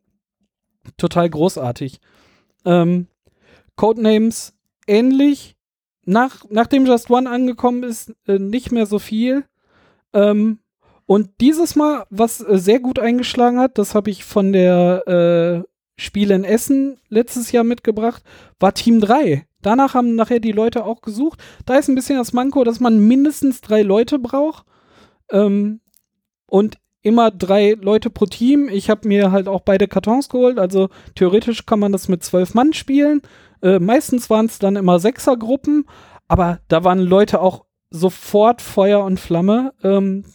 total 0.97 1.29
großartig. 1.29 1.99
Ähm, 2.65 3.07
Codenames 3.75 4.53
ähnlich. 4.87 5.55
Nach, 6.05 6.43
nachdem 6.49 6.85
Just 6.85 7.09
One 7.09 7.29
angekommen 7.29 7.83
ist, 7.83 8.13
äh, 8.27 8.39
nicht 8.39 8.71
mehr 8.71 8.85
so 8.85 8.99
viel. 8.99 9.45
Ähm, 10.11 10.59
und 11.05 11.29
dieses 11.39 11.75
Mal, 11.75 12.05
was 12.09 12.41
äh, 12.41 12.57
sehr 12.57 12.79
gut 12.79 12.99
eingeschlagen 12.99 13.59
hat, 13.59 13.77
das 13.77 13.95
habe 13.95 14.09
ich 14.09 14.25
von 14.25 14.51
der 14.51 15.63
äh, 16.03 16.05
Spiel 16.05 16.31
in 16.31 16.43
Essen 16.43 16.97
letztes 17.09 17.51
Jahr 17.51 17.63
mitgebracht, 17.63 18.23
war 18.59 18.73
Team 18.73 18.99
3. 18.99 19.45
Danach 19.61 19.93
haben 19.93 20.15
nachher 20.15 20.39
die 20.39 20.51
Leute 20.51 20.85
auch 20.85 21.01
gesucht. 21.01 21.39
Da 21.65 21.75
ist 21.75 21.87
ein 21.87 21.95
bisschen 21.95 22.17
das 22.17 22.33
Manko, 22.33 22.63
dass 22.63 22.79
man 22.79 22.99
mindestens 22.99 23.61
drei 23.61 23.81
Leute 23.81 24.19
braucht. 24.19 24.65
Ähm, 25.31 25.79
und 26.47 26.77
immer 27.01 27.31
drei 27.31 27.75
Leute 27.79 28.09
pro 28.09 28.25
Team. 28.25 28.69
Ich 28.69 28.89
habe 28.89 29.07
mir 29.07 29.31
halt 29.31 29.47
auch 29.47 29.61
beide 29.61 29.87
Kartons 29.87 30.29
geholt, 30.29 30.57
also 30.57 30.89
theoretisch 31.15 31.65
kann 31.65 31.79
man 31.79 31.91
das 31.91 32.07
mit 32.07 32.23
zwölf 32.23 32.53
Mann 32.53 32.73
spielen. 32.73 33.21
Äh, 33.61 33.79
meistens 33.79 34.29
waren 34.29 34.45
es 34.45 34.59
dann 34.59 34.75
immer 34.75 34.99
Sechsergruppen, 34.99 35.85
aber 36.27 36.59
da 36.69 36.83
waren 36.83 36.99
Leute 36.99 37.41
auch 37.41 37.65
sofort 37.89 38.61
Feuer 38.61 39.03
und 39.03 39.19
Flamme. 39.19 39.73
Ähm, 39.83 40.25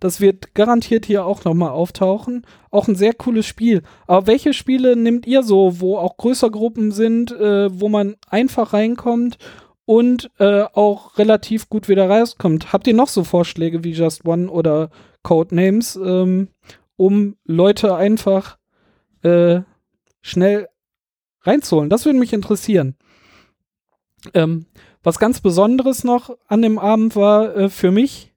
das 0.00 0.20
wird 0.20 0.54
garantiert 0.54 1.06
hier 1.06 1.24
auch 1.24 1.44
nochmal 1.44 1.70
auftauchen. 1.70 2.46
Auch 2.70 2.88
ein 2.88 2.94
sehr 2.94 3.14
cooles 3.14 3.46
Spiel. 3.46 3.82
Aber 4.06 4.26
welche 4.26 4.52
Spiele 4.52 4.96
nehmt 4.96 5.26
ihr 5.26 5.42
so, 5.42 5.80
wo 5.80 5.96
auch 5.96 6.16
größere 6.16 6.50
Gruppen 6.50 6.92
sind, 6.92 7.32
äh, 7.32 7.68
wo 7.80 7.88
man 7.88 8.16
einfach 8.28 8.72
reinkommt 8.72 9.38
und 9.84 10.30
äh, 10.38 10.62
auch 10.62 11.18
relativ 11.18 11.68
gut 11.68 11.88
wieder 11.88 12.08
rauskommt? 12.08 12.72
Habt 12.72 12.86
ihr 12.86 12.94
noch 12.94 13.08
so 13.08 13.24
Vorschläge 13.24 13.84
wie 13.84 13.92
Just 13.92 14.24
One 14.24 14.50
oder 14.50 14.90
Codenames, 15.22 15.96
ähm, 15.96 16.48
um 16.96 17.36
Leute 17.44 17.94
einfach 17.96 18.58
äh, 19.22 19.60
schnell 20.20 20.68
reinzuholen. 21.42 21.90
Das 21.90 22.04
würde 22.04 22.18
mich 22.18 22.32
interessieren. 22.32 22.96
Ähm, 24.32 24.66
was 25.02 25.18
ganz 25.18 25.40
Besonderes 25.40 26.02
noch 26.02 26.36
an 26.48 26.62
dem 26.62 26.78
Abend 26.78 27.14
war 27.14 27.54
äh, 27.54 27.68
für 27.68 27.90
mich, 27.90 28.34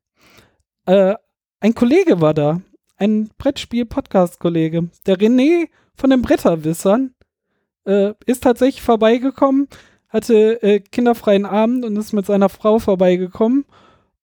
äh, 0.86 1.16
ein 1.60 1.74
Kollege 1.74 2.22
war 2.22 2.34
da, 2.34 2.62
ein 2.98 3.30
Brettspiel-Podcast-Kollege. 3.38 4.90
Der 5.06 5.18
René 5.18 5.70
von 5.96 6.10
den 6.10 6.22
Bretterwissern 6.22 7.16
äh, 7.86 8.14
ist 8.26 8.44
tatsächlich 8.44 8.82
vorbeigekommen, 8.82 9.68
hatte 10.10 10.62
äh, 10.62 10.80
kinderfreien 10.80 11.46
Abend 11.46 11.86
und 11.86 11.96
ist 11.98 12.14
mit 12.14 12.26
seiner 12.26 12.50
Frau 12.50 12.80
vorbeigekommen 12.80 13.66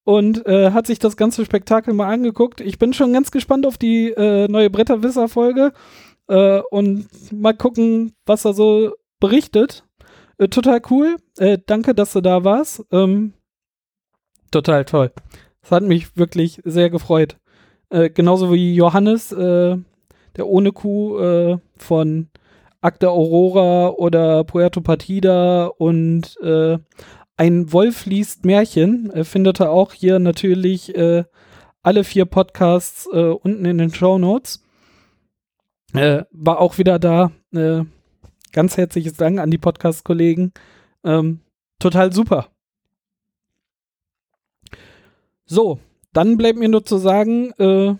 und 0.05 0.47
äh, 0.47 0.70
hat 0.70 0.87
sich 0.87 0.99
das 0.99 1.16
ganze 1.16 1.45
Spektakel 1.45 1.95
mal 1.95 2.12
angeguckt. 2.12 2.61
Ich 2.61 2.78
bin 2.78 2.93
schon 2.93 3.12
ganz 3.12 3.30
gespannt 3.30 3.66
auf 3.66 3.78
die 3.78 4.11
äh, 4.11 4.49
neue 4.49 4.70
Bretterwisser-Folge 4.70 5.72
äh, 6.28 6.61
und 6.70 7.09
mal 7.32 7.55
gucken, 7.55 8.14
was 8.26 8.45
er 8.45 8.55
so 8.55 8.93
berichtet. 9.18 9.85
Äh, 10.39 10.49
total 10.49 10.82
cool. 10.91 11.16
Danke, 11.66 11.95
dass 11.95 12.12
du 12.12 12.20
da 12.20 12.45
warst. 12.45 12.85
Ähm, 12.93 13.32
total 14.51 14.85
toll. 14.85 15.11
Das 15.65 15.73
hat 15.73 15.83
mich 15.83 16.17
wirklich 16.17 16.61
sehr 16.65 16.89
gefreut. 16.89 17.37
Äh, 17.91 18.11
genauso 18.11 18.53
wie 18.53 18.75
Johannes, 18.75 19.29
der 19.29 20.47
ohne 20.47 20.73
Kuh 20.73 21.59
von 21.77 22.29
Akta 22.81 23.09
Aurora 23.09 23.89
oder 23.91 24.45
Puerto 24.45 24.81
Partida 24.81 25.67
und 25.67 26.37
ein 27.37 27.73
Wolf 27.73 28.07
liest 28.07 28.45
Märchen 28.45 29.11
äh, 29.11 29.25
findet 29.25 29.61
ihr 29.61 29.71
auch 29.71 29.93
hier 29.93 30.19
natürlich 30.19 30.95
äh, 30.95 31.25
alle 31.83 32.05
vier 32.05 32.27
Podcasts 32.27 33.09
äh, 33.12 33.31
unten 33.31 33.65
in 33.65 33.79
den 33.79 33.93
Show 33.93 34.19
Notes. 34.19 34.65
Äh, 35.93 36.25
war 36.31 36.61
auch 36.61 36.79
wieder 36.79 36.99
da. 36.99 37.33
Äh, 37.53 37.83
ganz 38.53 38.77
herzliches 38.77 39.15
Dank 39.15 39.41
an 39.41 39.51
die 39.51 39.59
Podcast-Kollegen. 39.59 40.53
Ähm, 41.05 41.41
total 41.79 42.12
super. 42.12 42.54
So, 45.47 45.79
dann 46.13 46.37
bleibt 46.37 46.59
mir 46.59 46.69
nur 46.69 46.85
zu 46.85 46.99
sagen, 46.99 47.53
äh, 47.59 47.95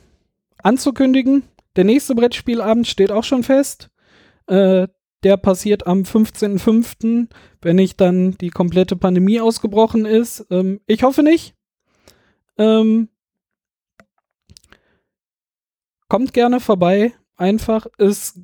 anzukündigen, 0.59 1.43
der 1.77 1.85
nächste 1.85 2.15
Brettspielabend 2.15 2.87
steht 2.87 3.11
auch 3.11 3.25
schon 3.25 3.43
fest. 3.43 3.91
Äh, 4.47 4.89
der 5.25 5.37
passiert 5.39 5.87
am 5.87 6.03
15.05., 6.03 7.29
wenn 7.63 7.77
nicht 7.77 8.01
dann 8.01 8.37
die 8.39 8.51
komplette 8.51 8.95
Pandemie 8.95 9.41
ausgebrochen 9.41 10.05
ist. 10.05 10.47
Ähm, 10.51 10.81
ich 10.87 11.03
hoffe 11.03 11.23
nicht. 11.23 11.55
Ähm, 12.59 13.09
kommt 16.09 16.33
gerne 16.35 16.61
vorbei. 16.61 17.13
Einfach. 17.37 17.87
Es 17.99 18.39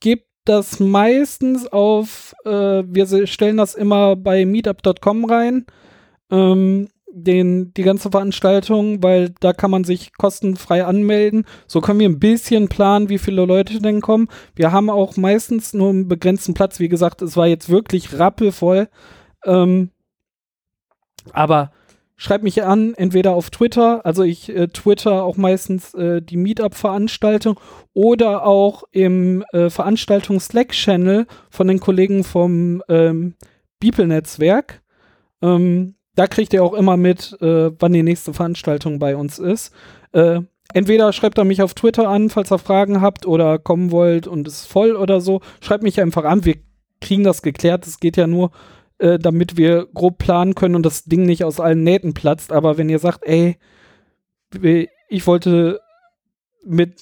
gibt 0.00 0.28
das 0.44 0.80
meistens 0.80 1.66
auf, 1.66 2.34
äh, 2.44 2.50
wir 2.86 3.26
stellen 3.26 3.56
das 3.56 3.74
immer 3.74 4.14
bei 4.14 4.46
meetup.com 4.46 5.24
rein. 5.24 5.66
Ähm, 6.30 6.88
den, 7.24 7.72
die 7.74 7.82
ganze 7.82 8.10
Veranstaltung, 8.10 9.02
weil 9.02 9.30
da 9.40 9.52
kann 9.52 9.70
man 9.70 9.84
sich 9.84 10.12
kostenfrei 10.16 10.84
anmelden. 10.84 11.44
So 11.66 11.80
können 11.80 12.00
wir 12.00 12.08
ein 12.08 12.18
bisschen 12.18 12.68
planen, 12.68 13.08
wie 13.08 13.18
viele 13.18 13.44
Leute 13.44 13.80
denn 13.80 14.00
kommen. 14.00 14.28
Wir 14.54 14.72
haben 14.72 14.90
auch 14.90 15.16
meistens 15.16 15.74
nur 15.74 15.90
einen 15.90 16.08
begrenzten 16.08 16.54
Platz. 16.54 16.80
Wie 16.80 16.88
gesagt, 16.88 17.22
es 17.22 17.36
war 17.36 17.46
jetzt 17.46 17.68
wirklich 17.68 18.18
rappelvoll. 18.18 18.88
Ähm, 19.44 19.90
aber 21.32 21.72
schreibt 22.16 22.44
mich 22.44 22.62
an, 22.62 22.94
entweder 22.94 23.32
auf 23.32 23.50
Twitter, 23.50 24.04
also 24.04 24.24
ich 24.24 24.48
äh, 24.54 24.68
twitter 24.68 25.22
auch 25.22 25.36
meistens 25.36 25.94
äh, 25.94 26.20
die 26.20 26.36
Meetup-Veranstaltung 26.36 27.60
oder 27.94 28.44
auch 28.44 28.82
im 28.90 29.44
äh, 29.52 29.70
Veranstaltungs-Slack-Channel 29.70 31.26
von 31.50 31.68
den 31.68 31.80
Kollegen 31.80 32.24
vom 32.24 32.82
ähm, 32.88 33.34
Beeple-Netzwerk. 33.80 34.82
Ähm, 35.42 35.94
da 36.18 36.26
kriegt 36.26 36.52
ihr 36.52 36.64
auch 36.64 36.74
immer 36.74 36.96
mit, 36.96 37.40
äh, 37.40 37.70
wann 37.78 37.92
die 37.92 38.02
nächste 38.02 38.34
Veranstaltung 38.34 38.98
bei 38.98 39.14
uns 39.14 39.38
ist. 39.38 39.72
Äh, 40.10 40.40
entweder 40.74 41.12
schreibt 41.12 41.38
er 41.38 41.44
mich 41.44 41.62
auf 41.62 41.74
Twitter 41.74 42.08
an, 42.08 42.28
falls 42.28 42.50
ihr 42.50 42.58
Fragen 42.58 43.00
habt 43.00 43.24
oder 43.24 43.60
kommen 43.60 43.92
wollt 43.92 44.26
und 44.26 44.48
es 44.48 44.62
ist 44.62 44.66
voll 44.66 44.96
oder 44.96 45.20
so. 45.20 45.40
Schreibt 45.60 45.84
mich 45.84 46.00
einfach 46.00 46.24
an. 46.24 46.44
Wir 46.44 46.56
kriegen 47.00 47.22
das 47.22 47.40
geklärt. 47.40 47.86
Es 47.86 48.00
geht 48.00 48.16
ja 48.16 48.26
nur, 48.26 48.50
äh, 48.98 49.20
damit 49.20 49.56
wir 49.56 49.86
grob 49.94 50.18
planen 50.18 50.56
können 50.56 50.74
und 50.74 50.84
das 50.84 51.04
Ding 51.04 51.24
nicht 51.24 51.44
aus 51.44 51.60
allen 51.60 51.84
Nähten 51.84 52.14
platzt. 52.14 52.50
Aber 52.50 52.78
wenn 52.78 52.88
ihr 52.88 52.98
sagt, 52.98 53.24
ey, 53.24 53.56
ich 55.08 55.26
wollte 55.28 55.78
mit, 56.64 56.96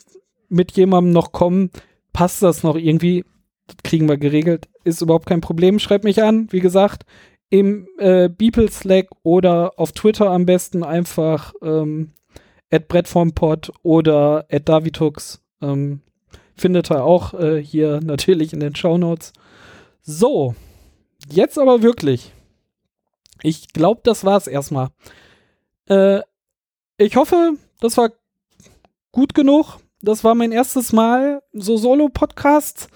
mit 0.51 0.73
jemandem 0.73 1.15
noch 1.15 1.33
kommen, 1.33 1.71
passt 2.13 2.43
das 2.43 2.63
noch 2.63 2.77
irgendwie? 2.77 3.25
Das 3.67 3.77
kriegen 3.83 4.11
wir 4.11 4.19
geregelt. 4.19 4.69
Ist 4.85 5.01
überhaupt 5.01 5.25
kein 5.25 5.41
Problem. 5.41 5.79
Schreibt 5.79 6.05
mich 6.05 6.23
an. 6.23 6.49
Wie 6.51 6.61
gesagt, 6.61 7.07
im 7.51 7.89
äh, 7.99 8.29
Beeple 8.29 8.71
Slack 8.71 9.09
oder 9.23 9.73
auf 9.77 9.93
Twitter 9.93 10.31
am 10.31 10.47
besten 10.47 10.83
einfach 10.83 11.55
ähm, 11.63 12.13
at 12.71 12.89
Brettformpod 12.89 13.73
oder 13.83 14.47
at 14.51 14.69
Davitux. 14.69 15.41
Ähm, 15.63 16.01
findet 16.57 16.91
ihr 16.91 17.05
auch 17.05 17.35
äh, 17.35 17.63
hier 17.63 18.01
natürlich 18.05 18.53
in 18.53 18.61
den 18.61 18.75
Show 18.75 18.99
Notes. 18.99 19.33
So, 20.03 20.55
jetzt 21.29 21.59
aber 21.59 21.83
wirklich. 21.83 22.33
Ich 23.43 23.73
glaube, 23.73 24.01
das 24.03 24.25
war's 24.25 24.47
erstmal. 24.47 24.89
Äh, 25.89 26.21
ich 26.99 27.17
hoffe, 27.17 27.53
das 27.81 27.97
war 27.97 28.11
gut 29.13 29.35
genug. 29.35 29.79
Das 30.03 30.25
war 30.25 30.35
mein 30.35 30.53
erstes 30.53 30.93
Mal. 30.93 31.43
So 31.53 31.77
Solo-Podcasts 31.77 32.89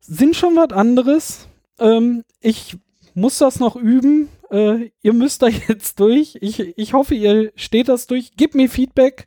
sind 0.00 0.36
schon 0.36 0.56
was 0.56 0.72
anderes. 0.72 1.48
Ähm, 1.78 2.24
ich 2.40 2.76
muss 3.16 3.38
das 3.38 3.58
noch 3.58 3.76
üben. 3.76 4.28
Äh, 4.50 4.90
ihr 5.02 5.12
müsst 5.12 5.42
da 5.42 5.48
jetzt 5.68 5.98
durch. 5.98 6.38
Ich, 6.40 6.60
ich 6.60 6.92
hoffe, 6.92 7.14
ihr 7.14 7.50
steht 7.56 7.88
das 7.88 8.06
durch. 8.06 8.36
Gebt 8.36 8.54
mir 8.54 8.68
Feedback, 8.68 9.26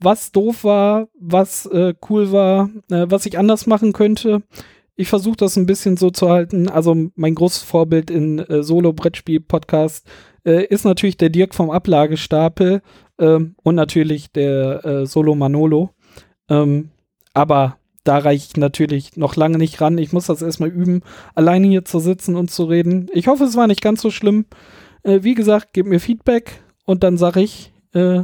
was 0.00 0.32
doof 0.32 0.64
war, 0.64 1.08
was 1.18 1.66
äh, 1.66 1.94
cool 2.08 2.32
war, 2.32 2.70
äh, 2.90 3.06
was 3.08 3.26
ich 3.26 3.38
anders 3.38 3.66
machen 3.66 3.92
könnte. 3.92 4.42
Ich 4.96 5.08
versuche 5.08 5.36
das 5.36 5.56
ein 5.56 5.66
bisschen 5.66 5.96
so 5.96 6.10
zu 6.10 6.28
halten. 6.28 6.68
Also 6.68 6.96
mein 7.14 7.34
großes 7.34 7.62
Vorbild 7.62 8.10
in 8.10 8.40
äh, 8.40 8.62
Solo-Brettspiel-Podcast 8.62 10.06
äh, 10.44 10.64
ist 10.64 10.84
natürlich 10.84 11.18
der 11.18 11.28
Dirk 11.28 11.54
vom 11.54 11.70
Ablagestapel 11.70 12.82
ähm, 13.18 13.54
und 13.62 13.74
natürlich 13.74 14.32
der 14.32 14.84
äh, 14.84 15.06
Solo 15.06 15.34
Manolo. 15.34 15.90
Ähm, 16.48 16.90
aber 17.34 17.77
da 18.08 18.16
reiche 18.16 18.46
ich 18.48 18.56
natürlich 18.56 19.16
noch 19.18 19.36
lange 19.36 19.58
nicht 19.58 19.82
ran. 19.82 19.98
Ich 19.98 20.14
muss 20.14 20.26
das 20.26 20.40
erstmal 20.40 20.70
üben, 20.70 21.02
alleine 21.34 21.66
hier 21.66 21.84
zu 21.84 21.98
sitzen 21.98 22.36
und 22.36 22.50
zu 22.50 22.64
reden. 22.64 23.10
Ich 23.12 23.26
hoffe, 23.26 23.44
es 23.44 23.54
war 23.54 23.66
nicht 23.66 23.82
ganz 23.82 24.00
so 24.00 24.10
schlimm. 24.10 24.46
Äh, 25.02 25.20
wie 25.22 25.34
gesagt, 25.34 25.74
gebt 25.74 25.88
mir 25.88 26.00
Feedback 26.00 26.62
und 26.86 27.02
dann 27.02 27.18
sage 27.18 27.42
ich 27.42 27.70
äh, 27.92 28.22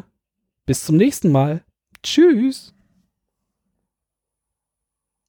bis 0.64 0.86
zum 0.86 0.96
nächsten 0.96 1.30
Mal. 1.30 1.64
Tschüss. 2.02 2.73